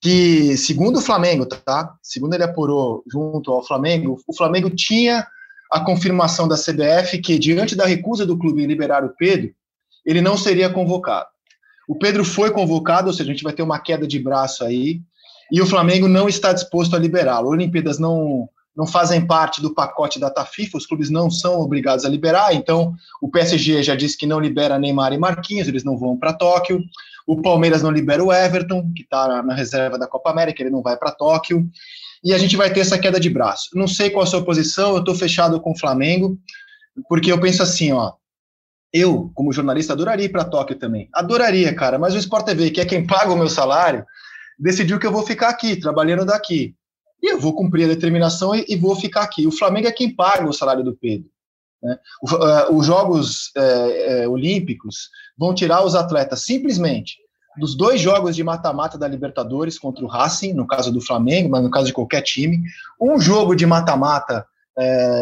que, 0.00 0.56
segundo 0.56 0.98
o 0.98 1.02
Flamengo, 1.02 1.46
tá? 1.46 1.94
Segundo 2.02 2.34
ele 2.34 2.44
apurou 2.44 3.02
junto 3.10 3.50
ao 3.52 3.64
Flamengo, 3.66 4.20
o 4.26 4.36
Flamengo 4.36 4.70
tinha 4.70 5.26
a 5.70 5.80
confirmação 5.80 6.46
da 6.46 6.56
CBF 6.56 7.18
que, 7.18 7.38
diante 7.38 7.74
da 7.74 7.86
recusa 7.86 8.24
do 8.26 8.38
clube 8.38 8.62
em 8.62 8.66
liberar 8.66 9.04
o 9.04 9.14
Pedro, 9.16 9.50
ele 10.04 10.20
não 10.20 10.36
seria 10.36 10.70
convocado. 10.70 11.28
O 11.88 11.96
Pedro 11.96 12.24
foi 12.24 12.50
convocado, 12.50 13.08
ou 13.08 13.12
seja, 13.12 13.30
a 13.30 13.32
gente 13.32 13.42
vai 13.42 13.52
ter 13.52 13.62
uma 13.62 13.78
queda 13.78 14.06
de 14.06 14.18
braço 14.18 14.64
aí, 14.64 15.00
e 15.50 15.60
o 15.60 15.66
Flamengo 15.66 16.08
não 16.08 16.28
está 16.28 16.52
disposto 16.52 16.94
a 16.94 16.98
liberá-lo. 16.98 17.48
Olimpíadas 17.48 17.98
não, 17.98 18.48
não 18.76 18.86
fazem 18.86 19.26
parte 19.26 19.60
do 19.60 19.74
pacote 19.74 20.18
da 20.18 20.32
FIFA, 20.44 20.78
os 20.78 20.86
clubes 20.86 21.10
não 21.10 21.30
são 21.30 21.60
obrigados 21.60 22.04
a 22.04 22.08
liberar, 22.08 22.54
então 22.54 22.94
o 23.20 23.30
PSG 23.30 23.82
já 23.82 23.94
disse 23.94 24.16
que 24.16 24.26
não 24.26 24.40
libera 24.40 24.78
Neymar 24.78 25.12
e 25.12 25.18
Marquinhos, 25.18 25.68
eles 25.68 25.84
não 25.84 25.98
vão 25.98 26.16
para 26.16 26.32
Tóquio. 26.32 26.80
O 27.26 27.40
Palmeiras 27.40 27.82
não 27.82 27.90
libera 27.90 28.22
o 28.22 28.32
Everton, 28.32 28.92
que 28.94 29.02
está 29.02 29.42
na 29.42 29.54
reserva 29.54 29.98
da 29.98 30.06
Copa 30.06 30.30
América, 30.30 30.62
ele 30.62 30.70
não 30.70 30.82
vai 30.82 30.96
para 30.96 31.12
Tóquio. 31.12 31.68
E 32.24 32.32
a 32.32 32.38
gente 32.38 32.56
vai 32.56 32.72
ter 32.72 32.80
essa 32.80 32.98
queda 32.98 33.18
de 33.18 33.28
braço. 33.28 33.70
Não 33.74 33.88
sei 33.88 34.10
qual 34.10 34.22
a 34.22 34.26
sua 34.26 34.44
posição, 34.44 34.92
eu 34.92 35.00
estou 35.00 35.14
fechado 35.14 35.60
com 35.60 35.72
o 35.72 35.78
Flamengo, 35.78 36.38
porque 37.08 37.32
eu 37.32 37.40
penso 37.40 37.62
assim, 37.62 37.92
ó. 37.92 38.12
Eu, 38.92 39.30
como 39.34 39.52
jornalista, 39.52 39.94
adoraria 39.94 40.26
ir 40.26 40.28
para 40.28 40.44
Tóquio 40.44 40.78
também. 40.78 41.08
Adoraria, 41.14 41.74
cara, 41.74 41.98
mas 41.98 42.14
o 42.14 42.18
Sport 42.18 42.44
TV, 42.44 42.70
que 42.70 42.80
é 42.80 42.84
quem 42.84 43.06
paga 43.06 43.32
o 43.32 43.36
meu 43.36 43.48
salário, 43.48 44.04
decidiu 44.58 44.98
que 44.98 45.06
eu 45.06 45.12
vou 45.12 45.22
ficar 45.24 45.48
aqui, 45.48 45.76
trabalhando 45.76 46.26
daqui. 46.26 46.74
E 47.22 47.32
eu 47.32 47.40
vou 47.40 47.54
cumprir 47.54 47.84
a 47.84 47.88
determinação 47.88 48.54
e, 48.54 48.64
e 48.68 48.76
vou 48.76 48.94
ficar 48.94 49.22
aqui. 49.22 49.46
O 49.46 49.52
Flamengo 49.52 49.88
é 49.88 49.92
quem 49.92 50.14
paga 50.14 50.46
o 50.46 50.52
salário 50.52 50.84
do 50.84 50.94
Pedro. 50.94 51.31
Né? 51.82 51.98
Uh, 52.22 52.76
os 52.76 52.86
Jogos 52.86 53.50
uh, 53.56 54.26
uh, 54.26 54.30
Olímpicos 54.30 55.10
vão 55.36 55.54
tirar 55.54 55.84
os 55.84 55.94
atletas 55.94 56.42
simplesmente 56.42 57.16
dos 57.58 57.76
dois 57.76 58.00
jogos 58.00 58.34
de 58.34 58.42
mata-mata 58.42 58.96
da 58.96 59.06
Libertadores 59.06 59.78
contra 59.78 60.02
o 60.02 60.08
Racing, 60.08 60.54
no 60.54 60.66
caso 60.66 60.90
do 60.90 61.02
Flamengo, 61.02 61.50
mas 61.50 61.62
no 61.62 61.70
caso 61.70 61.86
de 61.86 61.92
qualquer 61.92 62.22
time, 62.22 62.62
um 62.98 63.20
jogo 63.20 63.54
de 63.54 63.66
mata-mata 63.66 64.46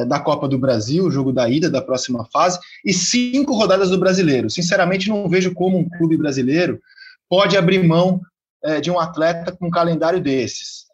da 0.06 0.20
Copa 0.20 0.46
do 0.46 0.56
Brasil, 0.56 1.04
o 1.04 1.10
jogo 1.10 1.32
da 1.32 1.50
ida 1.50 1.68
da 1.68 1.82
próxima 1.82 2.24
fase, 2.32 2.60
e 2.84 2.92
cinco 2.92 3.52
rodadas 3.52 3.90
do 3.90 3.98
Brasileiro. 3.98 4.48
Sinceramente, 4.48 5.08
não 5.08 5.28
vejo 5.28 5.52
como 5.52 5.76
um 5.76 5.88
clube 5.88 6.16
brasileiro 6.16 6.80
pode 7.28 7.56
abrir 7.56 7.82
mão 7.82 8.20
de 8.80 8.92
um 8.92 9.00
atleta 9.00 9.50
com 9.50 9.66
um 9.66 9.70
calendário 9.70 10.20
desses. 10.20 10.84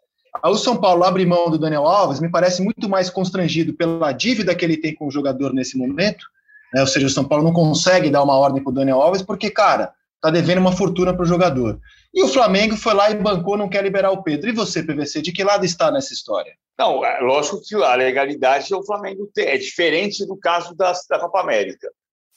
O 0.43 0.55
São 0.55 0.77
Paulo 0.77 1.03
abre 1.03 1.25
mão 1.25 1.49
do 1.49 1.57
Daniel 1.57 1.85
Alves, 1.85 2.19
me 2.19 2.29
parece 2.29 2.61
muito 2.61 2.87
mais 2.87 3.09
constrangido 3.09 3.73
pela 3.73 4.11
dívida 4.11 4.55
que 4.55 4.63
ele 4.63 4.77
tem 4.77 4.93
com 4.93 5.07
o 5.07 5.11
jogador 5.11 5.53
nesse 5.53 5.77
momento, 5.77 6.25
né? 6.73 6.81
ou 6.81 6.87
seja, 6.87 7.07
o 7.07 7.09
São 7.09 7.25
Paulo 7.25 7.43
não 7.43 7.53
consegue 7.53 8.09
dar 8.09 8.23
uma 8.23 8.37
ordem 8.37 8.63
para 8.63 8.71
o 8.71 8.73
Daniel 8.73 9.01
Alves, 9.01 9.21
porque, 9.21 9.49
cara, 9.49 9.93
tá 10.21 10.29
devendo 10.29 10.59
uma 10.59 10.71
fortuna 10.71 11.13
para 11.13 11.23
o 11.23 11.27
jogador. 11.27 11.79
E 12.13 12.23
o 12.23 12.27
Flamengo 12.27 12.75
foi 12.75 12.93
lá 12.93 13.11
e 13.11 13.15
bancou, 13.15 13.57
não 13.57 13.69
quer 13.69 13.83
liberar 13.83 14.11
o 14.11 14.23
Pedro. 14.23 14.49
E 14.49 14.53
você, 14.53 14.81
PVC, 14.81 15.21
de 15.21 15.31
que 15.31 15.43
lado 15.43 15.65
está 15.65 15.91
nessa 15.91 16.13
história? 16.13 16.53
Não, 16.77 17.03
é 17.05 17.19
lógico 17.19 17.61
que 17.61 17.75
a 17.75 17.95
legalidade 17.95 18.73
o 18.73 18.83
Flamengo 18.83 19.29
tem. 19.33 19.45
É 19.47 19.57
diferente 19.57 20.25
do 20.25 20.37
caso 20.37 20.75
da, 20.75 20.93
da 21.09 21.19
Copa 21.19 21.41
América. 21.41 21.91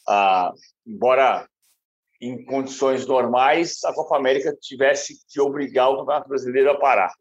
Ah, 0.09 0.53
embora 0.87 1.47
em 2.21 2.45
condições 2.45 3.07
normais 3.07 3.83
a 3.85 3.95
Copa 3.95 4.17
América 4.17 4.55
tivesse 4.61 5.19
que 5.29 5.41
obrigar 5.41 5.89
o 5.89 5.99
Campeonato 5.99 6.29
Brasileiro 6.29 6.71
a 6.71 6.79
parar 6.79 7.13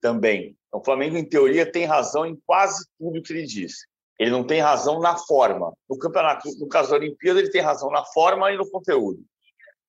também. 0.00 0.56
Então, 0.68 0.80
o 0.80 0.84
Flamengo, 0.84 1.16
em 1.16 1.24
teoria, 1.24 1.70
tem 1.70 1.84
razão 1.84 2.24
em 2.24 2.38
quase 2.46 2.86
tudo 2.98 3.22
que 3.22 3.32
ele 3.32 3.44
diz. 3.44 3.86
Ele 4.18 4.30
não 4.30 4.44
tem 4.44 4.60
razão 4.60 5.00
na 5.00 5.16
forma. 5.16 5.72
No 5.88 5.98
campeonato, 5.98 6.48
no 6.58 6.68
caso 6.68 6.90
da 6.90 6.96
Olimpíada, 6.96 7.40
ele 7.40 7.50
tem 7.50 7.60
razão 7.60 7.90
na 7.90 8.04
forma 8.04 8.52
e 8.52 8.56
no 8.56 8.70
conteúdo. 8.70 9.20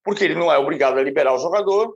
Porque 0.04 0.24
ele 0.24 0.36
não 0.36 0.52
é 0.52 0.58
obrigado 0.58 0.97
a 0.97 1.04
liberar 1.04 1.34
o 1.34 1.39
jogador. 1.39 1.95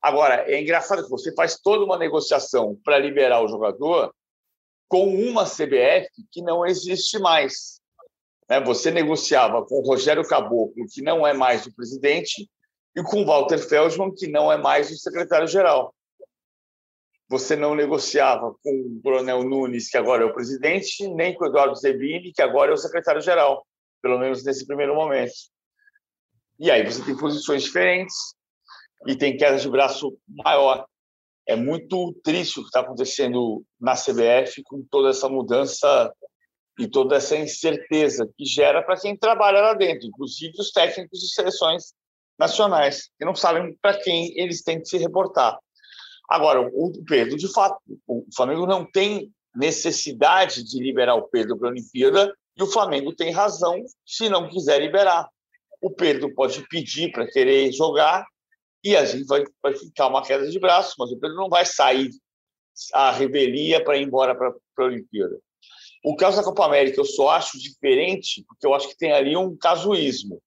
Agora, 0.00 0.44
é 0.50 0.60
engraçado 0.60 1.02
que 1.02 1.10
você 1.10 1.34
faz 1.34 1.58
toda 1.60 1.84
uma 1.84 1.98
negociação 1.98 2.78
para 2.84 2.98
liberar 2.98 3.42
o 3.42 3.48
jogador 3.48 4.14
com 4.88 5.08
uma 5.08 5.44
CBF 5.44 6.08
que 6.30 6.42
não 6.42 6.64
existe 6.64 7.18
mais. 7.18 7.80
Né? 8.48 8.60
Você 8.60 8.90
negociava 8.90 9.64
com 9.64 9.76
o 9.76 9.86
Rogério 9.86 10.26
Caboclo, 10.26 10.86
que 10.92 11.02
não 11.02 11.26
é 11.26 11.32
mais 11.32 11.66
o 11.66 11.74
presidente, 11.74 12.48
e 12.96 13.02
com 13.02 13.22
o 13.22 13.26
Walter 13.26 13.58
Feldman, 13.58 14.14
que 14.14 14.28
não 14.28 14.52
é 14.52 14.56
mais 14.56 14.90
o 14.90 14.96
secretário-geral 14.96 15.92
você 17.28 17.56
não 17.56 17.74
negociava 17.74 18.54
com 18.62 18.70
o 18.70 19.00
Coronel 19.02 19.42
Nunes, 19.42 19.88
que 19.88 19.96
agora 19.96 20.22
é 20.22 20.26
o 20.26 20.34
presidente, 20.34 21.08
nem 21.08 21.34
com 21.34 21.44
o 21.44 21.48
Eduardo 21.48 21.74
Zebini, 21.74 22.32
que 22.32 22.42
agora 22.42 22.70
é 22.70 22.74
o 22.74 22.78
secretário-geral, 22.78 23.66
pelo 24.02 24.18
menos 24.18 24.44
nesse 24.44 24.66
primeiro 24.66 24.94
momento. 24.94 25.32
E 26.58 26.70
aí 26.70 26.84
você 26.84 27.02
tem 27.04 27.16
posições 27.16 27.64
diferentes 27.64 28.14
e 29.06 29.16
tem 29.16 29.36
queda 29.36 29.56
de 29.56 29.68
braço 29.68 30.16
maior. 30.28 30.86
É 31.46 31.56
muito 31.56 32.12
triste 32.22 32.58
o 32.58 32.62
que 32.62 32.68
está 32.68 32.80
acontecendo 32.80 33.64
na 33.80 33.94
CBF 33.94 34.62
com 34.64 34.82
toda 34.90 35.10
essa 35.10 35.28
mudança 35.28 36.12
e 36.78 36.88
toda 36.88 37.16
essa 37.16 37.36
incerteza 37.36 38.28
que 38.36 38.44
gera 38.44 38.82
para 38.82 38.98
quem 38.98 39.16
trabalha 39.16 39.60
lá 39.60 39.74
dentro, 39.74 40.06
inclusive 40.06 40.54
os 40.58 40.70
técnicos 40.70 41.20
de 41.20 41.32
seleções 41.32 41.94
nacionais, 42.38 43.10
que 43.18 43.24
não 43.24 43.34
sabem 43.34 43.76
para 43.80 43.98
quem 44.00 44.38
eles 44.38 44.62
têm 44.62 44.80
que 44.80 44.88
se 44.88 44.98
reportar. 44.98 45.58
Agora, 46.28 46.60
o 46.60 46.92
Pedro, 47.06 47.36
de 47.36 47.52
fato, 47.52 47.78
o 48.06 48.24
Flamengo 48.34 48.66
não 48.66 48.84
tem 48.84 49.32
necessidade 49.54 50.64
de 50.64 50.82
liberar 50.82 51.14
o 51.14 51.28
Pedro 51.28 51.56
para 51.56 51.68
a 51.68 51.70
Olimpíada 51.70 52.34
e 52.56 52.62
o 52.62 52.66
Flamengo 52.66 53.14
tem 53.14 53.30
razão 53.30 53.82
se 54.04 54.28
não 54.28 54.48
quiser 54.48 54.80
liberar. 54.80 55.28
O 55.80 55.90
Pedro 55.90 56.34
pode 56.34 56.66
pedir 56.68 57.12
para 57.12 57.26
querer 57.26 57.70
jogar 57.72 58.26
e 58.82 58.96
a 58.96 59.04
gente 59.04 59.26
vai, 59.26 59.44
vai 59.62 59.74
ficar 59.74 60.08
uma 60.08 60.22
queda 60.22 60.48
de 60.48 60.58
braço, 60.58 60.94
mas 60.98 61.10
o 61.10 61.18
Pedro 61.18 61.36
não 61.36 61.48
vai 61.48 61.64
sair 61.64 62.10
a 62.92 63.10
revelia 63.12 63.82
para 63.82 63.96
ir 63.96 64.02
embora 64.02 64.34
para 64.34 64.48
a 64.50 64.84
Olimpíada. 64.84 65.38
O 66.04 66.16
caso 66.16 66.36
da 66.36 66.44
Copa 66.44 66.66
América 66.66 67.00
eu 67.00 67.04
só 67.04 67.30
acho 67.30 67.58
diferente, 67.58 68.44
porque 68.46 68.66
eu 68.66 68.74
acho 68.74 68.88
que 68.88 68.96
tem 68.96 69.12
ali 69.12 69.36
um 69.36 69.56
casuísmo. 69.56 70.40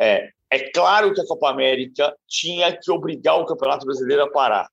É, 0.00 0.30
é 0.50 0.70
claro 0.70 1.12
que 1.14 1.20
a 1.20 1.26
Copa 1.26 1.50
América 1.50 2.16
tinha 2.26 2.76
que 2.76 2.90
obrigar 2.90 3.38
o 3.38 3.46
Campeonato 3.46 3.86
Brasileiro 3.86 4.24
a 4.24 4.30
parar. 4.30 4.68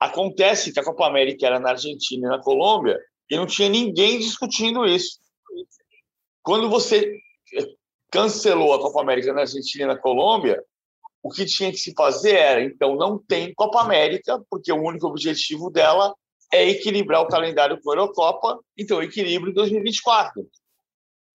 Acontece 0.00 0.72
que 0.72 0.80
a 0.80 0.84
Copa 0.84 1.06
América 1.06 1.46
era 1.46 1.60
na 1.60 1.70
Argentina 1.70 2.26
e 2.26 2.30
na 2.30 2.42
Colômbia 2.42 2.98
e 3.30 3.36
não 3.36 3.46
tinha 3.46 3.68
ninguém 3.68 4.18
discutindo 4.18 4.86
isso. 4.86 5.20
Quando 6.42 6.70
você 6.70 7.20
cancelou 8.10 8.72
a 8.72 8.80
Copa 8.80 9.02
América 9.02 9.32
na 9.32 9.42
Argentina 9.42 9.84
e 9.84 9.86
na 9.86 9.96
Colômbia, 9.96 10.62
o 11.22 11.30
que 11.30 11.44
tinha 11.44 11.70
que 11.70 11.76
se 11.76 11.92
fazer 11.92 12.34
era, 12.34 12.62
então, 12.62 12.96
não 12.96 13.18
tem 13.18 13.52
Copa 13.54 13.82
América, 13.82 14.42
porque 14.48 14.72
o 14.72 14.82
único 14.82 15.06
objetivo 15.06 15.70
dela 15.70 16.14
é 16.52 16.68
equilibrar 16.68 17.20
o 17.20 17.28
calendário 17.28 17.78
com 17.80 17.90
a 17.90 17.94
Eurocopa, 17.94 18.58
então 18.76 19.02
equilíbrio 19.02 19.50
em 19.50 19.54
2024. 19.54 20.48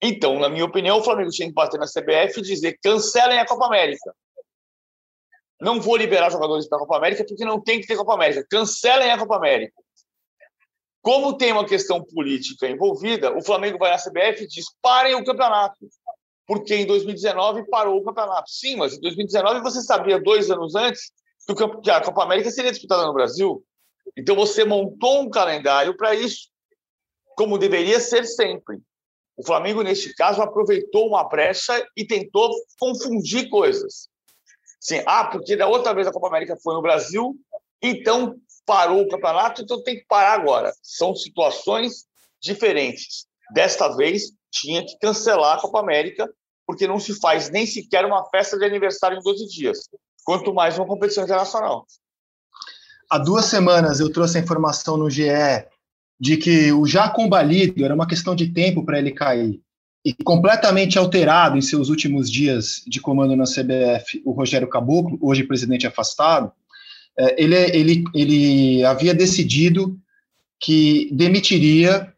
Então, 0.01 0.39
na 0.39 0.49
minha 0.49 0.65
opinião, 0.65 0.97
o 0.97 1.03
Flamengo 1.03 1.29
tinha 1.29 1.47
que 1.47 1.53
bater 1.53 1.79
na 1.79 1.85
CBF 1.85 2.39
e 2.39 2.43
dizer 2.43 2.77
cancelem 2.83 3.39
a 3.39 3.45
Copa 3.45 3.67
América. 3.67 4.13
Não 5.61 5.79
vou 5.79 5.95
liberar 5.95 6.29
jogadores 6.29 6.67
para 6.67 6.77
a 6.77 6.81
Copa 6.81 6.97
América 6.97 7.25
porque 7.25 7.45
não 7.45 7.61
tem 7.61 7.79
que 7.79 7.87
ter 7.87 7.95
Copa 7.95 8.13
América. 8.13 8.45
Cancelem 8.49 9.11
a 9.11 9.17
Copa 9.17 9.37
América. 9.37 9.73
Como 11.01 11.37
tem 11.37 11.51
uma 11.51 11.65
questão 11.65 12.03
política 12.03 12.67
envolvida, 12.67 13.35
o 13.37 13.41
Flamengo 13.41 13.77
vai 13.77 13.91
à 13.91 13.97
CBF 13.97 14.43
e 14.43 14.47
diz 14.47 14.65
parem 14.81 15.15
o 15.15 15.23
campeonato. 15.23 15.77
Porque 16.47 16.75
em 16.75 16.85
2019 16.85 17.67
parou 17.69 17.97
o 17.97 18.03
campeonato. 18.03 18.49
Sim, 18.49 18.75
mas 18.77 18.93
em 18.93 19.01
2019 19.01 19.61
você 19.61 19.81
sabia, 19.81 20.19
dois 20.19 20.49
anos 20.49 20.75
antes, 20.75 21.11
que 21.83 21.91
a 21.91 22.01
Copa 22.01 22.23
América 22.23 22.49
seria 22.51 22.71
disputada 22.71 23.05
no 23.05 23.13
Brasil. 23.13 23.63
Então 24.17 24.35
você 24.35 24.65
montou 24.65 25.21
um 25.21 25.29
calendário 25.29 25.95
para 25.95 26.15
isso, 26.15 26.49
como 27.35 27.57
deveria 27.57 27.99
ser 27.99 28.25
sempre. 28.25 28.79
O 29.37 29.45
Flamengo, 29.45 29.83
neste 29.83 30.13
caso, 30.15 30.41
aproveitou 30.41 31.07
uma 31.07 31.27
brecha 31.27 31.85
e 31.95 32.05
tentou 32.05 32.49
confundir 32.79 33.49
coisas. 33.49 34.09
Sim, 34.85 35.01
ah, 35.07 35.25
porque 35.25 35.55
da 35.55 35.67
outra 35.67 35.95
vez 35.95 36.05
a 36.05 36.11
Copa 36.11 36.27
América 36.27 36.55
foi 36.61 36.75
no 36.75 36.81
Brasil, 36.81 37.35
então 37.81 38.35
parou 38.67 39.01
o 39.01 39.07
campeonato, 39.09 39.63
então 39.63 39.81
tem 39.81 39.95
que 39.95 40.05
parar 40.05 40.33
agora. 40.33 40.71
São 40.83 41.15
situações 41.15 42.05
diferentes. 42.39 43.25
Desta 43.51 43.95
vez, 43.95 44.25
tinha 44.51 44.85
que 44.85 44.95
cancelar 44.99 45.57
a 45.57 45.59
Copa 45.59 45.79
América, 45.79 46.29
porque 46.67 46.85
não 46.85 46.99
se 46.99 47.19
faz 47.19 47.49
nem 47.49 47.65
sequer 47.65 48.05
uma 48.05 48.29
festa 48.29 48.59
de 48.59 48.63
aniversário 48.63 49.17
em 49.17 49.23
12 49.23 49.47
dias, 49.47 49.89
quanto 50.23 50.53
mais 50.53 50.77
uma 50.77 50.85
competição 50.85 51.23
internacional. 51.23 51.87
Há 53.09 53.17
duas 53.17 53.45
semanas 53.45 53.99
eu 53.99 54.13
trouxe 54.13 54.37
a 54.37 54.41
informação 54.41 54.97
no 54.97 55.09
GE 55.09 55.25
de 56.19 56.37
que 56.37 56.71
o 56.71 56.85
já 56.85 57.09
combalido 57.09 57.83
era 57.83 57.95
uma 57.95 58.07
questão 58.07 58.35
de 58.35 58.53
tempo 58.53 58.85
para 58.85 58.99
ele 58.99 59.11
cair. 59.11 59.59
E 60.05 60.13
completamente 60.13 60.99
alterado 60.99 61.57
em 61.57 61.61
seus 61.61 61.89
últimos 61.89 62.29
dias 62.29 62.83
de 62.85 63.01
comando 63.01 63.35
na 63.35 63.45
CBF, 63.45 64.21
o 64.23 64.31
Rogério 64.33 64.69
Caboclo, 64.69 65.17
hoje 65.19 65.43
presidente 65.43 65.87
afastado, 65.87 66.51
é, 67.17 67.41
ele, 67.41 67.55
ele, 67.55 68.03
ele 68.13 68.85
havia 68.85 69.15
decidido 69.15 69.97
que 70.59 71.09
demitiria 71.11 72.13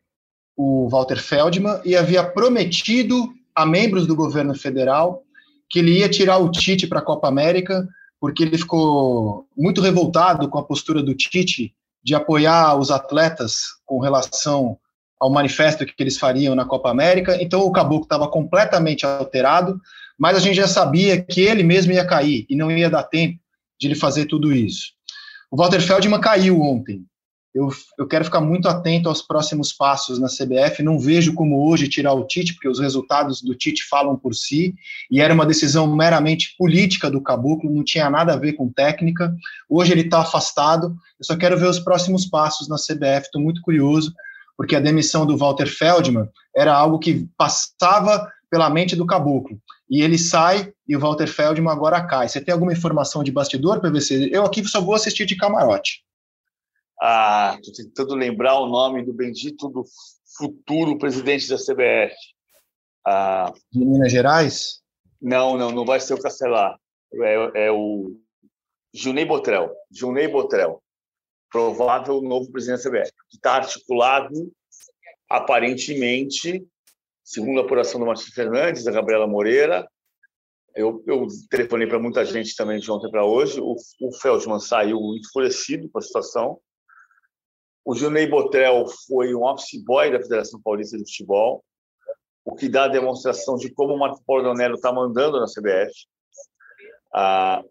o 0.56 0.90
Walter 0.90 1.22
Feldman 1.22 1.80
e 1.86 1.96
havia 1.96 2.24
prometido 2.24 3.34
a 3.56 3.66
membros 3.66 4.06
do 4.06 4.16
governo 4.16 4.54
federal 4.54 5.24
que 5.70 5.80
ele 5.80 6.00
ia 6.00 6.10
tirar 6.10 6.38
o 6.38 6.52
Tite 6.52 6.88
para 6.88 7.00
a 7.00 7.04
Copa 7.04 7.28
América, 7.28 7.88
porque 8.20 8.44
ele 8.44 8.58
ficou 8.58 9.48
muito 9.56 9.82
revoltado 9.82 10.50
com 10.50 10.58
a 10.58 10.64
postura 10.64 11.02
do 11.02 11.16
Tite 11.16 11.74
de 12.04 12.16
apoiar 12.16 12.78
os 12.78 12.90
atletas 12.90 13.64
com 13.86 14.00
relação 14.00 14.78
ao 15.20 15.32
manifesto 15.32 15.86
que 15.86 15.94
eles 16.00 16.18
fariam 16.18 16.56
na 16.56 16.66
Copa 16.66 16.90
América. 16.90 17.38
Então 17.42 17.62
o 17.62 17.72
Caboclo 17.72 18.04
estava 18.04 18.28
completamente 18.28 19.06
alterado, 19.06 19.80
mas 20.18 20.38
a 20.38 20.40
gente 20.40 20.56
já 20.56 20.68
sabia 20.68 21.22
que 21.22 21.42
ele 21.42 21.64
mesmo 21.64 21.92
ia 21.92 22.06
cair 22.06 22.46
e 22.50 22.56
não 22.56 22.72
ia 22.72 22.90
dar 22.90 23.04
tempo 23.04 23.40
de 23.80 23.88
ele 23.88 23.96
fazer 23.96 24.26
tudo 24.26 24.54
isso. 24.54 24.94
O 25.52 25.58
Walter 25.58 25.82
Feldman 25.82 26.20
caiu 26.20 26.62
ontem. 26.62 27.06
Eu, 27.58 27.70
eu 27.98 28.08
quero 28.08 28.26
ficar 28.26 28.40
muito 28.40 28.68
atento 28.68 29.10
aos 29.10 29.22
próximos 29.22 29.74
passos 29.74 30.20
na 30.20 30.28
CBF. 30.28 30.84
Não 30.84 31.00
vejo 31.00 31.34
como 31.34 31.68
hoje 31.68 31.88
tirar 31.88 32.14
o 32.14 32.26
Tite, 32.26 32.54
porque 32.54 32.68
os 32.68 32.80
resultados 32.80 33.42
do 33.42 33.56
Tite 33.56 33.84
falam 33.90 34.16
por 34.16 34.36
si, 34.36 34.76
e 35.10 35.20
era 35.20 35.34
uma 35.34 35.46
decisão 35.46 35.96
meramente 35.96 36.56
política 36.56 37.10
do 37.10 37.22
Caboclo, 37.22 37.74
não 37.74 37.84
tinha 37.84 38.10
nada 38.12 38.34
a 38.34 38.38
ver 38.38 38.54
com 38.54 38.72
técnica. 38.72 39.36
Hoje 39.68 39.92
ele 39.92 40.02
está 40.02 40.22
afastado. 40.22 40.96
Eu 41.20 41.26
só 41.26 41.36
quero 41.36 41.58
ver 41.58 41.68
os 41.68 41.80
próximos 41.80 42.26
passos 42.26 42.68
na 42.68 42.76
CBF. 42.76 43.26
Estou 43.26 43.42
muito 43.42 43.62
curioso, 43.62 44.14
porque 44.58 44.76
a 44.76 44.80
demissão 44.80 45.26
do 45.26 45.38
Walter 45.38 45.68
Feldman 45.68 46.28
era 46.56 46.74
algo 46.74 46.98
que 46.98 47.30
passava 47.38 48.30
pela 48.50 48.70
mente 48.70 48.96
do 48.96 49.06
Caboclo. 49.06 49.60
E 49.90 50.02
ele 50.02 50.18
sai 50.18 50.74
e 50.88 50.96
o 50.96 51.00
Walter 51.00 51.28
Feldman 51.28 51.72
agora 51.72 52.06
cai. 52.06 52.28
Você 52.28 52.42
tem 52.42 52.54
alguma 52.54 52.74
informação 52.74 53.24
de 53.24 53.32
bastidor, 53.32 53.80
PVC? 53.80 54.30
Eu 54.34 54.44
aqui 54.44 54.64
só 54.66 54.82
vou 54.82 54.96
assistir 54.96 55.26
de 55.26 55.38
camarote. 55.38 56.04
Ah, 57.02 57.58
estou 57.62 57.74
tentando 57.86 58.16
lembrar 58.16 58.60
o 58.60 58.68
nome 58.68 59.06
do 59.06 59.14
bendito 59.14 59.70
do 59.70 59.86
futuro 60.38 60.98
presidente 60.98 61.48
da 61.48 61.58
CBF. 61.58 62.16
Ah, 63.06 63.54
de 63.72 63.86
Minas 63.86 64.12
Gerais? 64.12 64.82
Não, 65.22 65.58
não, 65.58 65.72
não 65.72 65.86
vai 65.86 66.00
ser 66.00 66.16
o 66.16 66.22
Castelar. 66.22 66.78
É, 67.14 67.68
é 67.68 67.72
o 67.72 68.20
Junei 68.94 69.26
Botrel. 69.26 69.72
Junei 69.92 70.28
Botrel. 70.28 70.82
Provável 71.52 72.22
novo 72.22 72.52
presidente 72.52 72.84
da 72.84 72.90
CBF. 72.90 73.12
Que 73.30 73.38
está 73.38 73.56
articulado, 73.56 74.52
aparentemente, 75.30 76.66
segundo 77.24 77.60
a 77.60 77.64
apuração 77.64 78.00
do 78.00 78.06
Marcos 78.06 78.26
Fernandes, 78.28 78.84
da 78.84 78.92
Gabriela 78.92 79.28
Moreira. 79.28 79.88
Eu, 80.76 81.04
eu 81.08 81.28
telefonei 81.50 81.88
para 81.88 82.00
muita 82.00 82.24
gente 82.24 82.56
também 82.56 82.80
de 82.80 82.92
ontem 82.92 83.10
para 83.10 83.26
hoje. 83.26 83.60
O, 83.60 83.76
o 84.02 84.14
Feldman 84.20 84.60
saiu 84.60 85.00
enfurecido 85.16 85.90
com 85.90 86.00
a 86.00 86.02
situação 86.02 86.60
o 87.88 87.96
Junei 87.96 88.28
Botrel 88.28 88.86
foi 89.08 89.34
um 89.34 89.46
office 89.46 89.82
boy 89.82 90.12
da 90.12 90.22
Federação 90.22 90.60
Paulista 90.62 90.98
de 90.98 91.06
Futebol, 91.06 91.64
o 92.44 92.54
que 92.54 92.68
dá 92.68 92.84
a 92.84 92.90
demonstração 92.90 93.56
de 93.56 93.74
como 93.74 93.94
o 93.94 93.98
Marco 93.98 94.22
Polo 94.26 94.44
Donello 94.44 94.76
está 94.76 94.92
mandando 94.92 95.40
na 95.40 95.46
CBF. 95.46 95.94
Ah, 97.14 97.64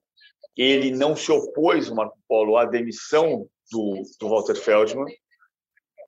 ele 0.57 0.91
não 0.93 1.15
se 1.15 1.31
opôs, 1.31 1.91
o 1.91 1.95
Marco 1.95 2.19
Polo, 2.27 2.57
à 2.57 2.65
demissão 2.65 3.47
do, 3.71 4.03
do 4.21 4.29
Walter 4.29 4.57
Feldman 4.57 5.07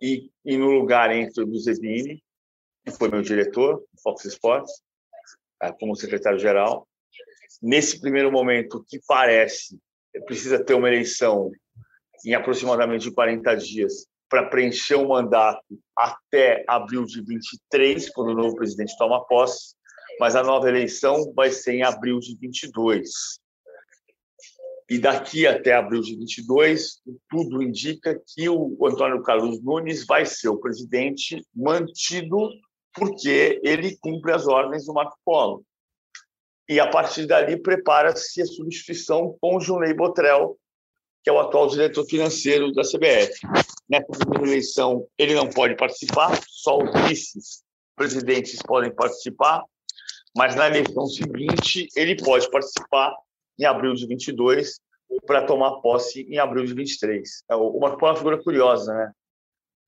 e, 0.00 0.30
e 0.44 0.56
no 0.56 0.70
lugar 0.70 1.10
entre 1.14 1.44
o 1.44 1.58
Zebini, 1.58 2.22
que 2.84 2.92
foi 2.92 3.08
meu 3.08 3.22
diretor, 3.22 3.84
Fox 4.02 4.24
Sports, 4.24 4.82
ah, 5.60 5.72
como 5.72 5.96
secretário-geral. 5.96 6.88
Nesse 7.60 8.00
primeiro 8.00 8.30
momento, 8.30 8.84
que 8.88 9.00
parece, 9.06 9.78
precisa 10.26 10.62
ter 10.62 10.74
uma 10.74 10.88
eleição 10.88 11.50
em 12.24 12.34
aproximadamente 12.34 13.10
40 13.10 13.56
dias 13.56 14.06
para 14.28 14.48
preencher 14.48 14.96
o 14.96 15.08
mandato 15.08 15.64
até 15.96 16.64
abril 16.68 17.04
de 17.04 17.22
23, 17.22 18.10
quando 18.10 18.28
o 18.28 18.34
novo 18.34 18.54
presidente 18.56 18.96
toma 18.98 19.24
posse, 19.26 19.74
mas 20.20 20.36
a 20.36 20.42
nova 20.42 20.68
eleição 20.68 21.32
vai 21.34 21.50
ser 21.50 21.74
em 21.74 21.82
abril 21.82 22.18
de 22.18 22.36
22. 22.36 23.40
E 24.88 24.98
daqui 24.98 25.46
até 25.46 25.74
abril 25.74 26.00
de 26.00 26.16
22, 26.16 27.02
tudo 27.28 27.62
indica 27.62 28.18
que 28.26 28.48
o 28.48 28.86
Antônio 28.86 29.22
Carlos 29.22 29.62
Nunes 29.62 30.06
vai 30.06 30.24
ser 30.24 30.48
o 30.48 30.56
presidente 30.56 31.44
mantido 31.54 32.50
porque 32.94 33.60
ele 33.62 33.96
cumpre 33.98 34.32
as 34.32 34.46
ordens 34.46 34.86
do 34.86 34.94
Marco 34.94 35.18
Polo. 35.24 35.62
E 36.66 36.80
a 36.80 36.88
partir 36.88 37.26
dali 37.26 37.60
prepara-se 37.60 38.40
a 38.40 38.46
substituição 38.46 39.36
com 39.40 39.60
Junei 39.60 39.92
Botrel, 39.92 40.58
que 41.22 41.28
é 41.28 41.32
o 41.32 41.38
atual 41.38 41.66
diretor 41.68 42.04
financeiro 42.06 42.72
da 42.72 42.82
CBF. 42.82 43.32
Nessa 43.88 44.06
primeira 44.18 44.46
eleição, 44.46 45.06
ele 45.18 45.34
não 45.34 45.48
pode 45.48 45.76
participar, 45.76 46.38
só 46.46 46.78
os 46.78 46.90
vice-presidentes 47.08 48.60
podem 48.62 48.94
participar, 48.94 49.64
mas 50.36 50.54
na 50.54 50.68
eleição 50.68 51.06
seguinte, 51.06 51.88
ele 51.94 52.16
pode 52.16 52.50
participar 52.50 53.14
em 53.58 53.64
abril 53.64 53.94
de 53.94 54.06
22 54.06 54.80
para 55.26 55.42
tomar 55.42 55.80
posse 55.80 56.22
em 56.22 56.38
abril 56.38 56.64
de 56.64 56.74
23. 56.74 57.44
É, 57.50 57.54
o 57.54 57.78
Marco 57.80 57.98
Polo 57.98 58.10
é 58.10 58.12
uma 58.12 58.18
figura 58.18 58.42
curiosa, 58.42 58.94
né? 58.94 59.10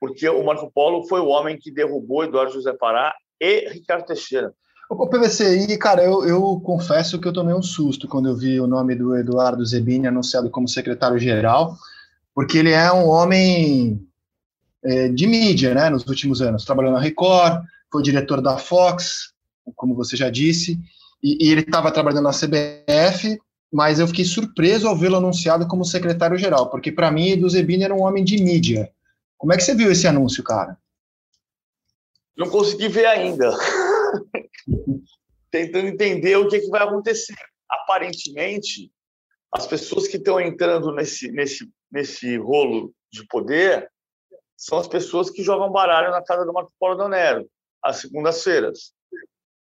Porque 0.01 0.29
o 0.29 0.43
Marco 0.43 0.71
Polo 0.73 1.07
foi 1.07 1.21
o 1.21 1.29
homem 1.29 1.59
que 1.59 1.71
derrubou 1.71 2.25
Eduardo 2.25 2.53
José 2.53 2.73
Pará 2.73 3.15
e 3.39 3.69
Ricardo 3.69 4.07
Teixeira. 4.07 4.53
O 4.89 5.07
PVC, 5.07 5.67
e 5.69 5.79
cara, 5.79 6.03
eu, 6.03 6.27
eu 6.27 6.61
confesso 6.65 7.21
que 7.21 7.29
eu 7.29 7.33
tomei 7.33 7.55
um 7.55 7.63
susto 7.63 8.09
quando 8.09 8.29
eu 8.29 8.37
vi 8.37 8.61
o 8.61 8.67
nome 8.67 8.97
do 8.97 9.17
Eduardo 9.17 9.65
Zebini 9.65 10.09
anunciado 10.09 10.51
como 10.51 10.67
secretário-geral, 10.67 11.77
porque 12.35 12.59
ele 12.59 12.73
é 12.73 12.93
um 12.93 13.07
homem 13.09 14.05
é, 14.83 15.09
de 15.09 15.29
mídia, 15.29 15.75
né, 15.75 15.91
nos 15.91 16.05
últimos 16.07 16.43
anos. 16.43 16.65
Trabalhou 16.65 16.93
na 16.93 16.99
Record, 16.99 17.63
foi 17.93 18.03
diretor 18.03 18.41
da 18.41 18.59
Fox, 18.59 19.33
como 19.77 19.95
você 19.95 20.17
já 20.17 20.29
disse, 20.29 20.77
e, 21.23 21.47
e 21.47 21.53
ele 21.53 21.61
estava 21.61 21.93
trabalhando 21.93 22.25
na 22.25 22.33
CBF, 22.33 23.39
mas 23.73 23.99
eu 23.99 24.07
fiquei 24.07 24.25
surpreso 24.25 24.89
ao 24.89 24.97
vê-lo 24.97 25.17
anunciado 25.17 25.67
como 25.69 25.85
secretário-geral, 25.85 26.71
porque 26.71 26.91
para 26.91 27.11
mim, 27.11 27.39
do 27.39 27.49
Zebini 27.49 27.85
era 27.85 27.95
um 27.95 28.03
homem 28.03 28.25
de 28.25 28.43
mídia. 28.43 28.93
Como 29.39 29.53
é 29.53 29.57
que 29.57 29.63
você 29.63 29.75
viu 29.75 29.91
esse 29.91 30.07
anúncio, 30.07 30.43
cara? 30.43 30.77
Não 32.37 32.49
consegui 32.49 32.89
ver 32.89 33.07
ainda. 33.07 33.51
tentando 35.51 35.89
entender 35.89 36.37
o 36.37 36.49
que, 36.49 36.57
é 36.57 36.61
que 36.61 36.69
vai 36.69 36.83
acontecer. 36.83 37.35
Aparentemente, 37.69 38.91
as 39.53 39.67
pessoas 39.67 40.07
que 40.07 40.17
estão 40.17 40.41
entrando 40.41 40.95
nesse, 40.95 41.31
nesse, 41.33 41.69
nesse 41.91 42.37
rolo 42.37 42.95
de 43.13 43.27
poder 43.27 43.91
são 44.57 44.79
as 44.79 44.87
pessoas 44.87 45.31
que 45.31 45.43
jogam 45.43 45.73
baralho 45.73 46.11
na 46.11 46.23
casa 46.23 46.45
do 46.45 46.53
Marco 46.53 46.73
Polo 46.79 46.95
Donero, 46.95 47.49
às 47.83 47.97
segundas-feiras. 47.97 48.93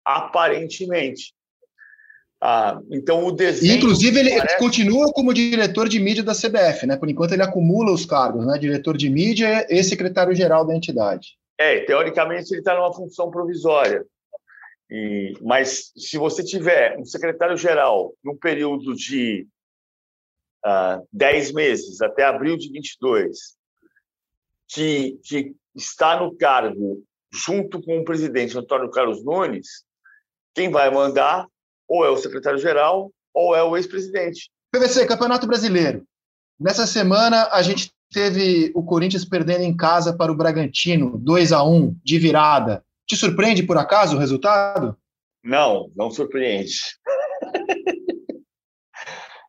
Aparentemente. 0.03 1.33
Ah, 2.41 2.79
então 2.89 3.25
o 3.25 3.31
desenho. 3.31 3.75
Inclusive, 3.75 4.17
ele 4.17 4.29
parece... 4.29 4.57
continua 4.57 5.11
como 5.11 5.33
diretor 5.33 5.89
de 5.89 5.99
mídia 5.99 6.23
da 6.23 6.33
CBF, 6.33 6.87
né? 6.87 6.95
Por 6.95 7.09
enquanto 7.09 7.33
ele 7.33 7.43
acumula 7.43 7.91
os 7.91 8.05
cargos, 8.05 8.45
né? 8.45 8.57
Diretor 8.57 8.95
de 8.95 9.09
mídia 9.09 9.67
e 9.69 9.83
secretário-geral 9.83 10.65
da 10.65 10.73
entidade. 10.73 11.37
É, 11.57 11.81
teoricamente 11.81 12.51
ele 12.53 12.61
está 12.61 12.73
numa 12.73 12.93
função 12.93 13.29
provisória 13.29 14.05
E, 14.89 15.33
mas 15.41 15.91
se 15.97 16.17
você 16.17 16.41
tiver 16.41 16.97
um 16.97 17.03
secretário-geral 17.03 18.13
num 18.23 18.37
período 18.37 18.95
de 18.95 19.45
uh, 20.65 21.05
10 21.11 21.51
meses, 21.51 22.01
até 22.01 22.23
abril 22.23 22.55
de 22.55 22.71
22, 22.71 23.57
que, 24.69 25.19
que 25.25 25.53
está 25.75 26.17
no 26.17 26.33
cargo 26.37 27.03
junto 27.31 27.81
com 27.81 27.99
o 27.99 28.05
presidente 28.05 28.57
Antônio 28.57 28.89
Carlos 28.89 29.23
Nunes, 29.23 29.83
quem 30.55 30.71
vai 30.71 30.89
mandar 30.89 31.45
ou 31.89 32.05
é 32.05 32.09
o 32.09 32.17
secretário-geral 32.17 33.11
ou 33.33 33.55
é 33.55 33.63
o 33.63 33.75
ex-presidente. 33.75 34.51
PVC, 34.71 35.07
Campeonato 35.07 35.47
Brasileiro. 35.47 36.05
Nessa 36.59 36.85
semana, 36.85 37.49
a 37.51 37.61
gente 37.61 37.91
teve 38.11 38.71
o 38.75 38.83
Corinthians 38.83 39.25
perdendo 39.25 39.63
em 39.63 39.75
casa 39.75 40.15
para 40.15 40.31
o 40.31 40.35
Bragantino, 40.35 41.17
2 41.17 41.51
a 41.51 41.63
1 41.63 41.95
de 42.03 42.19
virada. 42.19 42.83
Te 43.07 43.15
surpreende, 43.15 43.63
por 43.63 43.77
acaso, 43.77 44.15
o 44.15 44.19
resultado? 44.19 44.95
Não, 45.43 45.89
não 45.95 46.11
surpreende. 46.11 46.75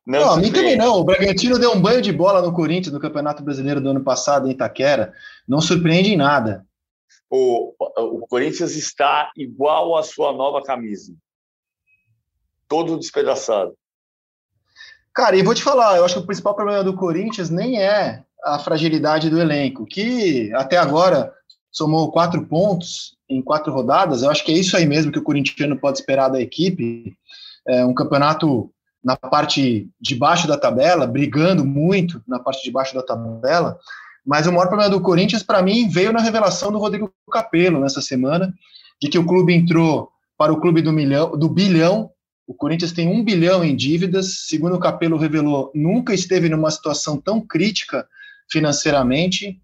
não, 0.07 0.21
não 0.21 0.37
mim 0.37 0.51
também 0.51 0.75
não. 0.75 0.99
O 0.99 1.03
Bragantino 1.03 1.59
deu 1.59 1.73
um 1.73 1.81
banho 1.81 2.01
de 2.01 2.11
bola 2.11 2.41
no 2.41 2.53
Corinthians 2.53 2.93
no 2.93 2.99
Campeonato 2.99 3.43
Brasileiro 3.43 3.81
do 3.81 3.89
ano 3.89 4.03
passado 4.03 4.47
em 4.47 4.51
Itaquera. 4.51 5.13
Não 5.47 5.61
surpreende 5.61 6.11
em 6.11 6.17
nada. 6.17 6.65
O, 7.29 7.73
o 7.97 8.27
Corinthians 8.27 8.75
está 8.75 9.31
igual 9.37 9.95
à 9.97 10.03
sua 10.03 10.33
nova 10.33 10.63
camisa. 10.63 11.13
Todo 12.71 12.97
despedaçado. 12.97 13.73
Cara, 15.13 15.35
e 15.35 15.43
vou 15.43 15.53
te 15.53 15.61
falar, 15.61 15.97
eu 15.97 16.05
acho 16.05 16.13
que 16.13 16.21
o 16.21 16.25
principal 16.25 16.55
problema 16.55 16.81
do 16.81 16.95
Corinthians 16.95 17.49
nem 17.49 17.81
é 17.81 18.23
a 18.45 18.59
fragilidade 18.59 19.29
do 19.29 19.41
elenco, 19.41 19.85
que 19.85 20.49
até 20.53 20.77
agora 20.77 21.33
somou 21.69 22.13
quatro 22.13 22.45
pontos 22.47 23.17
em 23.29 23.41
quatro 23.41 23.73
rodadas. 23.73 24.23
Eu 24.23 24.29
acho 24.29 24.45
que 24.45 24.53
é 24.53 24.55
isso 24.55 24.77
aí 24.77 24.85
mesmo 24.85 25.11
que 25.11 25.19
o 25.19 25.23
corintiano 25.23 25.77
pode 25.77 25.97
esperar 25.97 26.29
da 26.29 26.39
equipe. 26.39 27.13
É 27.67 27.85
um 27.85 27.93
campeonato 27.93 28.71
na 29.03 29.17
parte 29.17 29.89
de 29.99 30.15
baixo 30.15 30.47
da 30.47 30.57
tabela, 30.57 31.05
brigando 31.05 31.65
muito 31.65 32.23
na 32.25 32.39
parte 32.39 32.63
de 32.63 32.71
baixo 32.71 32.95
da 32.95 33.03
tabela. 33.03 33.77
Mas 34.25 34.47
o 34.47 34.51
maior 34.53 34.69
problema 34.69 34.89
do 34.89 35.01
Corinthians, 35.01 35.43
para 35.43 35.61
mim, 35.61 35.89
veio 35.89 36.13
na 36.13 36.21
revelação 36.21 36.71
do 36.71 36.79
Rodrigo 36.79 37.11
Capello 37.29 37.81
nessa 37.81 38.01
semana, 38.01 38.53
de 39.01 39.09
que 39.09 39.19
o 39.19 39.25
clube 39.25 39.53
entrou 39.53 40.09
para 40.37 40.53
o 40.53 40.61
clube 40.61 40.81
do, 40.81 40.93
milhão, 40.93 41.37
do 41.37 41.49
bilhão. 41.49 42.09
O 42.51 42.53
Corinthians 42.53 42.91
tem 42.91 43.07
um 43.07 43.23
bilhão 43.23 43.63
em 43.63 43.73
dívidas. 43.73 44.45
Segundo 44.49 44.75
o 44.75 44.79
Capello 44.79 45.17
revelou, 45.17 45.71
nunca 45.73 46.13
esteve 46.13 46.49
numa 46.49 46.69
situação 46.69 47.15
tão 47.15 47.39
crítica 47.39 48.05
financeiramente. 48.51 49.57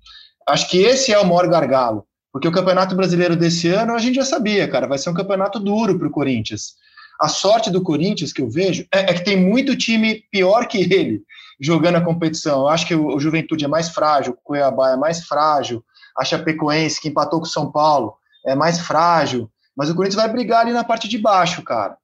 Acho 0.47 0.69
que 0.69 0.77
esse 0.77 1.11
é 1.11 1.19
o 1.19 1.25
maior 1.25 1.49
gargalo, 1.49 2.05
porque 2.31 2.47
o 2.47 2.51
Campeonato 2.51 2.95
Brasileiro 2.95 3.35
desse 3.35 3.67
ano 3.67 3.93
a 3.93 3.99
gente 3.99 4.15
já 4.15 4.23
sabia, 4.23 4.69
cara, 4.69 4.87
vai 4.87 4.97
ser 4.97 5.09
um 5.09 5.13
campeonato 5.13 5.59
duro 5.59 5.99
para 5.99 6.07
o 6.07 6.11
Corinthians. 6.11 6.75
A 7.19 7.27
sorte 7.27 7.69
do 7.69 7.83
Corinthians 7.83 8.31
que 8.31 8.41
eu 8.41 8.49
vejo 8.49 8.87
é, 8.89 9.11
é, 9.11 9.13
que 9.13 9.25
tem 9.25 9.35
muito 9.35 9.75
time 9.75 10.23
pior 10.31 10.65
que 10.65 10.77
ele 10.77 11.23
jogando 11.59 11.97
a 11.97 12.05
competição. 12.05 12.61
Eu 12.61 12.67
acho 12.69 12.87
que 12.87 12.95
o, 12.95 13.07
o 13.07 13.19
Juventude 13.19 13.65
é 13.65 13.67
mais 13.67 13.89
frágil, 13.89 14.31
o 14.31 14.37
Cuiabá 14.41 14.91
é 14.91 14.95
mais 14.95 15.25
frágil, 15.25 15.83
a 16.17 16.23
Chapecoense, 16.23 17.01
que 17.01 17.09
empatou 17.09 17.41
com 17.41 17.45
o 17.45 17.49
São 17.49 17.69
Paulo, 17.69 18.13
é 18.45 18.55
mais 18.55 18.79
frágil, 18.79 19.51
mas 19.75 19.89
o 19.89 19.95
Corinthians 19.95 20.23
vai 20.23 20.31
brigar 20.31 20.61
ali 20.61 20.71
na 20.71 20.85
parte 20.85 21.09
de 21.09 21.17
baixo, 21.17 21.61
cara. 21.63 21.97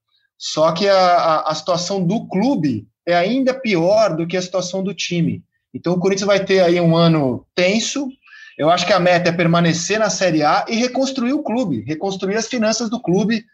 Só 0.45 0.73
que 0.73 0.89
a, 0.89 0.97
a, 0.97 1.51
a 1.51 1.55
situação 1.55 2.05
do 2.05 2.27
clube 2.27 2.85
é 3.05 3.15
ainda 3.15 3.53
pior 3.53 4.13
do 4.13 4.27
que 4.27 4.35
a 4.35 4.41
situação 4.41 4.83
do 4.83 4.93
time. 4.93 5.41
Então 5.73 5.93
o 5.93 5.99
Corinthians 5.99 6.27
vai 6.27 6.43
ter 6.43 6.59
aí 6.59 6.81
um 6.81 6.97
ano 6.97 7.47
tenso. 7.55 8.09
Eu 8.57 8.69
acho 8.69 8.85
que 8.85 8.91
a 8.91 8.99
meta 8.99 9.29
é 9.29 9.31
permanecer 9.31 9.99
na 9.99 10.09
Série 10.09 10.43
A 10.43 10.65
e 10.67 10.75
reconstruir 10.75 11.31
o 11.31 11.41
clube, 11.41 11.85
reconstruir 11.87 12.35
as 12.35 12.49
finanças 12.49 12.89
do 12.89 13.01
clube, 13.01 13.45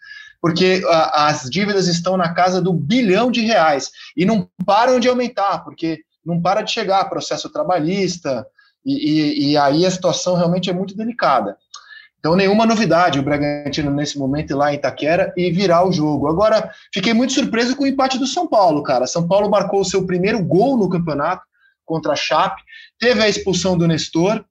porque 0.42 0.82
a, 0.88 1.28
as 1.28 1.48
dívidas 1.48 1.86
estão 1.86 2.18
na 2.18 2.34
casa 2.34 2.60
do 2.60 2.74
bilhão 2.74 3.30
de 3.30 3.42
reais 3.42 3.92
e 4.18 4.26
não 4.26 4.50
param 4.66 5.00
de 5.00 5.08
aumentar, 5.08 5.60
porque 5.60 6.00
não 6.26 6.42
para 6.42 6.64
de 6.64 6.72
chegar 6.72 7.08
processo 7.08 7.52
trabalhista, 7.52 8.44
e, 8.84 8.94
e, 8.94 9.52
e 9.52 9.58
aí 9.58 9.86
a 9.86 9.92
situação 9.92 10.34
realmente 10.34 10.72
é 10.72 10.74
muito 10.74 10.98
delicada. 10.98 11.56
Então, 12.20 12.36
nenhuma 12.36 12.66
novidade 12.66 13.18
o 13.18 13.24
Bragantino 13.24 13.92
nesse 13.92 14.20
momento 14.20 14.52
ir 14.52 14.56
lá 14.56 14.74
em 14.74 14.76
Itaquera 14.76 15.34
e 15.38 15.50
virar 15.52 15.88
o 15.88 15.92
jogo. 15.92 16.28
Agora, 16.28 16.70
fiquei 16.94 17.14
muito 17.14 17.32
surpreso 17.32 17.76
com 17.76 17.84
o 17.84 17.88
empate 17.88 18.20
do 18.20 18.28
São 18.28 18.46
Paulo, 18.46 18.84
cara. 18.84 19.08
São 19.08 19.26
Paulo 19.26 19.50
marcou 19.50 19.80
o 19.80 19.86
seu 19.86 20.06
primeiro 20.06 20.44
gol 20.44 20.78
no 20.78 20.90
campeonato, 20.90 21.44
contra 21.90 22.14
a 22.14 22.16
Chape. 22.16 22.62
Teve 23.00 23.24
a 23.24 23.28
expulsão 23.28 23.76
do 23.76 23.88
Nestor, 23.88 24.46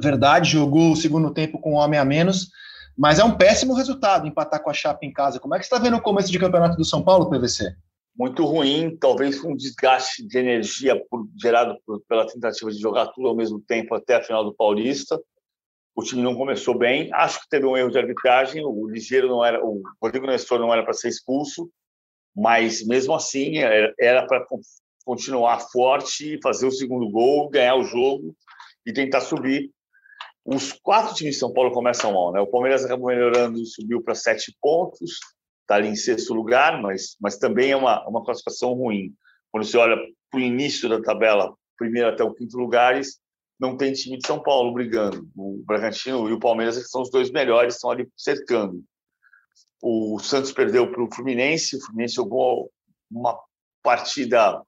verdade, 0.00 0.50
jogou 0.50 0.92
o 0.92 0.96
segundo 0.96 1.32
tempo 1.34 1.60
com 1.60 1.72
um 1.72 1.76
homem 1.76 2.00
a 2.00 2.04
menos, 2.04 2.48
mas 2.96 3.18
é 3.18 3.24
um 3.24 3.36
péssimo 3.36 3.74
resultado 3.74 4.26
empatar 4.26 4.62
com 4.62 4.70
a 4.70 4.74
Chape 4.74 5.06
em 5.06 5.12
casa. 5.12 5.38
Como 5.38 5.54
é 5.54 5.58
que 5.58 5.66
você 5.66 5.74
está 5.74 5.84
vendo 5.84 5.98
o 5.98 6.02
começo 6.02 6.32
de 6.32 6.38
campeonato 6.38 6.76
do 6.76 6.84
São 6.84 7.02
Paulo, 7.02 7.28
PVC? 7.28 7.74
Muito 8.16 8.44
ruim, 8.44 8.96
talvez 8.98 9.44
um 9.44 9.54
desgaste 9.54 10.26
de 10.26 10.38
energia 10.38 11.00
por, 11.08 11.28
gerado 11.40 11.76
por, 11.86 12.00
pela 12.08 12.26
tentativa 12.26 12.70
de 12.70 12.80
jogar 12.80 13.06
tudo 13.08 13.28
ao 13.28 13.36
mesmo 13.36 13.60
tempo 13.60 13.94
até 13.94 14.16
a 14.16 14.22
final 14.22 14.44
do 14.44 14.52
Paulista. 14.52 15.20
O 15.98 16.02
time 16.04 16.22
não 16.22 16.36
começou 16.36 16.78
bem. 16.78 17.10
Acho 17.12 17.40
que 17.40 17.48
teve 17.48 17.66
um 17.66 17.76
erro 17.76 17.90
de 17.90 17.98
arbitragem. 17.98 18.64
O 18.64 18.88
Ligeiro 18.88 19.26
não 19.26 19.44
era, 19.44 19.60
o 19.60 19.82
Rodrigo 20.00 20.28
Nestor 20.28 20.60
não 20.60 20.72
era 20.72 20.84
para 20.84 20.92
ser 20.92 21.08
expulso, 21.08 21.68
mas 22.36 22.86
mesmo 22.86 23.12
assim 23.12 23.58
era 23.58 24.24
para 24.24 24.46
continuar 25.04 25.58
forte, 25.58 26.38
fazer 26.40 26.68
o 26.68 26.70
segundo 26.70 27.10
gol, 27.10 27.50
ganhar 27.50 27.74
o 27.74 27.82
jogo 27.82 28.32
e 28.86 28.92
tentar 28.92 29.22
subir. 29.22 29.72
Os 30.44 30.72
quatro 30.72 31.16
times 31.16 31.34
de 31.34 31.40
São 31.40 31.52
Paulo 31.52 31.72
começam 31.72 32.12
mal, 32.12 32.32
né? 32.32 32.40
O 32.40 32.46
Palmeiras 32.46 32.84
acabou 32.84 33.08
melhorando, 33.08 33.66
subiu 33.66 34.00
para 34.00 34.14
sete 34.14 34.56
pontos, 34.60 35.18
está 35.62 35.74
ali 35.74 35.88
em 35.88 35.96
sexto 35.96 36.32
lugar, 36.32 36.80
mas, 36.80 37.16
mas 37.20 37.38
também 37.38 37.72
é 37.72 37.76
uma, 37.76 38.08
uma 38.08 38.24
classificação 38.24 38.72
ruim. 38.72 39.12
Quando 39.50 39.64
você 39.64 39.76
olha 39.76 39.96
para 40.30 40.38
o 40.38 40.44
início 40.44 40.88
da 40.88 41.02
tabela, 41.02 41.52
primeiro 41.76 42.08
até 42.08 42.22
o 42.22 42.32
quinto 42.32 42.56
lugares, 42.56 43.18
não 43.58 43.76
tem 43.76 43.92
time 43.92 44.18
de 44.18 44.26
São 44.26 44.40
Paulo 44.42 44.72
brigando. 44.72 45.28
O 45.36 45.62
Bragantino 45.66 46.28
e 46.28 46.32
o 46.32 46.38
Palmeiras 46.38 46.78
que 46.78 46.84
são 46.84 47.02
os 47.02 47.10
dois 47.10 47.30
melhores, 47.30 47.74
estão 47.74 47.90
ali 47.90 48.08
cercando. 48.16 48.82
O 49.82 50.18
Santos 50.18 50.52
perdeu 50.52 50.90
para 50.90 51.02
o 51.02 51.12
Fluminense, 51.12 51.76
o 51.76 51.80
Fluminense 51.80 52.14
jogou 52.14 52.70
uma 53.10 53.38
partida 53.82 54.62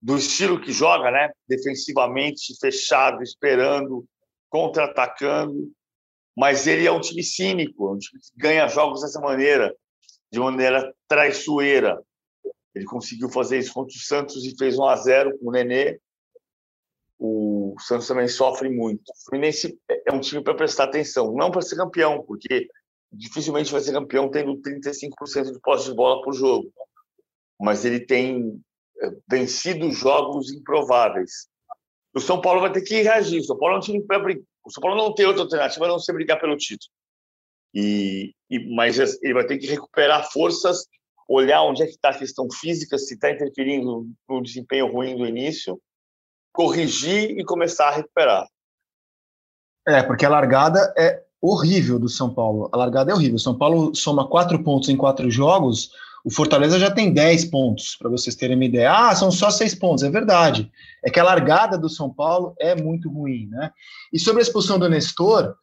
do 0.00 0.16
estilo 0.16 0.60
que 0.60 0.72
joga, 0.72 1.10
né? 1.10 1.30
Defensivamente 1.48 2.56
fechado, 2.60 3.22
esperando, 3.22 4.04
contra-atacando. 4.48 5.72
Mas 6.36 6.66
ele 6.66 6.86
é 6.86 6.92
um 6.92 7.00
time 7.00 7.22
cínico, 7.22 7.92
um 7.92 7.98
time 7.98 8.20
que 8.20 8.30
ganha 8.36 8.68
jogos 8.68 9.00
dessa 9.00 9.20
maneira, 9.20 9.74
de 10.30 10.38
maneira 10.38 10.94
traiçoeira. 11.08 12.00
Ele 12.74 12.84
conseguiu 12.84 13.28
fazer 13.28 13.58
isso 13.58 13.72
contra 13.72 13.94
o 13.94 14.00
Santos 14.00 14.44
e 14.44 14.56
fez 14.56 14.78
1 14.78 14.84
a 14.84 14.96
0 14.96 15.38
com 15.38 15.48
o 15.48 15.52
Nenê. 15.52 15.98
O 17.18 17.74
Santos 17.80 18.06
também 18.06 18.28
sofre 18.28 18.68
muito. 18.68 19.10
O 19.10 19.24
Fluminense 19.28 19.78
é 20.06 20.12
um 20.12 20.20
time 20.20 20.42
para 20.42 20.54
prestar 20.54 20.84
atenção, 20.84 21.32
não 21.32 21.50
para 21.50 21.62
ser 21.62 21.76
campeão, 21.76 22.22
porque 22.22 22.68
dificilmente 23.12 23.72
vai 23.72 23.80
ser 23.80 23.92
campeão 23.92 24.30
tendo 24.30 24.56
35% 24.60 25.52
de 25.52 25.60
posse 25.60 25.88
de 25.88 25.94
bola 25.94 26.22
por 26.22 26.32
jogo. 26.32 26.70
Mas 27.60 27.84
ele 27.84 28.00
tem 28.00 28.60
vencido 29.28 29.90
jogos 29.90 30.52
improváveis. 30.52 31.48
O 32.14 32.20
São 32.20 32.40
Paulo 32.40 32.60
vai 32.60 32.72
ter 32.72 32.82
que 32.82 33.02
reagir. 33.02 33.40
O 33.40 33.44
São 33.44 33.56
Paulo 33.56 33.76
é 33.76 33.78
um 33.78 33.82
time 33.82 34.02
para. 34.04 34.22
O 34.64 34.70
São 34.70 34.80
Paulo 34.80 34.96
não 34.96 35.14
tem 35.14 35.26
outra 35.26 35.42
alternativa 35.42 35.84
a 35.84 35.88
não 35.88 35.98
ser 35.98 36.12
brigar 36.12 36.40
pelo 36.40 36.56
título. 36.56 36.90
E, 37.74 38.34
e, 38.50 38.74
mas 38.74 38.98
ele 39.22 39.34
vai 39.34 39.46
ter 39.46 39.58
que 39.58 39.66
recuperar 39.66 40.30
forças, 40.30 40.86
olhar 41.28 41.62
onde 41.62 41.82
é 41.82 41.86
que 41.86 41.92
está 41.92 42.10
a 42.10 42.18
questão 42.18 42.48
física, 42.50 42.98
se 42.98 43.14
está 43.14 43.30
interferindo 43.30 44.06
no 44.28 44.42
desempenho 44.42 44.90
ruim 44.90 45.16
do 45.16 45.26
início, 45.26 45.80
corrigir 46.58 47.38
e 47.38 47.44
começar 47.44 47.88
a 47.88 47.94
recuperar. 47.94 48.46
É, 49.86 50.02
porque 50.02 50.26
a 50.26 50.28
largada 50.28 50.92
é 50.98 51.22
horrível 51.40 51.98
do 51.98 52.08
São 52.08 52.34
Paulo. 52.34 52.68
A 52.72 52.76
largada 52.76 53.12
é 53.12 53.14
horrível. 53.14 53.36
O 53.36 53.40
São 53.40 53.56
Paulo 53.56 53.94
soma 53.94 54.28
quatro 54.28 54.62
pontos 54.64 54.88
em 54.88 54.96
quatro 54.96 55.30
jogos 55.30 55.90
o 56.24 56.30
Fortaleza 56.30 56.78
já 56.78 56.90
tem 56.90 57.12
10 57.12 57.46
pontos, 57.46 57.96
para 57.96 58.10
vocês 58.10 58.34
terem 58.34 58.56
uma 58.56 58.64
ideia. 58.64 58.92
Ah, 58.92 59.14
são 59.14 59.30
só 59.30 59.50
6 59.50 59.74
pontos, 59.76 60.04
é 60.04 60.10
verdade. 60.10 60.70
É 61.02 61.10
que 61.10 61.18
a 61.18 61.24
largada 61.24 61.78
do 61.78 61.88
São 61.88 62.10
Paulo 62.10 62.54
é 62.58 62.74
muito 62.74 63.08
ruim, 63.08 63.46
né? 63.50 63.70
E 64.12 64.18
sobre 64.18 64.40
a 64.40 64.42
expulsão 64.42 64.78
do 64.78 64.88
Nestor, 64.88 65.54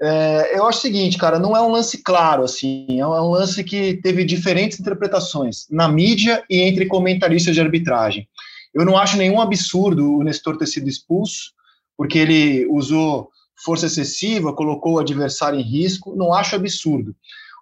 é, 0.00 0.58
eu 0.58 0.66
acho 0.66 0.78
o 0.78 0.82
seguinte, 0.82 1.18
cara, 1.18 1.38
não 1.38 1.56
é 1.56 1.60
um 1.60 1.70
lance 1.70 2.02
claro, 2.02 2.42
assim, 2.42 3.00
é 3.00 3.06
um 3.06 3.30
lance 3.30 3.62
que 3.62 4.00
teve 4.02 4.24
diferentes 4.24 4.80
interpretações 4.80 5.66
na 5.70 5.88
mídia 5.88 6.42
e 6.48 6.60
entre 6.60 6.86
comentaristas 6.86 7.54
de 7.54 7.60
arbitragem. 7.60 8.26
Eu 8.74 8.84
não 8.84 8.98
acho 8.98 9.16
nenhum 9.16 9.40
absurdo 9.40 10.18
o 10.18 10.22
Nestor 10.24 10.56
ter 10.56 10.66
sido 10.66 10.88
expulso, 10.88 11.52
porque 11.96 12.18
ele 12.18 12.66
usou 12.66 13.28
força 13.64 13.86
excessiva, 13.86 14.52
colocou 14.52 14.94
o 14.94 14.98
adversário 14.98 15.58
em 15.58 15.62
risco, 15.62 16.16
não 16.16 16.34
acho 16.34 16.56
absurdo. 16.56 17.14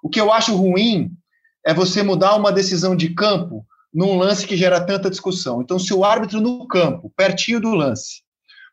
O 0.03 0.09
que 0.09 0.21
eu 0.21 0.33
acho 0.33 0.57
ruim 0.57 1.11
é 1.65 1.75
você 1.75 2.03
mudar 2.03 2.35
uma 2.35 2.51
decisão 2.51 2.97
de 2.97 3.11
campo 3.11 3.65
num 3.93 4.17
lance 4.17 4.47
que 4.47 4.57
gera 4.57 4.81
tanta 4.81 5.11
discussão. 5.11 5.61
Então, 5.61 5.79
se 5.79 5.93
o 5.93 6.05
árbitro 6.05 6.41
no 6.41 6.67
campo, 6.67 7.13
pertinho 7.15 7.61
do 7.61 7.75
lance, 7.75 8.23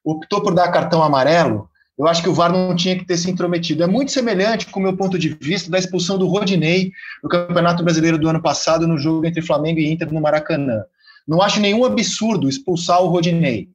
optou 0.03 0.41
por 0.41 0.55
dar 0.55 0.71
cartão 0.71 1.03
amarelo, 1.03 1.69
Eu 1.99 2.07
acho 2.07 2.23
que 2.23 2.29
o 2.29 2.33
VAR 2.33 2.49
não 2.49 2.73
tinha 2.73 2.97
que 2.97 3.05
ter 3.05 3.17
se 3.17 3.29
intrometido. 3.29 3.83
É 3.83 3.87
muito 3.87 4.13
semelhante, 4.13 4.65
com 4.67 4.79
o 4.79 4.83
meu 4.83 4.95
ponto 4.95 5.19
de 5.19 5.37
vista, 5.41 5.69
da 5.69 5.77
expulsão 5.77 6.17
do 6.17 6.27
Rodinei 6.27 6.93
no 7.21 7.27
Campeonato 7.27 7.83
Brasileiro 7.83 8.17
do 8.17 8.29
ano 8.29 8.41
passado, 8.41 8.87
no 8.87 8.97
jogo 8.97 9.25
entre 9.25 9.41
Flamengo 9.41 9.81
e 9.81 9.91
Inter 9.91 10.09
no 10.13 10.21
Maracanã. 10.21 10.81
Não 11.29 11.43
acho 11.43 11.59
nenhum 11.59 11.85
absurdo 11.85 12.49
expulsar 12.49 13.03
o 13.03 13.07
Rodinei. 13.07 13.69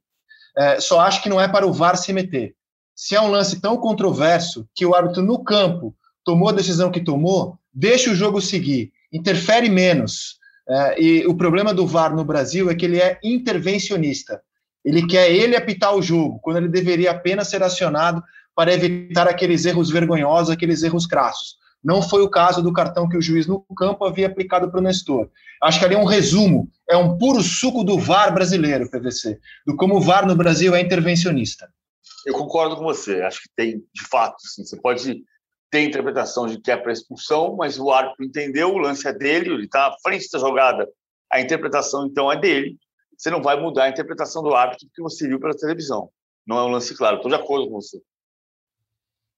É, 0.58 0.80
só 0.80 0.98
acho 0.98 1.22
que 1.22 1.28
não 1.28 1.40
é 1.40 1.46
para 1.46 1.64
o 1.64 1.72
VAR 1.72 1.96
se 1.96 2.12
meter. 2.12 2.52
Se 2.96 3.14
é 3.14 3.20
um 3.20 3.30
lance 3.30 3.60
tão 3.60 3.76
controverso 3.76 4.68
que 4.74 4.84
o 4.84 4.92
árbitro 4.92 5.22
no 5.22 5.44
campo 5.44 5.94
tomou 6.24 6.48
a 6.48 6.52
decisão 6.52 6.90
que 6.90 7.00
tomou, 7.00 7.56
deixa 7.72 8.10
o 8.10 8.14
jogo 8.14 8.40
seguir, 8.40 8.90
interfere 9.12 9.68
menos. 9.68 10.36
É, 10.68 11.00
e 11.00 11.26
o 11.28 11.36
problema 11.36 11.72
do 11.72 11.86
VAR 11.86 12.12
no 12.12 12.24
Brasil 12.24 12.68
é 12.68 12.74
que 12.74 12.86
ele 12.86 13.00
é 13.00 13.20
intervencionista. 13.22 14.42
Ele 14.84 15.06
quer 15.06 15.30
ele 15.30 15.54
apitar 15.54 15.94
o 15.94 16.02
jogo, 16.02 16.40
quando 16.40 16.56
ele 16.56 16.68
deveria 16.68 17.12
apenas 17.12 17.48
ser 17.48 17.62
acionado 17.62 18.20
para 18.52 18.74
evitar 18.74 19.28
aqueles 19.28 19.64
erros 19.64 19.90
vergonhosos, 19.90 20.50
aqueles 20.50 20.82
erros 20.82 21.06
crassos. 21.06 21.56
Não 21.84 22.00
foi 22.00 22.22
o 22.22 22.30
caso 22.30 22.62
do 22.62 22.72
cartão 22.72 23.08
que 23.08 23.16
o 23.16 23.20
juiz 23.20 23.46
no 23.46 23.60
campo 23.76 24.06
havia 24.06 24.26
aplicado 24.26 24.70
para 24.70 24.80
o 24.80 24.82
Nestor. 24.82 25.28
Acho 25.62 25.78
que 25.78 25.84
ali 25.84 25.94
é 25.94 25.98
um 25.98 26.06
resumo, 26.06 26.70
é 26.88 26.96
um 26.96 27.18
puro 27.18 27.42
suco 27.42 27.84
do 27.84 27.98
VAR 27.98 28.32
brasileiro, 28.32 28.90
PVC, 28.90 29.38
do 29.66 29.76
como 29.76 29.96
o 29.96 30.00
VAR 30.00 30.26
no 30.26 30.34
Brasil 30.34 30.74
é 30.74 30.80
intervencionista. 30.80 31.68
Eu 32.24 32.32
concordo 32.32 32.76
com 32.76 32.84
você. 32.84 33.20
Acho 33.20 33.42
que 33.42 33.50
tem, 33.54 33.84
de 33.92 34.08
fato, 34.08 34.36
sim. 34.40 34.64
Você 34.64 34.80
pode 34.80 35.22
ter 35.70 35.82
interpretação 35.82 36.46
de 36.46 36.58
que 36.58 36.70
é 36.70 36.76
para 36.76 36.92
expulsão, 36.92 37.54
mas 37.56 37.78
o 37.78 37.90
árbitro 37.90 38.24
entendeu, 38.24 38.72
o 38.72 38.78
lance 38.78 39.06
é 39.06 39.12
dele, 39.12 39.52
ele 39.52 39.64
está 39.64 39.88
à 39.88 39.96
frente 40.02 40.30
da 40.32 40.38
jogada, 40.38 40.88
a 41.30 41.40
interpretação 41.40 42.06
então 42.06 42.32
é 42.32 42.40
dele. 42.40 42.78
Você 43.16 43.30
não 43.30 43.42
vai 43.42 43.60
mudar 43.60 43.84
a 43.84 43.88
interpretação 43.88 44.42
do 44.42 44.54
árbitro 44.54 44.86
porque 44.86 45.02
você 45.02 45.28
viu 45.28 45.38
pela 45.38 45.54
televisão. 45.54 46.08
Não 46.46 46.58
é 46.58 46.62
um 46.62 46.68
lance 46.68 46.96
claro. 46.96 47.16
Estou 47.16 47.30
de 47.30 47.36
acordo 47.36 47.66
com 47.68 47.74
você. 47.74 48.00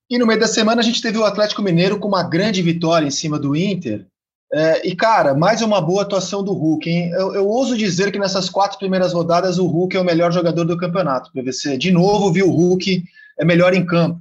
E 0.09 0.19
no 0.19 0.27
meio 0.27 0.39
da 0.39 0.47
semana 0.47 0.81
a 0.81 0.85
gente 0.85 1.03
teve 1.03 1.19
o 1.19 1.25
Atlético 1.25 1.63
Mineiro 1.63 1.99
com 1.99 2.07
uma 2.07 2.23
grande 2.23 2.63
vitória 2.63 3.07
em 3.07 3.11
cima 3.11 3.39
do 3.39 3.57
Inter. 3.57 4.07
É, 4.53 4.87
e, 4.87 4.95
cara, 4.95 5.35
mais 5.35 5.61
uma 5.61 5.81
boa 5.81 6.03
atuação 6.03 6.45
do 6.45 6.53
Hulk. 6.53 6.89
Hein? 6.89 7.11
Eu, 7.11 7.35
eu, 7.35 7.49
ouso 7.49 7.77
dizer 7.77 8.13
que 8.13 8.19
nessas 8.19 8.49
quatro 8.49 8.79
primeiras 8.79 9.13
rodadas 9.13 9.59
o 9.59 9.67
Hulk 9.67 9.97
é 9.97 10.01
o 10.01 10.05
melhor 10.05 10.33
jogador 10.33 10.65
do 10.65 10.79
campeonato, 10.79 11.33
PVC. 11.33 11.77
De 11.77 11.91
novo, 11.91 12.33
viu 12.33 12.47
o 12.47 12.53
Hulk 12.53 13.03
é 13.39 13.45
melhor 13.45 13.75
em 13.75 13.85
campo. 13.85 14.21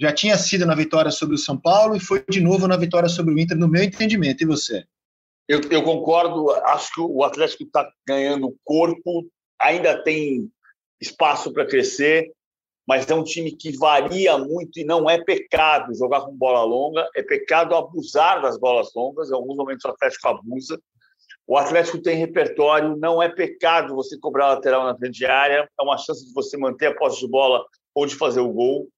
Já 0.00 0.12
tinha 0.12 0.38
sido 0.38 0.64
na 0.64 0.74
vitória 0.74 1.10
sobre 1.10 1.34
o 1.34 1.38
São 1.38 1.56
Paulo 1.56 1.94
e 1.94 2.00
foi 2.00 2.24
de 2.30 2.40
novo 2.40 2.66
na 2.66 2.76
vitória 2.76 3.08
sobre 3.08 3.34
o 3.34 3.38
Inter, 3.38 3.58
no 3.58 3.68
meu 3.68 3.82
entendimento. 3.82 4.42
E 4.42 4.46
você? 4.46 4.84
Eu, 5.46 5.60
eu 5.70 5.82
concordo. 5.82 6.50
Acho 6.50 6.94
que 6.94 7.00
o 7.00 7.22
Atlético 7.22 7.64
está 7.64 7.86
ganhando 8.06 8.56
corpo, 8.64 9.26
ainda 9.60 10.02
tem 10.02 10.50
espaço 11.00 11.52
para 11.52 11.66
crescer 11.66 12.32
mas 12.88 13.06
é 13.10 13.14
um 13.14 13.22
time 13.22 13.52
que 13.52 13.76
varia 13.76 14.38
muito 14.38 14.80
e 14.80 14.84
não 14.84 15.10
é 15.10 15.22
pecado 15.22 15.94
jogar 15.94 16.22
com 16.22 16.34
bola 16.34 16.62
longa, 16.62 17.06
é 17.14 17.22
pecado 17.22 17.74
abusar 17.74 18.40
das 18.40 18.58
bolas 18.58 18.88
longas, 18.96 19.30
em 19.30 19.34
alguns 19.34 19.58
momentos 19.58 19.84
o 19.84 19.88
Atlético 19.88 20.28
abusa. 20.28 20.80
O 21.46 21.58
Atlético 21.58 22.00
tem 22.00 22.16
repertório, 22.16 22.96
não 22.96 23.22
é 23.22 23.28
pecado 23.28 23.94
você 23.94 24.18
cobrar 24.18 24.54
lateral 24.54 24.84
na 24.84 24.96
frente 24.96 25.18
de 25.18 25.26
área, 25.26 25.68
é 25.78 25.82
uma 25.82 25.98
chance 25.98 26.26
de 26.26 26.32
você 26.32 26.56
manter 26.56 26.86
a 26.86 26.94
posse 26.94 27.20
de 27.20 27.28
bola 27.28 27.62
ou 27.94 28.06
de 28.06 28.14
fazer 28.14 28.40
o 28.40 28.50
gol. 28.50 28.88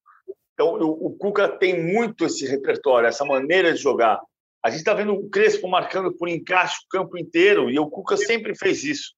Então, 0.55 0.77
o 0.81 1.11
Cuca 1.19 1.49
tem 1.49 1.83
muito 1.83 2.25
esse 2.25 2.47
repertório, 2.47 3.09
essa 3.09 3.25
maneira 3.25 3.73
de 3.73 3.81
jogar. 3.81 4.21
A 4.65 4.71
gente 4.71 4.81
está 4.81 4.95
vendo 4.95 5.15
o 5.15 5.29
Crespo 5.29 5.67
marcando 5.67 6.13
por 6.13 6.29
encaixe 6.29 6.77
o 6.85 6.89
campo 6.89 7.19
inteiro, 7.19 7.69
e 7.69 7.79
o 7.79 7.91
Cuca 7.91 8.17
sempre 8.17 8.55
fez 8.55 8.85
isso. 8.85 9.15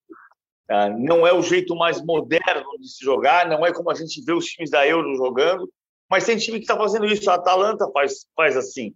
Ah, 0.73 0.89
não 0.89 1.27
é 1.27 1.35
o 1.35 1.43
jeito 1.43 1.77
mais 1.77 2.03
moderno 2.03 2.79
de 2.81 2.89
se 2.89 3.05
jogar, 3.05 3.47
não 3.47 3.65
é 3.67 3.73
como 3.73 3.91
a 3.91 3.95
gente 3.95 4.23
vê 4.25 4.33
os 4.33 4.47
times 4.47 4.71
da 4.71 4.87
Euro 4.87 5.15
jogando, 5.17 5.71
mas 6.11 6.25
tem 6.25 6.39
time 6.39 6.59
que 6.59 6.65
está 6.65 6.77
fazendo 6.77 7.05
isso. 7.05 7.31
A 7.31 7.35
Atalanta 7.35 7.91
faz, 7.93 8.27
faz 8.35 8.57
assim 8.57 8.95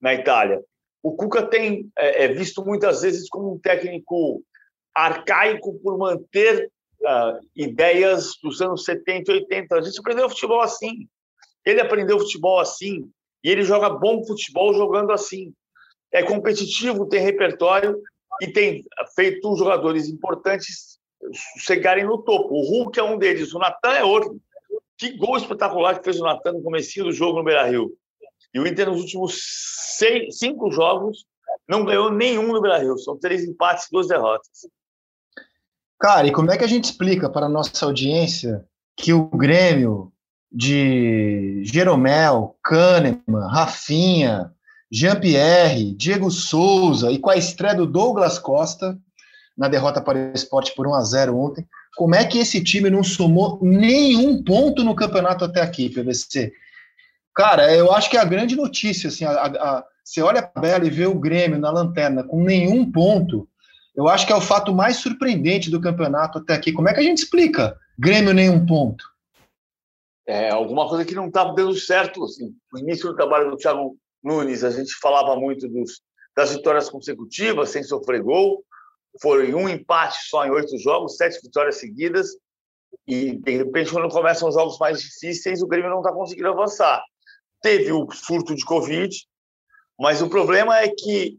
na 0.00 0.14
Itália. 0.14 0.62
O 1.02 1.16
Cuca 1.16 1.44
tem 1.44 1.90
é, 1.98 2.24
é 2.24 2.28
visto 2.28 2.64
muitas 2.64 3.02
vezes 3.02 3.28
como 3.28 3.54
um 3.54 3.58
técnico 3.58 4.42
arcaico 4.94 5.78
por 5.80 5.98
manter 5.98 6.70
uh, 7.02 7.40
ideias 7.54 8.32
dos 8.42 8.62
anos 8.62 8.84
70 8.84 9.30
e 9.30 9.34
80. 9.34 9.74
A 9.74 9.80
gente 9.82 9.98
aprendeu 9.98 10.28
futebol 10.28 10.60
assim. 10.60 11.08
Ele 11.64 11.80
aprendeu 11.80 12.18
futebol 12.18 12.60
assim 12.60 13.10
e 13.42 13.50
ele 13.50 13.62
joga 13.62 13.90
bom 13.90 14.24
futebol 14.24 14.72
jogando 14.72 15.12
assim. 15.12 15.52
É 16.12 16.22
competitivo, 16.22 17.08
tem 17.08 17.20
repertório 17.20 18.00
e 18.40 18.46
tem 18.52 18.84
feito 19.14 19.56
jogadores 19.56 20.08
importantes 20.08 20.95
chegarem 21.58 22.04
no 22.04 22.18
topo. 22.18 22.54
O 22.54 22.62
Hulk 22.62 22.98
é 22.98 23.02
um 23.02 23.18
deles, 23.18 23.54
o 23.54 23.58
Natan 23.58 23.92
é 23.92 24.04
outro. 24.04 24.40
Que 24.98 25.16
gol 25.16 25.36
espetacular 25.36 25.98
que 25.98 26.04
fez 26.04 26.20
o 26.20 26.24
Natan 26.24 26.52
no 26.52 26.62
começo 26.62 27.04
do 27.04 27.12
jogo 27.12 27.38
no 27.38 27.44
Beira-Rio. 27.44 27.92
E 28.54 28.60
o 28.60 28.66
Inter 28.66 28.88
nos 28.88 29.00
últimos 29.00 29.38
seis, 29.96 30.38
cinco 30.38 30.70
jogos 30.70 31.26
não 31.68 31.84
ganhou 31.84 32.10
nenhum 32.10 32.52
no 32.52 32.60
Beira-Rio. 32.60 32.98
São 32.98 33.18
três 33.18 33.44
empates 33.44 33.88
duas 33.90 34.08
derrotas. 34.08 34.66
Cara, 35.98 36.26
e 36.26 36.32
como 36.32 36.50
é 36.50 36.56
que 36.56 36.64
a 36.64 36.68
gente 36.68 36.84
explica 36.84 37.28
para 37.28 37.46
a 37.46 37.50
nossa 37.50 37.84
audiência 37.84 38.64
que 38.96 39.12
o 39.12 39.28
Grêmio 39.28 40.12
de 40.50 41.62
Jeromel, 41.64 42.56
Kahneman, 42.62 43.48
Rafinha, 43.50 44.52
Jean-Pierre, 44.90 45.92
Diego 45.92 46.30
Souza 46.30 47.10
e 47.10 47.18
com 47.18 47.30
a 47.30 47.36
estreia 47.36 47.74
do 47.74 47.86
Douglas 47.86 48.38
Costa 48.38 48.98
na 49.56 49.68
derrota 49.68 50.00
para 50.00 50.18
o 50.18 50.32
esporte 50.34 50.74
por 50.74 50.86
1 50.86 50.94
a 50.94 51.02
0 51.02 51.38
ontem. 51.38 51.66
Como 51.96 52.14
é 52.14 52.24
que 52.24 52.38
esse 52.38 52.62
time 52.62 52.90
não 52.90 53.02
somou 53.02 53.58
nenhum 53.62 54.42
ponto 54.42 54.84
no 54.84 54.94
campeonato 54.94 55.44
até 55.44 55.62
aqui, 55.62 55.88
PVC? 55.88 56.52
Cara, 57.34 57.74
eu 57.74 57.92
acho 57.92 58.10
que 58.10 58.16
é 58.16 58.20
a 58.20 58.24
grande 58.24 58.54
notícia, 58.54 59.08
assim, 59.08 59.24
a, 59.24 59.32
a, 59.32 59.84
você 60.04 60.22
olha 60.22 60.40
a 60.40 60.46
tabela 60.46 60.86
e 60.86 60.90
vê 60.90 61.06
o 61.06 61.18
Grêmio 61.18 61.58
na 61.58 61.70
lanterna 61.70 62.22
com 62.22 62.42
nenhum 62.42 62.90
ponto, 62.90 63.48
eu 63.96 64.08
acho 64.08 64.26
que 64.26 64.32
é 64.32 64.36
o 64.36 64.42
fato 64.42 64.74
mais 64.74 64.98
surpreendente 64.98 65.70
do 65.70 65.80
campeonato 65.80 66.38
até 66.38 66.52
aqui. 66.52 66.70
Como 66.70 66.88
é 66.88 66.92
que 66.92 67.00
a 67.00 67.02
gente 67.02 67.18
explica 67.18 67.78
Grêmio 67.98 68.34
nenhum 68.34 68.66
ponto? 68.66 69.02
É 70.28 70.50
alguma 70.50 70.86
coisa 70.86 71.04
que 71.04 71.14
não 71.14 71.28
estava 71.28 71.54
dando 71.54 71.74
certo. 71.74 72.22
Assim. 72.24 72.54
No 72.72 72.78
início 72.78 73.08
do 73.08 73.16
trabalho 73.16 73.50
do 73.50 73.56
Thiago 73.56 73.96
Nunes, 74.22 74.64
a 74.64 74.70
gente 74.70 74.92
falava 75.00 75.34
muito 75.36 75.66
dos, 75.66 76.02
das 76.36 76.52
vitórias 76.52 76.90
consecutivas, 76.90 77.70
sem 77.70 77.82
sofrer 77.82 78.22
gol 78.22 78.62
foi 79.20 79.54
um 79.54 79.68
empate 79.68 80.16
só 80.28 80.44
em 80.44 80.50
oito 80.50 80.76
jogos, 80.78 81.16
sete 81.16 81.40
vitórias 81.42 81.78
seguidas, 81.78 82.28
e 83.06 83.36
de 83.36 83.56
repente, 83.58 83.92
quando 83.92 84.08
começam 84.08 84.48
os 84.48 84.54
jogos 84.54 84.78
mais 84.78 85.00
difíceis, 85.00 85.62
o 85.62 85.66
Grêmio 85.66 85.90
não 85.90 85.98
está 86.00 86.12
conseguindo 86.12 86.48
avançar. 86.48 87.02
Teve 87.62 87.92
o 87.92 88.10
surto 88.10 88.54
de 88.54 88.64
Covid, 88.64 89.14
mas 89.98 90.22
o 90.22 90.28
problema 90.28 90.78
é 90.80 90.88
que 90.88 91.38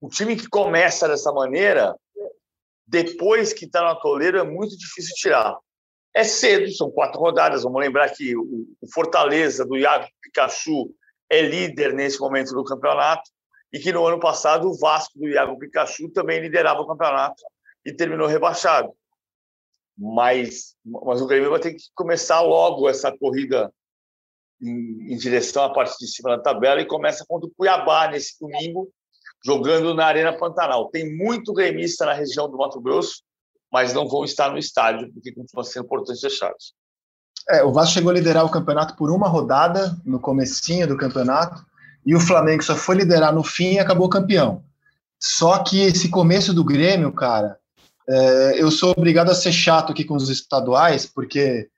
o 0.00 0.08
time 0.08 0.36
que 0.36 0.48
começa 0.48 1.08
dessa 1.08 1.32
maneira, 1.32 1.94
depois 2.86 3.52
que 3.52 3.64
está 3.64 3.82
no 3.82 3.98
toleira, 4.00 4.40
é 4.40 4.44
muito 4.44 4.76
difícil 4.76 5.14
tirar. 5.16 5.56
É 6.14 6.24
cedo, 6.24 6.70
são 6.72 6.90
quatro 6.90 7.20
rodadas. 7.20 7.62
Vamos 7.62 7.80
lembrar 7.80 8.10
que 8.10 8.36
o 8.36 8.66
Fortaleza, 8.92 9.64
do 9.64 9.76
Iago 9.76 10.06
Pikachu, 10.22 10.94
é 11.30 11.42
líder 11.42 11.92
nesse 11.92 12.20
momento 12.20 12.54
do 12.54 12.64
campeonato 12.64 13.30
e 13.76 13.78
que 13.78 13.92
no 13.92 14.06
ano 14.06 14.18
passado 14.18 14.70
o 14.70 14.78
Vasco 14.78 15.18
do 15.18 15.28
Iago 15.28 15.58
Pikachu 15.58 16.08
também 16.08 16.40
liderava 16.40 16.80
o 16.80 16.86
campeonato 16.86 17.42
e 17.84 17.92
terminou 17.92 18.26
rebaixado. 18.26 18.90
Mas, 19.98 20.74
mas 20.82 21.20
o 21.20 21.26
Grêmio 21.26 21.50
vai 21.50 21.60
ter 21.60 21.74
que 21.74 21.84
começar 21.94 22.40
logo 22.40 22.88
essa 22.88 23.14
corrida 23.14 23.70
em, 24.62 25.12
em 25.12 25.16
direção 25.18 25.62
à 25.62 25.74
parte 25.74 25.98
de 25.98 26.08
cima 26.08 26.30
da 26.30 26.42
tabela 26.42 26.80
e 26.80 26.86
começa 26.86 27.22
contra 27.28 27.46
o 27.46 27.52
Cuiabá 27.54 28.08
nesse 28.08 28.40
domingo, 28.40 28.90
jogando 29.44 29.94
na 29.94 30.06
Arena 30.06 30.32
Pantanal. 30.32 30.88
Tem 30.88 31.14
muito 31.14 31.52
gremista 31.52 32.06
na 32.06 32.14
região 32.14 32.48
do 32.48 32.56
Mato 32.56 32.80
Grosso, 32.80 33.22
mas 33.70 33.92
não 33.92 34.08
vão 34.08 34.24
estar 34.24 34.50
no 34.50 34.56
estádio, 34.56 35.12
porque 35.12 35.34
continuam 35.34 35.64
sendo 35.64 35.86
portões 35.86 36.18
fechados. 36.18 36.72
É, 37.50 37.62
o 37.62 37.74
Vasco 37.74 37.92
chegou 37.92 38.10
a 38.10 38.14
liderar 38.14 38.46
o 38.46 38.50
campeonato 38.50 38.96
por 38.96 39.10
uma 39.10 39.28
rodada 39.28 39.94
no 40.02 40.18
comecinho 40.18 40.88
do 40.88 40.96
campeonato, 40.96 41.62
e 42.06 42.14
o 42.14 42.20
Flamengo 42.20 42.62
só 42.62 42.76
foi 42.76 42.94
liderar 42.96 43.34
no 43.34 43.42
fim 43.42 43.74
e 43.74 43.78
acabou 43.80 44.08
campeão. 44.08 44.62
Só 45.18 45.58
que 45.58 45.80
esse 45.80 46.08
começo 46.08 46.54
do 46.54 46.62
Grêmio, 46.62 47.10
cara, 47.12 47.58
é, 48.08 48.62
eu 48.62 48.70
sou 48.70 48.94
obrigado 48.96 49.30
a 49.30 49.34
ser 49.34 49.50
chato 49.50 49.90
aqui 49.90 50.04
com 50.04 50.14
os 50.14 50.28
estaduais, 50.28 51.04
porque 51.04 51.68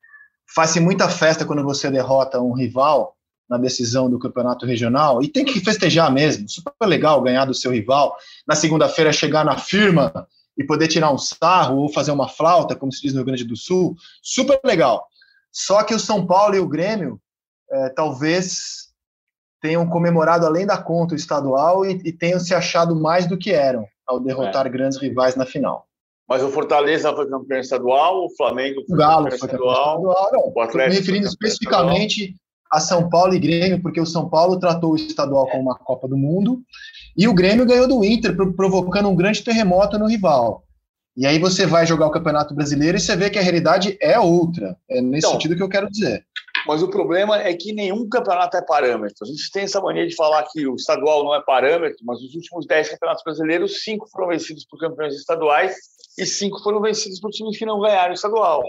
faz-se 0.55 0.81
muita 0.81 1.09
festa 1.09 1.47
quando 1.47 1.65
você 1.65 1.91
derrota 1.91 2.41
um 2.41 2.53
rival 2.53 3.17
na 3.49 3.57
decisão 3.57 4.11
do 4.11 4.19
campeonato 4.19 4.67
regional, 4.67 5.23
e 5.23 5.29
tem 5.29 5.43
que 5.43 5.59
festejar 5.61 6.13
mesmo, 6.13 6.47
super 6.47 6.75
legal 6.87 7.23
ganhar 7.23 7.47
do 7.47 7.55
seu 7.55 7.71
rival, 7.71 8.15
na 8.47 8.55
segunda-feira 8.55 9.11
chegar 9.11 9.43
na 9.43 9.57
firma 9.57 10.29
e 10.59 10.63
poder 10.63 10.89
tirar 10.89 11.11
um 11.11 11.17
sarro 11.17 11.79
ou 11.79 11.91
fazer 11.91 12.11
uma 12.11 12.29
flauta, 12.29 12.77
como 12.77 12.93
se 12.93 13.01
diz 13.01 13.13
no 13.13 13.21
Rio 13.21 13.27
Grande 13.27 13.45
do 13.45 13.57
Sul, 13.57 13.97
super 14.23 14.61
legal. 14.63 15.07
Só 15.51 15.83
que 15.83 15.95
o 15.95 15.99
São 15.99 16.27
Paulo 16.27 16.57
e 16.57 16.59
o 16.59 16.69
Grêmio, 16.69 17.19
é, 17.71 17.89
talvez 17.91 18.88
tenham 19.61 19.89
comemorado 19.89 20.47
além 20.47 20.67
da 20.67 20.77
conta 20.77 21.15
o 21.15 21.17
estadual 21.17 21.85
e, 21.85 22.01
e 22.05 22.13
tenham 22.13 22.39
se 22.39 22.55
achado 22.55 22.95
mais 22.95 23.27
do 23.27 23.37
que 23.37 23.53
eram 23.53 23.87
ao 24.07 24.21
derrotar 24.21 24.67
é. 24.67 24.71
grandes 24.71 24.99
rivais 24.99 25.37
na 25.37 25.45
final. 25.45 25.87
Mas 26.29 26.43
o 26.43 26.51
Fortaleza 26.51 27.15
foi 27.15 27.29
campeão 27.29 27.59
estadual, 27.59 28.27
o 28.27 28.37
Flamengo 28.37 28.83
foi 28.87 28.95
o 28.95 28.99
Galo 28.99 29.25
campeão 29.25 29.39
foi 29.39 29.49
estadual. 29.49 29.97
estadual. 29.97 30.31
Não, 30.33 30.53
o 30.55 30.61
Atlético 30.61 30.95
me 30.95 31.01
referindo 31.01 31.27
especificamente 31.27 32.21
estadual. 32.21 32.39
a 32.71 32.81
São 32.81 33.09
Paulo 33.09 33.35
e 33.35 33.39
Grêmio, 33.39 33.83
porque 33.83 34.01
o 34.01 34.07
São 34.07 34.29
Paulo 34.29 34.59
tratou 34.59 34.93
o 34.93 34.97
estadual 34.97 35.49
como 35.49 35.63
uma 35.63 35.79
Copa 35.79 36.07
do 36.07 36.17
Mundo 36.17 36.61
e 37.17 37.27
o 37.27 37.35
Grêmio 37.35 37.67
ganhou 37.67 37.89
do 37.89 38.05
Inter, 38.05 38.37
provocando 38.55 39.09
um 39.09 39.17
grande 39.17 39.43
terremoto 39.43 39.99
no 39.99 40.07
rival. 40.07 40.65
E 41.17 41.27
aí 41.27 41.37
você 41.39 41.67
vai 41.67 41.85
jogar 41.85 42.07
o 42.07 42.13
Campeonato 42.13 42.55
Brasileiro 42.55 42.97
e 42.97 43.01
você 43.01 43.17
vê 43.17 43.29
que 43.29 43.41
a 43.41 43.43
realidade 43.43 43.99
é 44.01 44.21
outra. 44.21 44.77
É 44.89 45.01
nesse 45.01 45.27
então, 45.27 45.33
sentido 45.33 45.57
que 45.57 45.63
eu 45.63 45.69
quero 45.69 45.91
dizer. 45.91 46.25
Mas 46.69 46.83
o 46.83 46.91
problema 46.91 47.41
é 47.41 47.55
que 47.55 47.73
nenhum 47.73 48.07
campeonato 48.07 48.55
é 48.59 48.63
parâmetro. 48.63 49.25
A 49.25 49.27
gente 49.27 49.51
tem 49.51 49.63
essa 49.63 49.81
mania 49.81 50.07
de 50.07 50.15
falar 50.15 50.47
que 50.53 50.67
o 50.67 50.75
estadual 50.75 51.25
não 51.25 51.35
é 51.35 51.43
parâmetro, 51.43 52.05
mas 52.05 52.21
os 52.21 52.35
últimos 52.35 52.67
10 52.67 52.91
campeonatos 52.91 53.25
brasileiros, 53.25 53.83
cinco 53.83 54.07
foram 54.11 54.29
vencidos 54.29 54.67
por 54.67 54.79
campeões 54.79 55.15
estaduais 55.15 55.75
e 56.19 56.27
cinco 56.27 56.63
foram 56.63 56.83
vencidos 56.83 57.21
por 57.21 57.31
times 57.31 57.57
que 57.59 57.65
não 57.65 57.81
ganharam 57.81 58.11
o 58.11 58.15
estadual. 58.15 58.63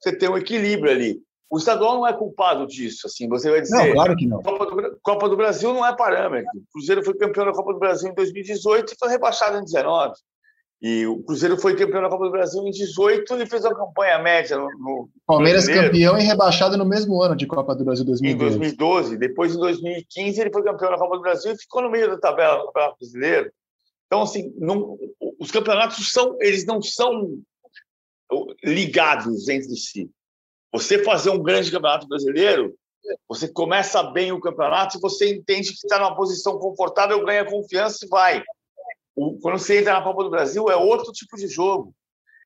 Você 0.00 0.16
tem 0.16 0.30
um 0.30 0.38
equilíbrio 0.38 0.92
ali. 0.92 1.20
O 1.50 1.58
estadual 1.58 1.94
não 1.94 2.06
é 2.06 2.12
culpado 2.12 2.64
disso, 2.68 3.08
assim, 3.08 3.28
você 3.28 3.50
vai 3.50 3.60
dizer. 3.60 3.76
Não, 3.76 3.92
claro 3.94 4.14
que 4.14 4.28
não. 4.28 4.40
Copa 4.40 4.66
do, 4.66 4.98
Copa 5.02 5.28
do 5.28 5.36
Brasil 5.36 5.74
não 5.74 5.84
é 5.84 5.96
parâmetro. 5.96 6.48
O 6.54 6.72
Cruzeiro 6.72 7.04
foi 7.04 7.14
campeão 7.14 7.46
da 7.46 7.52
Copa 7.52 7.72
do 7.72 7.80
Brasil 7.80 8.08
em 8.08 8.14
2018 8.14 8.92
e 8.92 8.96
foi 8.96 9.08
rebaixado 9.08 9.56
em 9.56 9.64
2019. 9.64 10.14
E 10.82 11.06
o 11.06 11.22
Cruzeiro 11.22 11.58
foi 11.58 11.76
campeão 11.76 12.00
da 12.00 12.08
Copa 12.08 12.24
do 12.24 12.30
Brasil 12.30 12.66
em 12.66 12.70
18 12.70 13.42
e 13.42 13.46
fez 13.46 13.64
uma 13.64 13.74
campanha 13.74 14.18
média 14.18 14.56
no. 14.56 14.64
no 14.78 15.10
Palmeiras 15.26 15.68
campeão 15.68 16.18
e 16.18 16.22
rebaixado 16.22 16.78
no 16.78 16.86
mesmo 16.86 17.20
ano 17.20 17.36
de 17.36 17.46
Copa 17.46 17.74
do 17.74 17.84
Brasil 17.84 18.04
2012. 18.06 18.54
Em 18.54 18.58
2012. 18.58 19.18
Depois, 19.18 19.54
em 19.54 19.58
2015, 19.58 20.40
ele 20.40 20.50
foi 20.50 20.62
campeão 20.62 20.90
da 20.90 20.96
Copa 20.96 21.16
do 21.16 21.22
Brasil 21.22 21.52
e 21.52 21.58
ficou 21.58 21.82
no 21.82 21.90
meio 21.90 22.08
da 22.08 22.18
tabela 22.18 22.60
do 22.60 22.66
Campeonato 22.66 22.96
Brasileiro. 22.98 23.52
Então, 24.06 24.22
assim, 24.22 24.54
não, 24.56 24.98
os 25.38 25.50
campeonatos 25.50 26.10
são, 26.10 26.36
eles 26.40 26.64
não 26.64 26.80
são 26.80 27.38
ligados 28.64 29.48
entre 29.50 29.76
si. 29.76 30.10
Você 30.72 31.04
fazer 31.04 31.28
um 31.28 31.42
grande 31.42 31.70
campeonato 31.70 32.08
brasileiro, 32.08 32.74
você 33.28 33.46
começa 33.48 34.02
bem 34.02 34.32
o 34.32 34.40
campeonato 34.40 34.96
e 34.96 35.00
você 35.00 35.34
entende 35.34 35.68
que 35.68 35.74
está 35.74 35.98
numa 35.98 36.16
posição 36.16 36.58
confortável, 36.58 37.24
ganha 37.24 37.44
confiança 37.44 38.06
e 38.06 38.08
vai 38.08 38.42
quando 39.14 39.58
você 39.58 39.80
entra 39.80 39.94
na 39.94 40.02
Copa 40.02 40.24
do 40.24 40.30
Brasil, 40.30 40.70
é 40.70 40.76
outro 40.76 41.12
tipo 41.12 41.36
de 41.36 41.46
jogo. 41.48 41.94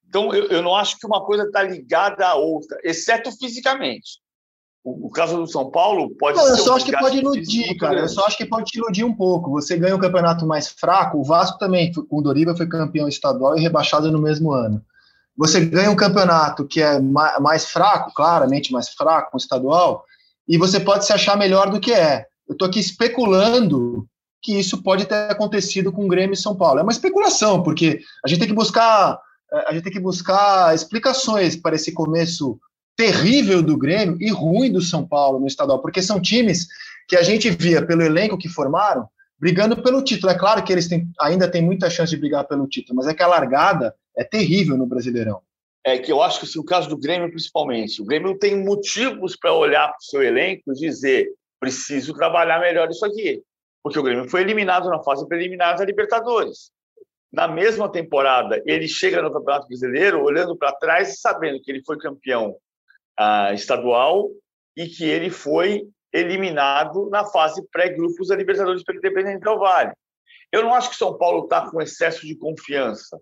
Então, 0.09 0.35
eu, 0.35 0.47
eu 0.47 0.63
não 0.63 0.75
acho 0.75 0.99
que 0.99 1.07
uma 1.07 1.25
coisa 1.25 1.45
está 1.45 1.63
ligada 1.63 2.27
à 2.27 2.35
outra, 2.35 2.79
exceto 2.85 3.31
fisicamente. 3.33 4.23
O, 4.85 5.07
o, 5.07 5.11
caso 5.11 5.37
do 5.37 5.47
São 5.47 5.71
Paulo 5.71 6.11
pode 6.17 6.37
não, 6.37 6.47
Eu 6.47 6.57
só 6.59 6.77
acho 6.77 6.85
que 6.85 6.99
pode 6.99 7.17
iludir, 7.17 7.75
cara. 7.79 8.01
Eu 8.01 8.09
só 8.09 8.27
acho 8.27 8.37
que 8.37 8.45
pode 8.45 8.67
te 8.67 8.79
iludir 8.79 9.03
um 9.03 9.15
pouco. 9.15 9.51
Você 9.51 9.79
ganha 9.79 9.97
um 9.97 9.99
campeonato 9.99 10.47
mais 10.47 10.69
fraco, 10.69 11.19
o 11.19 11.25
Vasco 11.25 11.59
também, 11.59 11.91
com 11.91 12.19
o 12.19 12.23
Doriva, 12.23 12.55
foi 12.55 12.69
campeão 12.69 13.09
estadual 13.09 13.57
e 13.57 13.63
rebaixado 13.63 14.13
no 14.13 14.21
mesmo 14.21 14.53
ano. 14.53 14.85
Você 15.37 15.65
ganha 15.65 15.91
um 15.91 15.97
campeonato 15.97 16.67
que 16.67 16.83
é 16.83 17.01
mais 17.01 17.65
fraco, 17.65 18.13
claramente 18.15 18.73
mais 18.73 18.91
fraco, 18.91 19.31
um 19.35 19.39
estadual, 19.39 20.05
e 20.47 20.59
você 20.59 20.79
pode 20.79 21.07
se 21.07 21.13
achar 21.13 21.37
melhor 21.37 21.71
do 21.71 21.81
que 21.81 21.93
é. 21.93 22.27
Eu 22.47 22.53
estou 22.53 22.69
aqui 22.69 22.79
especulando 22.79 24.07
que 24.45 24.57
isso 24.59 24.83
pode 24.83 25.07
ter 25.07 25.31
acontecido 25.31 25.91
com 25.91 26.05
o 26.05 26.09
Grêmio 26.09 26.35
e 26.35 26.37
São 26.37 26.55
Paulo. 26.55 26.79
É 26.79 26.83
uma 26.83 26.93
especulação, 26.93 27.63
porque 27.63 28.01
a 28.23 28.29
gente 28.29 28.41
tem 28.41 28.49
que 28.49 28.55
buscar 28.55 29.19
é, 29.53 29.69
a 29.69 29.73
gente 29.73 29.85
tem 29.85 29.93
que 29.93 30.01
buscar 30.01 30.75
explicações 30.75 31.57
para 31.57 31.75
esse 31.77 31.93
começo 31.93 32.59
terrível 32.97 33.63
do 33.63 33.77
Grêmio 33.77 34.17
e 34.21 34.31
ruim 34.31 34.71
do 34.71 34.81
São 34.81 35.07
Paulo 35.07 35.41
no 35.41 35.47
estadual, 35.47 35.81
porque 35.81 36.03
são 36.03 36.21
times 36.21 36.67
que 37.09 37.17
a 37.17 37.23
gente 37.23 37.51
via 37.51 37.85
pelo 37.85 38.03
elenco 38.03 38.39
que 38.39 38.49
formaram 38.49 39.09
brigando 39.39 39.83
pelo 39.83 40.03
título. 40.03 40.31
É 40.33 40.39
claro 40.39 40.63
que 40.63 40.73
eles 40.73 40.89
têm, 40.89 41.09
ainda 41.21 41.51
têm 41.51 41.63
muita 41.63 41.91
chance 41.91 42.11
de 42.11 42.17
brigar 42.17 42.47
pelo 42.47 42.69
título, 42.69 42.97
mas 42.97 43.07
é 43.07 43.15
que 43.15 43.23
a 43.23 43.27
largada 43.27 43.95
é 44.17 44.25
terrível 44.25 44.77
no 44.77 44.87
Brasileirão. 44.87 45.41
É 45.87 45.99
que 45.99 46.11
eu 46.11 46.23
acho 46.23 46.41
que 46.41 46.47
assim, 46.47 46.59
o 46.59 46.65
caso 46.65 46.89
do 46.89 46.99
Grêmio, 46.99 47.29
principalmente, 47.29 48.01
o 48.01 48.05
Grêmio 48.05 48.39
tem 48.39 48.57
motivos 48.57 49.37
para 49.37 49.53
olhar 49.53 49.89
para 49.89 49.99
o 49.99 50.05
seu 50.05 50.23
elenco 50.23 50.63
e 50.73 50.75
dizer 50.75 51.29
preciso 51.61 52.15
trabalhar 52.15 52.61
melhor 52.61 52.91
isso 52.91 53.05
aqui 53.05 53.43
porque 53.85 53.99
o 53.99 54.03
Grêmio 54.03 54.31
foi 54.31 54.41
eliminado 54.41 54.89
na 54.89 55.03
fase 55.03 55.29
preliminar 55.29 55.77
da 55.77 55.85
Libertadores. 55.85 56.73
Na 57.31 57.47
mesma 57.47 57.87
temporada, 57.87 58.63
ele 58.65 58.89
chega 58.89 59.21
no 59.21 59.31
Campeonato 59.31 59.69
Brasileiro 59.69 60.23
olhando 60.23 60.57
para 60.57 60.73
trás 60.73 61.11
e 61.11 61.21
sabendo 61.21 61.61
que 61.61 61.71
ele 61.71 61.85
foi 61.85 61.99
campeão 61.99 62.57
ah, 63.19 63.53
estadual 63.53 64.31
e 64.75 64.87
que 64.87 65.05
ele 65.05 65.29
foi 65.29 65.87
eliminado 66.11 67.11
na 67.11 67.27
fase 67.27 67.63
pré-grupos 67.71 68.29
da 68.29 68.37
Libertadores 68.37 68.83
pelo 68.83 68.99
Independente 68.99 69.43
Del 69.43 69.59
Vale. 69.59 69.93
Eu 70.51 70.63
não 70.63 70.73
acho 70.73 70.89
que 70.89 70.97
São 70.97 71.19
Paulo 71.19 71.45
está 71.45 71.69
com 71.71 71.83
excesso 71.83 72.27
de 72.27 72.37
confiança. 72.37 73.21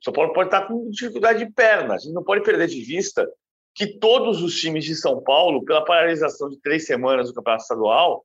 São 0.00 0.12
Paulo 0.12 0.32
pode 0.32 0.48
estar 0.48 0.60
tá 0.60 0.68
com 0.68 0.88
dificuldade 0.90 1.44
de 1.44 1.50
perna. 1.50 1.94
A 1.94 1.98
gente 1.98 2.12
não 2.12 2.22
pode 2.22 2.44
perder 2.44 2.68
de 2.68 2.80
vista 2.84 3.28
que 3.74 3.98
todos 3.98 4.42
os 4.42 4.60
times 4.60 4.84
de 4.84 4.94
São 4.94 5.20
Paulo, 5.20 5.64
pela 5.64 5.84
paralisação 5.84 6.48
de 6.48 6.60
três 6.60 6.86
semanas 6.86 7.28
do 7.28 7.34
Campeonato 7.34 7.62
Estadual, 7.62 8.24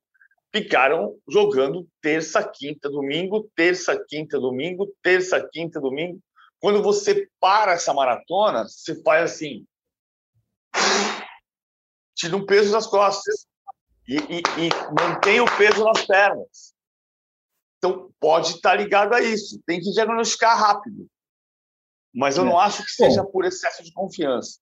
ficaram 0.52 1.16
jogando 1.28 1.88
terça, 2.00 2.42
quinta, 2.42 2.90
domingo, 2.90 3.50
terça, 3.54 4.02
quinta, 4.08 4.38
domingo, 4.38 4.92
terça, 5.02 5.40
quinta, 5.52 5.80
domingo. 5.80 6.20
Quando 6.58 6.82
você 6.82 7.28
para 7.38 7.72
essa 7.72 7.94
maratona, 7.94 8.66
você 8.68 9.00
faz 9.02 9.32
assim, 9.32 9.66
tira 12.14 12.36
um 12.36 12.44
peso 12.44 12.72
das 12.72 12.86
costas 12.86 13.46
e, 14.06 14.16
e, 14.16 14.42
e 14.58 14.70
mantém 15.00 15.40
o 15.40 15.56
peso 15.56 15.84
nas 15.84 16.04
pernas. 16.04 16.74
Então, 17.78 18.12
pode 18.20 18.56
estar 18.56 18.74
ligado 18.74 19.14
a 19.14 19.22
isso. 19.22 19.62
Tem 19.64 19.80
que 19.80 19.90
diagnosticar 19.90 20.58
rápido. 20.58 21.08
Mas 22.14 22.36
eu 22.36 22.44
não 22.44 22.60
é. 22.60 22.64
acho 22.64 22.84
que 22.84 22.90
seja 22.90 23.24
por 23.24 23.44
excesso 23.44 23.82
de 23.82 23.92
confiança. 23.92 24.58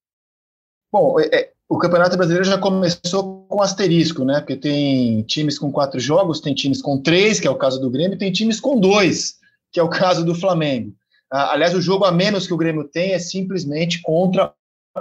Bom, 0.92 1.18
é, 1.18 1.26
é 1.34 1.52
o 1.68 1.78
Campeonato 1.78 2.16
Brasileiro 2.16 2.44
já 2.44 2.56
começou 2.56 3.44
com 3.46 3.62
asterisco, 3.62 4.24
né? 4.24 4.40
Porque 4.40 4.56
tem 4.56 5.22
times 5.24 5.58
com 5.58 5.70
quatro 5.70 6.00
jogos, 6.00 6.40
tem 6.40 6.54
times 6.54 6.80
com 6.80 7.00
três, 7.00 7.38
que 7.38 7.46
é 7.46 7.50
o 7.50 7.58
caso 7.58 7.78
do 7.78 7.90
Grêmio, 7.90 8.16
tem 8.16 8.32
times 8.32 8.58
com 8.58 8.80
dois, 8.80 9.34
que 9.70 9.78
é 9.78 9.82
o 9.82 9.88
caso 9.90 10.24
do 10.24 10.34
Flamengo. 10.34 10.94
Ah, 11.30 11.52
aliás, 11.52 11.74
o 11.74 11.82
jogo 11.82 12.06
a 12.06 12.12
menos 12.12 12.46
que 12.46 12.54
o 12.54 12.56
Grêmio 12.56 12.84
tem 12.84 13.12
é 13.12 13.18
simplesmente 13.18 14.00
contra 14.00 14.52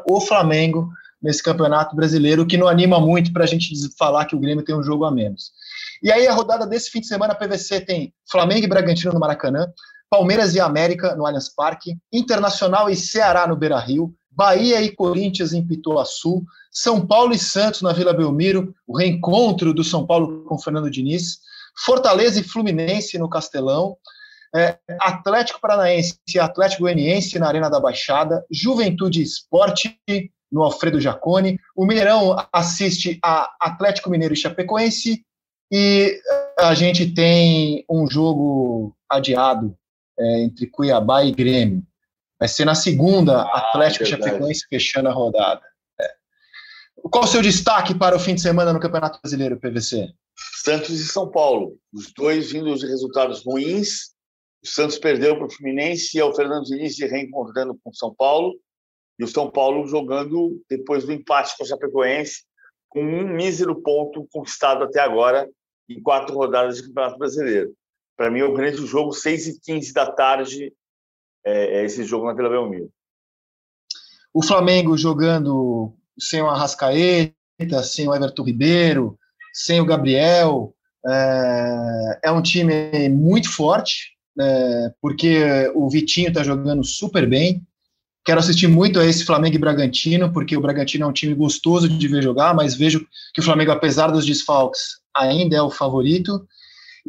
o 0.05 0.19
Flamengo 0.19 0.89
nesse 1.21 1.41
Campeonato 1.41 1.95
Brasileiro, 1.95 2.45
que 2.45 2.57
não 2.57 2.67
anima 2.67 2.99
muito 2.99 3.31
para 3.31 3.45
a 3.45 3.47
gente 3.47 3.73
falar 3.97 4.25
que 4.25 4.35
o 4.35 4.39
Grêmio 4.39 4.63
tem 4.63 4.75
um 4.75 4.83
jogo 4.83 5.05
a 5.05 5.11
menos. 5.11 5.51
E 6.03 6.11
aí, 6.11 6.27
a 6.27 6.33
rodada 6.33 6.67
desse 6.67 6.91
fim 6.91 6.99
de 6.99 7.07
semana, 7.07 7.33
a 7.33 7.35
PVC 7.35 7.81
tem 7.81 8.13
Flamengo 8.29 8.65
e 8.65 8.67
Bragantino 8.67 9.13
no 9.13 9.19
Maracanã, 9.19 9.67
Palmeiras 10.09 10.53
e 10.53 10.59
América 10.59 11.15
no 11.15 11.25
Allianz 11.25 11.49
Parque, 11.53 11.97
Internacional 12.11 12.89
e 12.89 12.95
Ceará 12.95 13.47
no 13.47 13.55
Beira 13.55 13.79
Rio, 13.79 14.13
Bahia 14.37 14.79
e 14.83 14.91
Corinthians 14.91 15.51
em 15.51 15.65
Pituaçu, 15.65 16.45
São 16.71 17.03
Paulo 17.03 17.33
e 17.33 17.39
Santos 17.39 17.81
na 17.81 17.91
Vila 17.91 18.13
Belmiro, 18.13 18.71
o 18.85 18.95
reencontro 18.95 19.73
do 19.73 19.83
São 19.83 20.05
Paulo 20.05 20.43
com 20.43 20.59
Fernando 20.59 20.91
Diniz, 20.91 21.39
Fortaleza 21.83 22.39
e 22.39 22.43
Fluminense 22.43 23.17
no 23.17 23.27
Castelão, 23.27 23.97
é, 24.55 24.77
Atlético 25.01 25.59
Paranaense 25.59 26.19
e 26.31 26.37
Atlético 26.37 26.83
Goianiense 26.83 27.39
na 27.39 27.47
Arena 27.47 27.67
da 27.67 27.79
Baixada, 27.79 28.45
Juventude 28.51 29.23
Esporte 29.23 29.99
no 30.51 30.61
Alfredo 30.61 31.01
Jacone, 31.01 31.59
o 31.75 31.83
Mineirão 31.83 32.35
assiste 32.53 33.17
a 33.23 33.51
Atlético 33.59 34.11
Mineiro 34.11 34.35
e 34.35 34.37
Chapecoense, 34.37 35.25
e 35.71 36.21
a 36.59 36.75
gente 36.75 37.11
tem 37.11 37.83
um 37.89 38.07
jogo 38.07 38.95
adiado 39.09 39.75
é, 40.17 40.43
entre 40.43 40.67
Cuiabá 40.67 41.25
e 41.25 41.31
Grêmio. 41.31 41.83
Vai 42.39 42.47
ser 42.47 42.65
na 42.65 42.75
segunda, 42.75 43.41
ah, 43.41 43.69
Atlético 43.69 44.03
e 44.03 44.07
Chapecoense 44.07 44.67
fechando 44.69 45.09
a 45.09 45.11
rodada. 45.11 45.61
É. 45.99 46.07
Qual 47.09 47.23
o 47.23 47.27
seu 47.27 47.41
destaque 47.41 47.95
para 47.95 48.15
o 48.15 48.19
fim 48.19 48.35
de 48.35 48.41
semana 48.41 48.71
no 48.71 48.79
Campeonato 48.79 49.19
Brasileiro, 49.21 49.59
PVC? 49.59 50.13
Santos 50.63 50.99
e 50.99 51.07
São 51.07 51.29
Paulo. 51.29 51.77
Os 51.91 52.13
dois 52.13 52.51
vindo 52.51 52.75
de 52.75 52.85
resultados 52.85 53.43
ruins. 53.43 54.13
O 54.63 54.67
Santos 54.67 54.99
perdeu 54.99 55.35
para 55.35 55.47
o 55.47 55.51
Fluminense 55.51 56.17
e 56.17 56.21
o 56.21 56.33
Fernando 56.33 56.65
Diniz 56.65 56.95
se 56.95 57.05
reencontrando 57.07 57.77
com 57.83 57.89
o 57.89 57.95
São 57.95 58.13
Paulo. 58.13 58.55
E 59.19 59.23
o 59.23 59.27
São 59.27 59.49
Paulo 59.49 59.87
jogando 59.87 60.61
depois 60.69 61.05
do 61.05 61.11
empate 61.11 61.57
com 61.57 61.63
o 61.63 61.67
Chapecoense, 61.67 62.43
com 62.87 63.01
um 63.01 63.27
mísero 63.27 63.81
ponto 63.81 64.27
conquistado 64.31 64.83
até 64.83 64.99
agora 64.99 65.49
em 65.89 66.01
quatro 66.01 66.35
rodadas 66.35 66.77
de 66.77 66.83
Campeonato 66.83 67.17
Brasileiro. 67.17 67.73
Para 68.15 68.29
mim, 68.29 68.39
é 68.39 68.45
o 68.45 68.53
grande 68.53 68.85
jogo, 68.85 69.13
6 69.13 69.47
e 69.47 69.59
15 69.59 69.93
da 69.93 70.11
tarde, 70.11 70.73
é, 71.47 71.79
é 71.79 71.85
esse 71.85 72.03
jogo 72.03 72.27
na 72.27 72.33
Vila 72.33 72.49
Belmiro. 72.49 72.89
O 74.33 74.43
Flamengo 74.43 74.97
jogando 74.97 75.93
sem 76.19 76.41
o 76.41 76.47
Arrascaeta, 76.47 77.81
sem 77.83 78.07
o 78.07 78.13
Everton 78.13 78.43
Ribeiro, 78.43 79.17
sem 79.53 79.79
o 79.79 79.85
Gabriel, 79.85 80.75
é, 81.07 82.19
é 82.25 82.31
um 82.31 82.41
time 82.41 83.09
muito 83.09 83.49
forte, 83.49 84.11
é, 84.39 84.91
porque 85.01 85.71
o 85.73 85.89
Vitinho 85.89 86.27
está 86.27 86.43
jogando 86.43 86.83
super 86.83 87.27
bem. 87.27 87.63
Quero 88.25 88.39
assistir 88.39 88.67
muito 88.67 88.99
a 88.99 89.05
esse 89.05 89.23
Flamengo 89.23 89.55
e 89.55 89.59
Bragantino, 89.59 90.33
porque 90.33 90.57
o 90.57 90.61
Bragantino 90.61 91.05
é 91.05 91.07
um 91.07 91.13
time 91.13 91.33
gostoso 91.33 91.87
de 91.87 92.07
ver 92.09 92.21
jogar, 92.21 92.53
mas 92.53 92.75
vejo 92.75 93.07
que 93.33 93.39
o 93.39 93.43
Flamengo, 93.43 93.71
apesar 93.71 94.11
dos 94.11 94.25
desfalques, 94.25 94.99
ainda 95.15 95.55
é 95.55 95.61
o 95.61 95.71
favorito. 95.71 96.45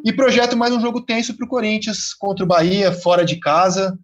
E 0.04 0.12
projeto 0.12 0.56
mais 0.56 0.72
um 0.72 0.80
jogo 0.80 1.00
tenso 1.00 1.36
para 1.36 1.44
o 1.44 1.48
Corinthians 1.48 2.14
contra 2.14 2.44
o 2.44 2.48
Bahia, 2.48 2.92
fora 2.92 3.24
de 3.24 3.36
casa 3.36 3.98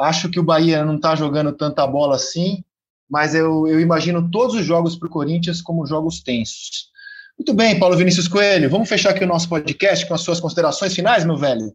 Acho 0.00 0.30
que 0.30 0.40
o 0.40 0.42
Bahia 0.42 0.84
não 0.84 0.96
está 0.96 1.14
jogando 1.14 1.52
tanta 1.52 1.86
bola 1.86 2.16
assim, 2.16 2.64
mas 3.08 3.34
eu, 3.34 3.66
eu 3.66 3.80
imagino 3.80 4.30
todos 4.30 4.56
os 4.56 4.64
jogos 4.64 4.96
para 4.96 5.08
o 5.08 5.10
Corinthians 5.10 5.60
como 5.60 5.86
jogos 5.86 6.22
tensos. 6.22 6.90
Muito 7.38 7.54
bem, 7.54 7.78
Paulo 7.78 7.96
Vinícius 7.96 8.28
Coelho, 8.28 8.70
vamos 8.70 8.88
fechar 8.88 9.10
aqui 9.10 9.24
o 9.24 9.26
nosso 9.26 9.48
podcast 9.48 10.06
com 10.06 10.14
as 10.14 10.20
suas 10.20 10.40
considerações 10.40 10.94
finais, 10.94 11.24
meu 11.24 11.36
velho? 11.36 11.74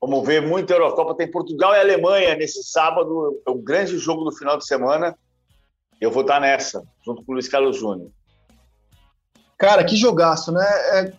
Vamos 0.00 0.26
ver 0.26 0.46
muita 0.46 0.74
Eurocopa. 0.74 1.16
Tem 1.16 1.30
Portugal 1.30 1.74
e 1.74 1.80
Alemanha 1.80 2.36
nesse 2.36 2.62
sábado. 2.62 3.40
É 3.46 3.50
o 3.50 3.56
grande 3.56 3.98
jogo 3.98 4.24
do 4.24 4.36
final 4.36 4.58
de 4.58 4.66
semana. 4.66 5.16
Eu 6.00 6.10
vou 6.10 6.22
estar 6.22 6.40
nessa, 6.40 6.82
junto 7.04 7.24
com 7.24 7.32
o 7.32 7.34
Luiz 7.34 7.48
Carlos 7.48 7.78
Júnior. 7.78 8.10
Cara, 9.58 9.82
que 9.84 9.96
jogaço, 9.96 10.52
né? 10.52 10.64
É... 10.64 11.12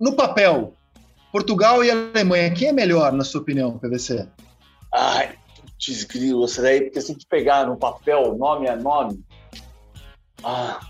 No 0.00 0.14
papel, 0.14 0.72
Portugal 1.30 1.84
e 1.84 1.90
Alemanha, 1.90 2.52
quem 2.52 2.68
é 2.68 2.72
melhor, 2.72 3.12
na 3.12 3.24
sua 3.24 3.42
opinião, 3.42 3.78
PVC? 3.78 4.26
Ai, 4.92 5.34
putz, 5.60 6.04
grilo, 6.04 6.44
essa 6.44 6.62
daí, 6.62 6.82
porque 6.82 7.00
se 7.00 7.10
a 7.10 7.14
gente 7.14 7.26
pegar 7.26 7.66
no 7.66 7.76
papel, 7.76 8.36
nome 8.36 8.68
a 8.68 8.76
nome. 8.76 9.20
Ah. 10.42 10.80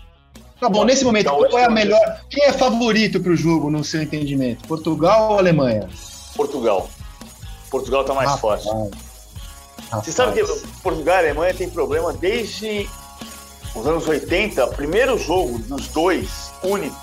Tá 0.59 0.67
bom, 0.67 0.83
nesse 0.83 1.05
momento, 1.05 1.29
qual 1.29 1.57
é 1.57 1.65
a 1.65 1.69
melhor. 1.69 2.21
Quem 2.29 2.43
é 2.43 2.53
favorito 2.53 3.21
para 3.21 3.31
o 3.31 3.35
jogo, 3.35 3.69
no 3.69 3.83
seu 3.83 4.01
entendimento? 4.01 4.67
Portugal 4.67 5.31
ou 5.31 5.39
Alemanha? 5.39 5.87
Portugal. 6.35 6.89
Portugal 7.71 8.01
está 8.01 8.13
mais 8.13 8.29
Rapaz. 8.29 8.63
forte. 8.63 8.91
Rapaz. 9.89 10.05
Você 10.05 10.11
sabe 10.11 10.33
que 10.33 10.61
Portugal 10.83 11.15
e 11.15 11.19
Alemanha 11.19 11.53
tem 11.53 11.69
problema 11.69 12.13
desde 12.13 12.89
os 13.73 13.87
anos 13.87 14.07
80. 14.07 14.65
O 14.65 14.75
primeiro 14.75 15.17
jogo 15.17 15.57
dos 15.59 15.87
dois 15.87 16.51
únicos 16.63 16.97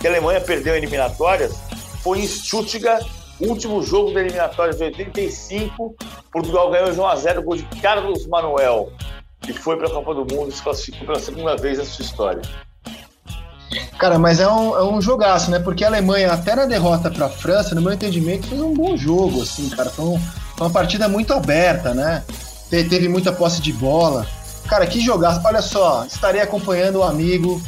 que 0.00 0.06
a 0.06 0.10
Alemanha 0.10 0.40
perdeu 0.40 0.74
eliminatórias 0.74 1.54
foi 2.02 2.20
em 2.20 2.26
Stuttgart 2.26 3.06
Último 3.40 3.82
jogo 3.82 4.12
da 4.12 4.20
eliminatória 4.20 4.74
de 4.74 4.82
85, 4.82 5.96
Portugal 6.30 6.70
ganhou 6.70 6.92
de 6.92 7.00
1 7.00 7.06
a 7.06 7.16
0 7.16 7.42
gol 7.42 7.56
de 7.56 7.64
Carlos 7.80 8.26
Manuel, 8.26 8.92
que 9.40 9.52
foi 9.52 9.76
para 9.76 9.86
a 9.88 9.90
Copa 9.90 10.14
do 10.14 10.34
Mundo 10.34 10.50
e 10.50 10.52
se 10.52 10.62
classificou 10.62 11.06
pela 11.06 11.18
segunda 11.18 11.56
vez 11.56 11.78
na 11.78 11.84
sua 11.84 12.04
história. 12.04 12.42
Cara, 13.98 14.18
mas 14.18 14.40
é 14.40 14.48
um, 14.48 14.76
é 14.76 14.82
um 14.82 15.00
jogaço, 15.00 15.50
né? 15.50 15.58
Porque 15.58 15.84
a 15.84 15.88
Alemanha, 15.88 16.32
até 16.32 16.54
na 16.56 16.66
derrota 16.66 17.10
para 17.10 17.26
a 17.26 17.28
França, 17.28 17.74
no 17.74 17.82
meu 17.82 17.92
entendimento, 17.92 18.46
fez 18.46 18.60
um 18.60 18.74
bom 18.74 18.96
jogo, 18.96 19.42
assim, 19.42 19.68
cara. 19.70 19.90
Foi, 19.90 20.04
um, 20.04 20.18
foi 20.18 20.66
uma 20.66 20.70
partida 20.70 21.08
muito 21.08 21.32
aberta, 21.32 21.94
né? 21.94 22.24
Te, 22.68 22.84
teve 22.84 23.08
muita 23.08 23.32
posse 23.32 23.60
de 23.60 23.72
bola. 23.72 24.26
Cara, 24.68 24.86
que 24.86 25.00
jogaço. 25.00 25.40
Olha 25.44 25.62
só, 25.62 26.04
estarei 26.04 26.40
acompanhando 26.40 26.96
o 26.96 27.02
amigo 27.02 27.60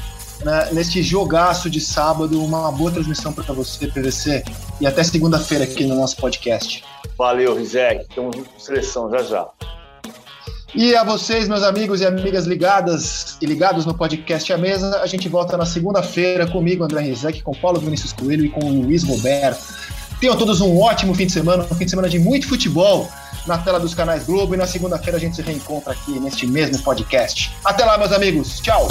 né, 0.44 0.68
neste 0.72 1.02
jogaço 1.02 1.68
de 1.68 1.80
sábado. 1.80 2.42
Uma 2.42 2.70
boa 2.72 2.90
transmissão 2.90 3.32
para 3.32 3.52
você, 3.52 3.86
PVC. 3.86 4.42
E 4.82 4.86
até 4.86 5.04
segunda-feira 5.04 5.62
aqui 5.62 5.86
no 5.86 5.94
nosso 5.94 6.16
podcast. 6.16 6.82
Valeu, 7.16 7.54
Rizek. 7.54 8.00
Estamos 8.00 8.34
juntos 8.34 8.52
com 8.52 8.58
seleção 8.58 9.08
já 9.12 9.22
já. 9.22 9.48
E 10.74 10.96
a 10.96 11.04
vocês, 11.04 11.46
meus 11.46 11.62
amigos 11.62 12.00
e 12.00 12.04
amigas 12.06 12.46
ligadas 12.46 13.36
e 13.40 13.46
ligados 13.46 13.86
no 13.86 13.94
podcast 13.94 14.52
A 14.52 14.58
Mesa, 14.58 15.00
a 15.00 15.06
gente 15.06 15.28
volta 15.28 15.56
na 15.56 15.64
segunda-feira 15.64 16.48
comigo, 16.48 16.82
André 16.82 17.02
Rizek, 17.02 17.44
com 17.44 17.54
Paulo 17.54 17.78
Vinícius 17.78 18.12
Coelho 18.12 18.44
e 18.44 18.48
com 18.48 18.58
o 18.58 18.82
Luiz 18.82 19.04
Roberto. 19.04 19.72
Tenham 20.18 20.36
todos 20.36 20.60
um 20.60 20.76
ótimo 20.80 21.14
fim 21.14 21.26
de 21.26 21.32
semana, 21.32 21.62
um 21.62 21.76
fim 21.76 21.84
de 21.84 21.90
semana 21.90 22.08
de 22.08 22.18
muito 22.18 22.48
futebol 22.48 23.08
na 23.46 23.58
tela 23.58 23.78
dos 23.78 23.94
canais 23.94 24.24
Globo 24.24 24.54
e 24.54 24.56
na 24.56 24.66
segunda-feira 24.66 25.16
a 25.16 25.20
gente 25.20 25.36
se 25.36 25.42
reencontra 25.42 25.92
aqui 25.92 26.18
neste 26.18 26.44
mesmo 26.44 26.82
podcast. 26.82 27.54
Até 27.64 27.84
lá, 27.84 27.96
meus 27.98 28.10
amigos. 28.10 28.58
Tchau. 28.58 28.88